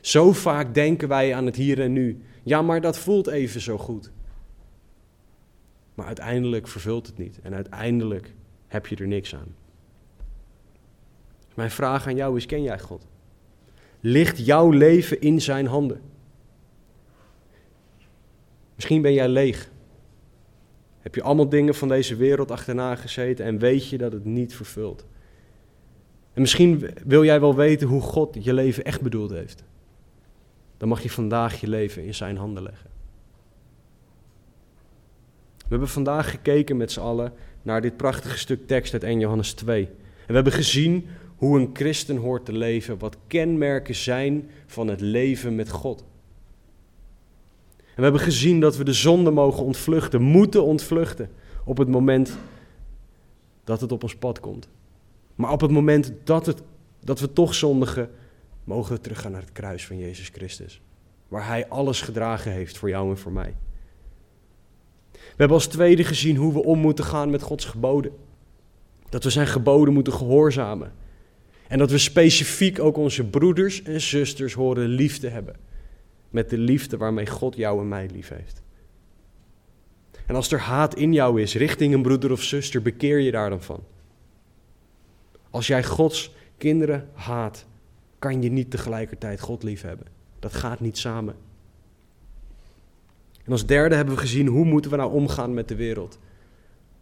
Zo 0.02 0.32
vaak 0.32 0.74
denken 0.74 1.08
wij 1.08 1.36
aan 1.36 1.46
het 1.46 1.56
hier 1.56 1.82
en 1.82 1.94
nu. 1.94 2.22
Ja, 2.44 2.62
maar 2.62 2.82
dat 2.82 2.98
voelt 2.98 3.28
even 3.28 3.62
zo 3.62 3.78
goed. 3.78 4.12
Maar 5.94 6.06
uiteindelijk 6.06 6.68
vervult 6.68 7.08
het 7.08 7.18
niet. 7.18 7.40
En 7.44 7.54
uiteindelijk 7.54 8.34
heb 8.68 8.88
je 8.88 8.96
er 8.96 9.08
niks 9.08 9.36
aan. 9.36 9.56
Mijn 11.56 11.72
vraag 11.72 12.08
aan 12.08 12.16
jou 12.16 12.38
is: 12.38 12.46
ken 12.46 12.64
jij 12.64 12.80
God? 12.80 13.08
Ligt 14.00 14.46
jouw 14.46 14.70
leven 14.70 15.22
in 15.22 15.42
zijn 15.42 15.66
handen? 15.68 16.02
Misschien 18.76 19.02
ben 19.02 19.14
jij 19.14 19.28
leeg. 19.28 19.72
Heb 21.04 21.16
je 21.16 21.24
allemaal 21.24 21.49
dingen 21.49 21.76
van 21.76 21.88
deze 21.88 22.16
wereld 22.16 22.51
achterna 22.51 22.95
gezeten 22.95 23.45
en 23.45 23.58
weet 23.58 23.89
je 23.89 23.97
dat 23.97 24.12
het 24.12 24.26
niet 24.26 24.56
vervult? 24.56 25.06
En 26.34 26.41
misschien 26.41 26.89
wil 27.06 27.24
jij 27.24 27.39
wel 27.39 27.56
weten 27.56 27.88
hoe 27.88 28.01
God 28.01 28.38
je 28.39 28.54
leven 28.54 28.84
echt 28.84 29.01
bedoeld 29.01 29.32
heeft 29.32 29.64
dan 30.84 30.91
mag 30.91 31.04
je 31.04 31.10
vandaag 31.10 31.62
je 31.62 31.68
leven 31.68 32.04
in 32.04 32.16
zijn 32.16 32.38
handen 32.38 32.64
leggen. 32.64 32.89
We 35.58 35.70
hebben 35.70 35.88
vandaag 35.88 36.30
gekeken 36.30 36.78
met 36.78 36.91
z'n 36.91 36.99
allen 36.99 37.34
naar 37.62 37.82
dit 37.82 37.97
prachtige 37.97 38.38
stuk 38.38 38.68
tekst 38.68 38.93
uit 38.93 39.04
1 39.04 39.20
Johannes 39.20 39.54
2. 39.54 39.86
En 39.86 40.28
we 40.28 40.34
hebben 40.34 40.54
gezien 40.54 41.08
hoe 41.36 41.60
een 41.60 41.70
christen 41.74 42.18
hoort 42.18 42.45
te 42.45 42.54
leven, 42.54 42.99
wat 42.99 43.18
kenmerken 43.28 43.95
zijn 43.95 44.49
van 44.66 44.88
het 44.88 45.01
leven 45.01 45.56
met 45.56 45.70
God. 45.70 46.06
En 47.94 48.00
we 48.00 48.04
hebben 48.04 48.22
gezien 48.22 48.60
dat 48.60 48.78
we 48.78 48.84
de 48.84 48.94
zonde 48.94 49.32
mogen 49.32 49.64
ontvluchten, 49.64 50.22
moeten 50.22 50.64
ontvluchten 50.64 51.30
op 51.66 51.78
het 51.78 51.88
moment 51.88 52.38
dat 53.64 53.82
het 53.82 53.91
op 53.91 54.04
ons 54.04 54.16
pad 54.16 54.39
komt. 54.39 54.70
Maar 55.36 55.52
op 55.52 55.62
het 55.62 55.72
moment 55.72 56.14
dat, 56.24 56.46
het, 56.46 56.62
dat 57.00 57.20
we 57.20 57.34
toch 57.34 57.54
zondigen, 57.54 58.10
mogen 58.64 58.94
we 58.94 59.02
teruggaan 59.02 59.32
naar 59.32 59.41
het 59.41 59.52
kruis 59.52 59.86
van 59.86 59.98
Jezus 59.98 60.30
Christus. 60.30 60.82
Waar 61.28 61.48
Hij 61.48 61.68
alles 61.68 62.02
gedragen 62.02 62.52
heeft 62.52 62.78
voor 62.78 62.89
jou 62.89 63.10
en 63.10 63.18
voor 63.18 63.32
mij. 63.32 63.56
We 65.12 65.20
hebben 65.38 65.58
als 65.58 65.68
tweede 65.68 66.04
gezien 66.04 66.36
hoe 66.36 66.54
we 66.54 66.64
om 66.64 66.80
moeten 66.80 67.06
gaan 67.06 67.30
met 67.30 67.41
Gods 67.41 67.66
geboden. 67.66 68.12
Dat 69.10 69.24
we 69.24 69.30
zijn 69.30 69.48
geboden 69.48 69.94
moeten 69.94 70.14
gehoorzamen. 70.14 70.94
En 71.68 71.78
dat 71.78 71.91
we 71.91 71.98
specifiek 71.98 72.80
ook 72.80 72.98
onze 72.98 73.24
broeders 73.24 73.84
en 73.84 74.02
zusters 74.02 74.54
horen 74.54 74.88
lief 74.88 75.20
te 75.20 75.28
hebben. 75.28 75.56
Met 76.34 76.50
de 76.50 76.58
liefde 76.58 76.98
waarmee 76.98 77.28
God 77.28 77.56
jou 77.56 77.80
en 77.80 77.88
mij 77.88 78.10
lief 78.14 78.30
heeft. 78.30 78.62
En 80.26 80.36
als 80.36 80.52
er 80.52 80.60
haat 80.60 80.96
in 80.96 81.14
jou 81.14 81.42
is 81.42 81.56
richting 81.56 81.94
een 81.94 82.02
broeder 82.02 82.32
of 82.32 82.42
zuster, 82.42 82.82
bekeer 82.82 83.20
je 83.20 83.32
daar 83.32 83.50
dan 83.50 83.62
van. 83.62 83.84
Als 85.50 85.68
jij 85.68 85.84
Gods 85.84 86.34
kinderen 86.58 87.10
haat, 87.14 87.66
kan 88.20 88.42
je 88.42 88.50
niet 88.50 88.72
tegelijkertijd 88.72 89.40
God 89.40 89.64
lief 89.64 89.82
hebben. 89.82 90.08
Dat 90.40 90.54
gaat 90.54 90.80
niet 90.80 90.98
samen. 90.98 91.36
En 93.44 93.52
als 93.52 93.66
derde 93.66 93.96
hebben 93.96 94.14
we 94.14 94.20
gezien 94.20 94.48
hoe 94.48 94.66
moeten 94.66 94.92
we 94.92 94.98
nou 94.98 95.14
omgaan 95.14 95.54
met 95.54 95.68
de 95.68 95.76
wereld. 95.76 96.20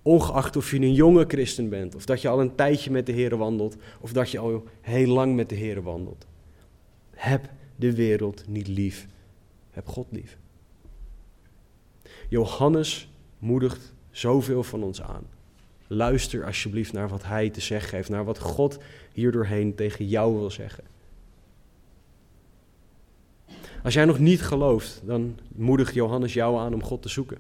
Ongeacht 0.02 0.56
of 0.56 0.72
je 0.72 0.78
een 0.78 0.94
jonge 0.94 1.26
christen 1.28 1.70
bent, 1.70 1.96
of 1.96 2.06
dat 2.06 2.22
je 2.22 2.28
al 2.28 2.42
een 2.42 2.56
tijdje 2.56 2.92
met 2.92 3.06
de 3.06 3.12
Heer 3.12 3.38
wandelt, 3.38 3.76
of 4.00 4.14
dat 4.14 4.32
je 4.32 4.40
al 4.40 4.64
heel 4.82 5.08
lang 5.08 5.36
met 5.36 5.50
de 5.50 5.56
Heer 5.56 5.82
wandelt. 5.84 6.28
Heb 7.12 7.50
de 7.76 7.96
wereld 7.96 8.44
niet 8.48 8.68
lief. 8.68 9.08
Heb 9.72 9.88
God 9.88 10.08
lief. 10.12 10.38
Johannes 12.30 13.10
moedigt 13.40 13.94
zoveel 14.12 14.64
van 14.64 14.84
ons 14.84 15.02
aan. 15.02 15.24
Luister 15.88 16.46
alsjeblieft 16.46 16.94
naar 16.94 17.10
wat 17.10 17.24
hij 17.24 17.50
te 17.50 17.62
zeggen 17.62 17.96
heeft, 17.96 18.10
naar 18.10 18.26
wat 18.26 18.40
God 18.40 18.80
hierdoorheen 19.14 19.76
tegen 19.76 20.08
jou 20.08 20.38
wil 20.40 20.52
zeggen. 20.52 20.84
Als 23.84 23.94
jij 23.94 24.06
nog 24.06 24.20
niet 24.20 24.42
gelooft, 24.42 25.02
dan 25.06 25.40
moedigt 25.56 25.94
Johannes 25.94 26.34
jou 26.34 26.60
aan 26.60 26.74
om 26.74 26.84
God 26.84 27.02
te 27.02 27.10
zoeken. 27.10 27.38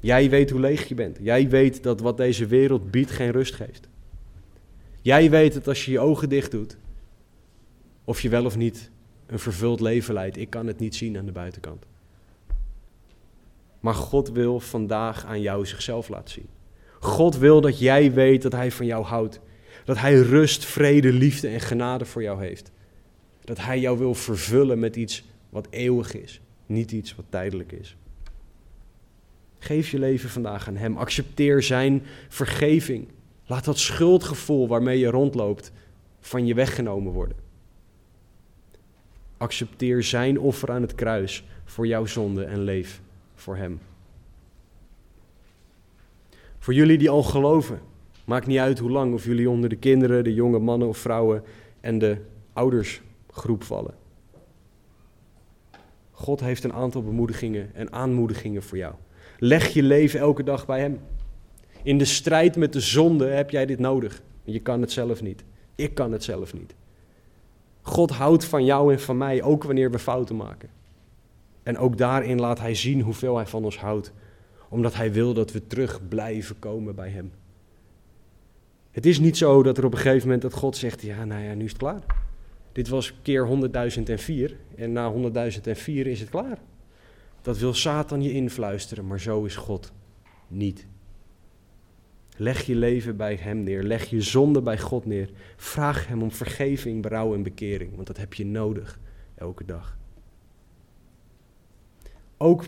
Jij 0.00 0.30
weet 0.30 0.50
hoe 0.50 0.60
leeg 0.60 0.88
je 0.88 0.94
bent. 0.94 1.18
Jij 1.20 1.48
weet 1.48 1.82
dat 1.82 2.00
wat 2.00 2.16
deze 2.16 2.46
wereld 2.46 2.90
biedt 2.90 3.10
geen 3.10 3.30
rust 3.30 3.54
geeft. 3.54 3.88
Jij 5.00 5.30
weet 5.30 5.52
dat 5.54 5.68
als 5.68 5.84
je 5.84 5.90
je 5.90 6.00
ogen 6.00 6.28
dicht 6.28 6.50
doet, 6.50 6.76
of 8.04 8.20
je 8.20 8.28
wel 8.28 8.44
of 8.44 8.56
niet 8.56 8.90
een 9.26 9.38
vervuld 9.38 9.80
leven 9.80 10.14
leidt. 10.14 10.36
Ik 10.36 10.50
kan 10.50 10.66
het 10.66 10.78
niet 10.78 10.94
zien 10.94 11.18
aan 11.18 11.26
de 11.26 11.32
buitenkant. 11.32 11.84
Maar 13.80 13.94
God 13.94 14.30
wil 14.30 14.60
vandaag 14.60 15.24
aan 15.24 15.40
jou 15.40 15.66
zichzelf 15.66 16.08
laten 16.08 16.34
zien. 16.34 16.48
God 17.00 17.36
wil 17.36 17.60
dat 17.60 17.78
jij 17.78 18.12
weet 18.12 18.42
dat 18.42 18.52
Hij 18.52 18.72
van 18.72 18.86
jou 18.86 19.04
houdt. 19.04 19.40
Dat 19.84 19.98
Hij 19.98 20.14
rust, 20.14 20.64
vrede, 20.64 21.12
liefde 21.12 21.48
en 21.48 21.60
genade 21.60 22.04
voor 22.04 22.22
jou 22.22 22.40
heeft. 22.40 22.70
Dat 23.44 23.58
Hij 23.58 23.80
jou 23.80 23.98
wil 23.98 24.14
vervullen 24.14 24.78
met 24.78 24.96
iets 24.96 25.24
wat 25.48 25.66
eeuwig 25.70 26.14
is, 26.14 26.40
niet 26.66 26.92
iets 26.92 27.14
wat 27.14 27.24
tijdelijk 27.28 27.72
is. 27.72 27.96
Geef 29.58 29.90
je 29.90 29.98
leven 29.98 30.30
vandaag 30.30 30.68
aan 30.68 30.76
Hem. 30.76 30.96
Accepteer 30.96 31.62
Zijn 31.62 32.02
vergeving. 32.28 33.08
Laat 33.46 33.64
dat 33.64 33.78
schuldgevoel 33.78 34.68
waarmee 34.68 34.98
je 34.98 35.10
rondloopt 35.10 35.72
van 36.20 36.46
je 36.46 36.54
weggenomen 36.54 37.12
worden. 37.12 37.45
Accepteer 39.36 40.02
Zijn 40.02 40.40
offer 40.40 40.70
aan 40.70 40.82
het 40.82 40.94
kruis 40.94 41.44
voor 41.64 41.86
jouw 41.86 42.04
zonde 42.04 42.44
en 42.44 42.60
leef 42.60 43.00
voor 43.34 43.56
Hem. 43.56 43.80
Voor 46.58 46.74
jullie 46.74 46.98
die 46.98 47.10
al 47.10 47.22
geloven, 47.22 47.80
maakt 48.24 48.46
niet 48.46 48.58
uit 48.58 48.78
hoe 48.78 48.90
lang, 48.90 49.14
of 49.14 49.24
jullie 49.24 49.50
onder 49.50 49.68
de 49.68 49.76
kinderen, 49.76 50.24
de 50.24 50.34
jonge 50.34 50.58
mannen 50.58 50.88
of 50.88 50.98
vrouwen 50.98 51.42
en 51.80 51.98
de 51.98 52.16
oudersgroep 52.52 53.62
vallen. 53.62 53.94
God 56.10 56.40
heeft 56.40 56.64
een 56.64 56.72
aantal 56.72 57.02
bemoedigingen 57.02 57.70
en 57.74 57.92
aanmoedigingen 57.92 58.62
voor 58.62 58.78
jou. 58.78 58.94
Leg 59.38 59.68
je 59.68 59.82
leven 59.82 60.20
elke 60.20 60.42
dag 60.42 60.66
bij 60.66 60.80
Hem. 60.80 61.00
In 61.82 61.98
de 61.98 62.04
strijd 62.04 62.56
met 62.56 62.72
de 62.72 62.80
zonde 62.80 63.26
heb 63.26 63.50
jij 63.50 63.66
dit 63.66 63.78
nodig. 63.78 64.22
Je 64.44 64.60
kan 64.60 64.80
het 64.80 64.92
zelf 64.92 65.22
niet. 65.22 65.44
Ik 65.74 65.94
kan 65.94 66.12
het 66.12 66.24
zelf 66.24 66.54
niet. 66.54 66.74
God 67.86 68.10
houdt 68.10 68.44
van 68.44 68.64
jou 68.64 68.92
en 68.92 69.00
van 69.00 69.16
mij, 69.16 69.42
ook 69.42 69.64
wanneer 69.64 69.90
we 69.90 69.98
fouten 69.98 70.36
maken. 70.36 70.68
En 71.62 71.78
ook 71.78 71.98
daarin 71.98 72.40
laat 72.40 72.58
Hij 72.58 72.74
zien 72.74 73.00
hoeveel 73.00 73.36
Hij 73.36 73.46
van 73.46 73.64
ons 73.64 73.78
houdt, 73.78 74.12
omdat 74.68 74.94
Hij 74.94 75.12
wil 75.12 75.34
dat 75.34 75.52
we 75.52 75.66
terug 75.66 76.08
blijven 76.08 76.58
komen 76.58 76.94
bij 76.94 77.10
Hem. 77.10 77.32
Het 78.90 79.06
is 79.06 79.18
niet 79.18 79.36
zo 79.36 79.62
dat 79.62 79.78
er 79.78 79.84
op 79.84 79.92
een 79.92 79.98
gegeven 79.98 80.22
moment 80.22 80.42
dat 80.42 80.52
God 80.52 80.76
zegt, 80.76 81.02
ja, 81.02 81.24
nou 81.24 81.42
ja, 81.42 81.54
nu 81.54 81.64
is 81.64 81.70
het 81.70 81.80
klaar. 81.80 82.02
Dit 82.72 82.88
was 82.88 83.14
keer 83.22 83.48
100.004 84.50 84.76
en 84.76 84.92
na 84.92 85.12
100.004 85.12 85.84
is 85.86 86.20
het 86.20 86.30
klaar. 86.30 86.58
Dat 87.42 87.58
wil 87.58 87.74
Satan 87.74 88.22
je 88.22 88.32
influisteren, 88.32 89.06
maar 89.06 89.20
zo 89.20 89.44
is 89.44 89.56
God 89.56 89.92
niet. 90.48 90.86
Leg 92.36 92.62
je 92.62 92.74
leven 92.74 93.16
bij 93.16 93.34
Hem 93.40 93.62
neer. 93.62 93.82
Leg 93.82 94.04
je 94.04 94.20
zonde 94.20 94.62
bij 94.62 94.78
God 94.78 95.04
neer. 95.04 95.30
Vraag 95.56 96.06
Hem 96.06 96.22
om 96.22 96.32
vergeving, 96.32 97.02
berouw 97.02 97.34
en 97.34 97.42
bekering, 97.42 97.94
want 97.94 98.06
dat 98.06 98.16
heb 98.16 98.34
je 98.34 98.46
nodig 98.46 98.98
elke 99.34 99.64
dag. 99.64 99.96
Ook 102.36 102.64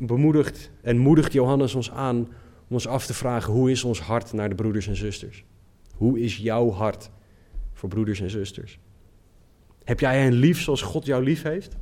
bemoedigt 0.00 0.70
en 0.82 0.98
moedigt 0.98 1.32
Johannes 1.32 1.74
ons 1.74 1.90
aan 1.90 2.16
om 2.68 2.78
ons 2.78 2.86
af 2.86 3.06
te 3.06 3.14
vragen: 3.14 3.52
hoe 3.52 3.70
is 3.70 3.84
ons 3.84 4.00
hart 4.00 4.32
naar 4.32 4.48
de 4.48 4.54
broeders 4.54 4.86
en 4.86 4.96
zusters? 4.96 5.44
Hoe 5.94 6.20
is 6.20 6.36
jouw 6.36 6.70
hart 6.70 7.10
voor 7.72 7.88
broeders 7.88 8.20
en 8.20 8.30
zusters? 8.30 8.78
Heb 9.84 10.00
jij 10.00 10.22
hen 10.22 10.32
lief 10.32 10.60
zoals 10.60 10.82
God 10.82 11.06
jou 11.06 11.24
lief 11.24 11.42
heeft? 11.42 11.76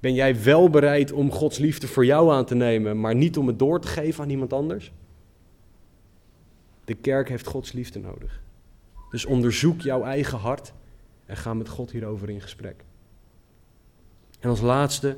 Ben 0.00 0.14
jij 0.14 0.42
wel 0.42 0.70
bereid 0.70 1.12
om 1.12 1.30
Gods 1.30 1.58
liefde 1.58 1.86
voor 1.86 2.04
jou 2.04 2.32
aan 2.32 2.44
te 2.44 2.54
nemen, 2.54 3.00
maar 3.00 3.14
niet 3.14 3.36
om 3.36 3.46
het 3.46 3.58
door 3.58 3.80
te 3.80 3.88
geven 3.88 4.24
aan 4.24 4.30
iemand 4.30 4.52
anders? 4.52 4.92
De 6.88 6.94
kerk 6.94 7.28
heeft 7.28 7.46
Gods 7.46 7.72
liefde 7.72 7.98
nodig. 7.98 8.40
Dus 9.10 9.24
onderzoek 9.24 9.80
jouw 9.80 10.02
eigen 10.02 10.38
hart 10.38 10.72
en 11.26 11.36
ga 11.36 11.54
met 11.54 11.68
God 11.68 11.90
hierover 11.90 12.30
in 12.30 12.40
gesprek. 12.40 12.84
En 14.40 14.50
als 14.50 14.60
laatste, 14.60 15.16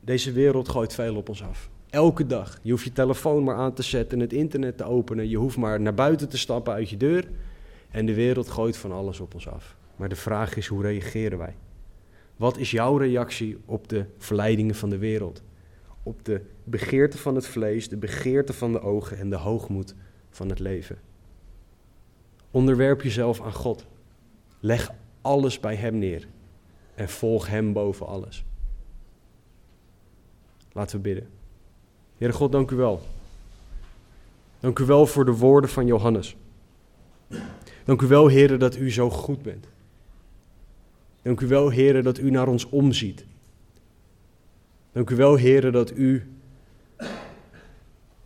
deze 0.00 0.32
wereld 0.32 0.68
gooit 0.68 0.94
veel 0.94 1.16
op 1.16 1.28
ons 1.28 1.42
af. 1.42 1.70
Elke 1.90 2.26
dag. 2.26 2.58
Je 2.62 2.70
hoeft 2.70 2.84
je 2.84 2.92
telefoon 2.92 3.44
maar 3.44 3.56
aan 3.56 3.72
te 3.72 3.82
zetten, 3.82 4.20
het 4.20 4.32
internet 4.32 4.76
te 4.76 4.84
openen. 4.84 5.28
Je 5.28 5.36
hoeft 5.36 5.56
maar 5.56 5.80
naar 5.80 5.94
buiten 5.94 6.28
te 6.28 6.38
stappen 6.38 6.72
uit 6.72 6.90
je 6.90 6.96
deur. 6.96 7.28
En 7.90 8.06
de 8.06 8.14
wereld 8.14 8.48
gooit 8.48 8.76
van 8.76 8.92
alles 8.92 9.20
op 9.20 9.34
ons 9.34 9.48
af. 9.48 9.76
Maar 9.96 10.08
de 10.08 10.16
vraag 10.16 10.56
is, 10.56 10.66
hoe 10.66 10.82
reageren 10.82 11.38
wij? 11.38 11.54
Wat 12.36 12.58
is 12.58 12.70
jouw 12.70 12.96
reactie 12.96 13.58
op 13.64 13.88
de 13.88 14.04
verleidingen 14.18 14.74
van 14.74 14.90
de 14.90 14.98
wereld? 14.98 15.42
Op 16.08 16.24
de 16.24 16.40
begeerte 16.64 17.18
van 17.18 17.34
het 17.34 17.46
vlees, 17.46 17.88
de 17.88 17.96
begeerte 17.96 18.52
van 18.52 18.72
de 18.72 18.80
ogen 18.80 19.18
en 19.18 19.30
de 19.30 19.36
hoogmoed 19.36 19.94
van 20.30 20.48
het 20.48 20.58
leven? 20.58 20.98
Onderwerp 22.50 23.02
jezelf 23.02 23.40
aan 23.40 23.52
God. 23.52 23.86
Leg 24.60 24.90
alles 25.20 25.60
bij 25.60 25.74
Hem 25.74 25.98
neer 25.98 26.28
en 26.94 27.08
volg 27.08 27.48
Hem 27.48 27.72
boven 27.72 28.06
alles. 28.06 28.44
Laten 30.72 30.96
we 30.96 31.02
bidden. 31.02 31.28
Heere 32.16 32.34
God, 32.34 32.52
dank 32.52 32.70
u 32.70 32.76
wel. 32.76 33.00
Dank 34.60 34.78
u 34.78 34.84
wel 34.84 35.06
voor 35.06 35.24
de 35.24 35.36
woorden 35.36 35.70
van 35.70 35.86
Johannes. 35.86 36.36
Dank 37.84 38.02
u 38.02 38.06
wel, 38.06 38.30
Heere, 38.30 38.56
dat 38.56 38.76
u 38.76 38.90
zo 38.92 39.10
goed 39.10 39.42
bent. 39.42 39.66
Dank 41.22 41.40
u 41.40 41.46
wel, 41.46 41.72
Heere, 41.72 42.02
dat 42.02 42.18
u 42.18 42.30
naar 42.30 42.48
ons 42.48 42.68
omziet. 42.68 43.26
Dank 44.98 45.10
u 45.10 45.16
wel, 45.16 45.38
Heere, 45.38 45.70
dat 45.70 45.96
u 45.96 46.22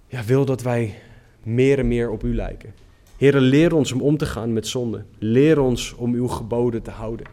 ja, 0.06 0.24
wil 0.24 0.44
dat 0.44 0.62
wij 0.62 0.94
meer 1.42 1.78
en 1.78 1.88
meer 1.88 2.10
op 2.10 2.24
u 2.24 2.34
lijken. 2.34 2.74
Heere, 3.16 3.40
leer 3.40 3.74
ons 3.74 3.92
om 3.92 4.00
om 4.00 4.16
te 4.16 4.26
gaan 4.26 4.52
met 4.52 4.66
zonde. 4.66 5.04
Leer 5.18 5.60
ons 5.60 5.94
om 5.94 6.14
uw 6.14 6.26
geboden 6.28 6.82
te 6.82 6.90
houden. 6.90 7.26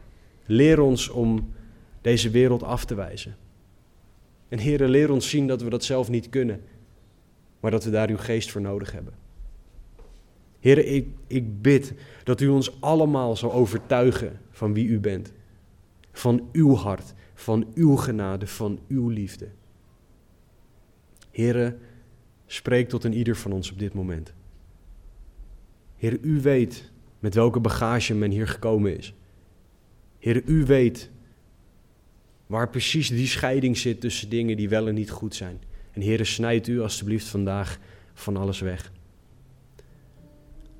Leer 0.45 0.81
ons 0.81 1.09
om 1.09 1.53
deze 2.01 2.29
wereld 2.29 2.63
af 2.63 2.85
te 2.85 2.95
wijzen. 2.95 3.35
En 4.49 4.59
Heere, 4.59 4.87
leer 4.87 5.11
ons 5.11 5.29
zien 5.29 5.47
dat 5.47 5.61
we 5.61 5.69
dat 5.69 5.83
zelf 5.83 6.09
niet 6.09 6.29
kunnen, 6.29 6.61
maar 7.59 7.71
dat 7.71 7.83
we 7.83 7.89
daar 7.89 8.09
uw 8.09 8.17
geest 8.17 8.51
voor 8.51 8.61
nodig 8.61 8.91
hebben. 8.91 9.13
Heere, 10.59 10.85
ik, 10.85 11.07
ik 11.27 11.61
bid 11.61 11.93
dat 12.23 12.41
u 12.41 12.47
ons 12.47 12.81
allemaal 12.81 13.35
zal 13.35 13.53
overtuigen 13.53 14.39
van 14.51 14.73
wie 14.73 14.87
u 14.87 14.99
bent. 14.99 15.33
Van 16.11 16.49
uw 16.51 16.75
hart, 16.75 17.13
van 17.39 17.67
uw 17.73 17.95
genade, 17.95 18.47
van 18.47 18.79
uw 18.87 19.09
liefde. 19.09 19.47
Heere, 21.31 21.77
spreek 22.45 22.89
tot 22.89 23.03
een 23.03 23.13
ieder 23.13 23.35
van 23.35 23.51
ons 23.51 23.71
op 23.71 23.79
dit 23.79 23.93
moment. 23.93 24.33
Heer, 25.95 26.17
u 26.21 26.41
weet 26.41 26.91
met 27.19 27.35
welke 27.35 27.59
bagage 27.59 28.13
men 28.13 28.31
hier 28.31 28.47
gekomen 28.47 28.97
is. 28.97 29.13
Heer, 30.17 30.43
u 30.45 30.65
weet 30.65 31.09
waar 32.47 32.69
precies 32.69 33.09
die 33.09 33.27
scheiding 33.27 33.77
zit 33.77 34.01
tussen 34.01 34.29
dingen 34.29 34.57
die 34.57 34.69
wel 34.69 34.87
en 34.87 34.95
niet 34.95 35.11
goed 35.11 35.35
zijn. 35.35 35.61
En 35.91 36.01
Heer, 36.01 36.25
snijd 36.25 36.67
u 36.67 36.81
alstublieft 36.81 37.27
vandaag 37.27 37.79
van 38.13 38.37
alles 38.37 38.59
weg. 38.59 38.91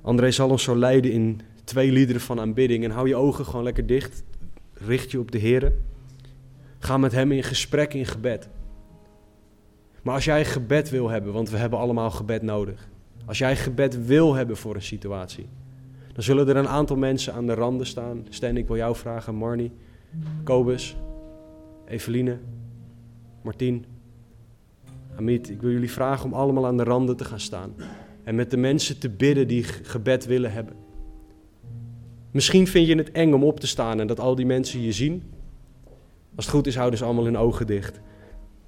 André 0.00 0.30
zal 0.30 0.50
ons 0.50 0.62
zo 0.62 0.76
leiden 0.76 1.12
in 1.12 1.40
twee 1.64 1.92
liederen 1.92 2.20
van 2.20 2.40
aanbidding. 2.40 2.84
En 2.84 2.90
hou 2.90 3.08
je 3.08 3.16
ogen 3.16 3.44
gewoon 3.44 3.62
lekker 3.62 3.86
dicht. 3.86 4.22
Richt 4.74 5.10
je 5.10 5.18
op 5.18 5.30
de 5.30 5.38
Heer. 5.38 5.72
Ga 6.82 6.96
met 6.96 7.12
Hem 7.12 7.32
in 7.32 7.42
gesprek 7.42 7.94
in 7.94 8.06
gebed. 8.06 8.48
Maar 10.02 10.14
als 10.14 10.24
jij 10.24 10.44
gebed 10.44 10.90
wil 10.90 11.08
hebben, 11.08 11.32
want 11.32 11.50
we 11.50 11.56
hebben 11.56 11.78
allemaal 11.78 12.10
gebed 12.10 12.42
nodig. 12.42 12.88
Als 13.26 13.38
jij 13.38 13.56
gebed 13.56 14.06
wil 14.06 14.34
hebben 14.34 14.56
voor 14.56 14.74
een 14.74 14.82
situatie, 14.82 15.46
dan 16.12 16.22
zullen 16.22 16.48
er 16.48 16.56
een 16.56 16.68
aantal 16.68 16.96
mensen 16.96 17.34
aan 17.34 17.46
de 17.46 17.54
randen 17.54 17.86
staan. 17.86 18.26
Stan, 18.28 18.56
ik 18.56 18.66
wil 18.66 18.76
jou 18.76 18.96
vragen, 18.96 19.34
Marnie, 19.34 19.72
Kobus, 20.44 20.96
Eveline, 21.86 22.38
Martien, 23.42 23.84
Amit. 25.16 25.50
Ik 25.50 25.60
wil 25.60 25.70
jullie 25.70 25.92
vragen 25.92 26.24
om 26.24 26.32
allemaal 26.32 26.66
aan 26.66 26.76
de 26.76 26.84
randen 26.84 27.16
te 27.16 27.24
gaan 27.24 27.40
staan. 27.40 27.74
En 28.24 28.34
met 28.34 28.50
de 28.50 28.56
mensen 28.56 28.98
te 28.98 29.10
bidden 29.10 29.48
die 29.48 29.62
gebed 29.64 30.26
willen 30.26 30.52
hebben. 30.52 30.74
Misschien 32.30 32.66
vind 32.66 32.86
je 32.86 32.96
het 32.96 33.10
eng 33.10 33.32
om 33.32 33.44
op 33.44 33.60
te 33.60 33.66
staan 33.66 34.00
en 34.00 34.06
dat 34.06 34.20
al 34.20 34.34
die 34.34 34.46
mensen 34.46 34.80
je 34.80 34.92
zien. 34.92 35.22
Als 36.40 36.48
het 36.48 36.58
goed 36.58 36.68
is, 36.68 36.76
houden 36.76 36.98
ze 36.98 37.04
allemaal 37.04 37.24
hun 37.24 37.38
ogen 37.38 37.66
dicht. 37.66 38.00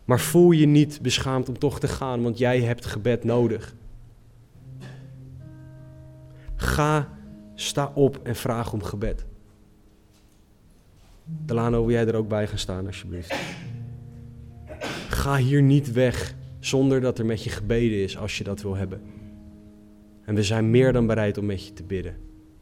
Maar 0.04 0.20
voel 0.20 0.50
je 0.50 0.66
niet 0.66 1.02
beschaamd 1.02 1.48
om 1.48 1.58
toch 1.58 1.80
te 1.80 1.88
gaan, 1.88 2.22
want 2.22 2.38
jij 2.38 2.60
hebt 2.60 2.86
gebed 2.86 3.24
nodig. 3.24 3.74
Ga, 6.56 7.08
sta 7.54 7.92
op 7.94 8.20
en 8.22 8.36
vraag 8.36 8.72
om 8.72 8.82
gebed. 8.82 9.24
Delano, 11.24 11.80
wil 11.80 11.94
jij 11.94 12.06
er 12.06 12.14
ook 12.14 12.28
bij 12.28 12.46
gaan 12.46 12.58
staan, 12.58 12.86
alsjeblieft? 12.86 13.34
Ga 15.08 15.36
hier 15.36 15.62
niet 15.62 15.92
weg 15.92 16.34
zonder 16.58 17.00
dat 17.00 17.18
er 17.18 17.26
met 17.26 17.44
je 17.44 17.50
gebeden 17.50 18.02
is 18.02 18.18
als 18.18 18.38
je 18.38 18.44
dat 18.44 18.62
wil 18.62 18.74
hebben. 18.74 19.00
En 20.24 20.34
we 20.34 20.42
zijn 20.42 20.70
meer 20.70 20.92
dan 20.92 21.06
bereid 21.06 21.38
om 21.38 21.46
met 21.46 21.66
je 21.66 21.72
te 21.72 21.82
bidden. 21.82 22.16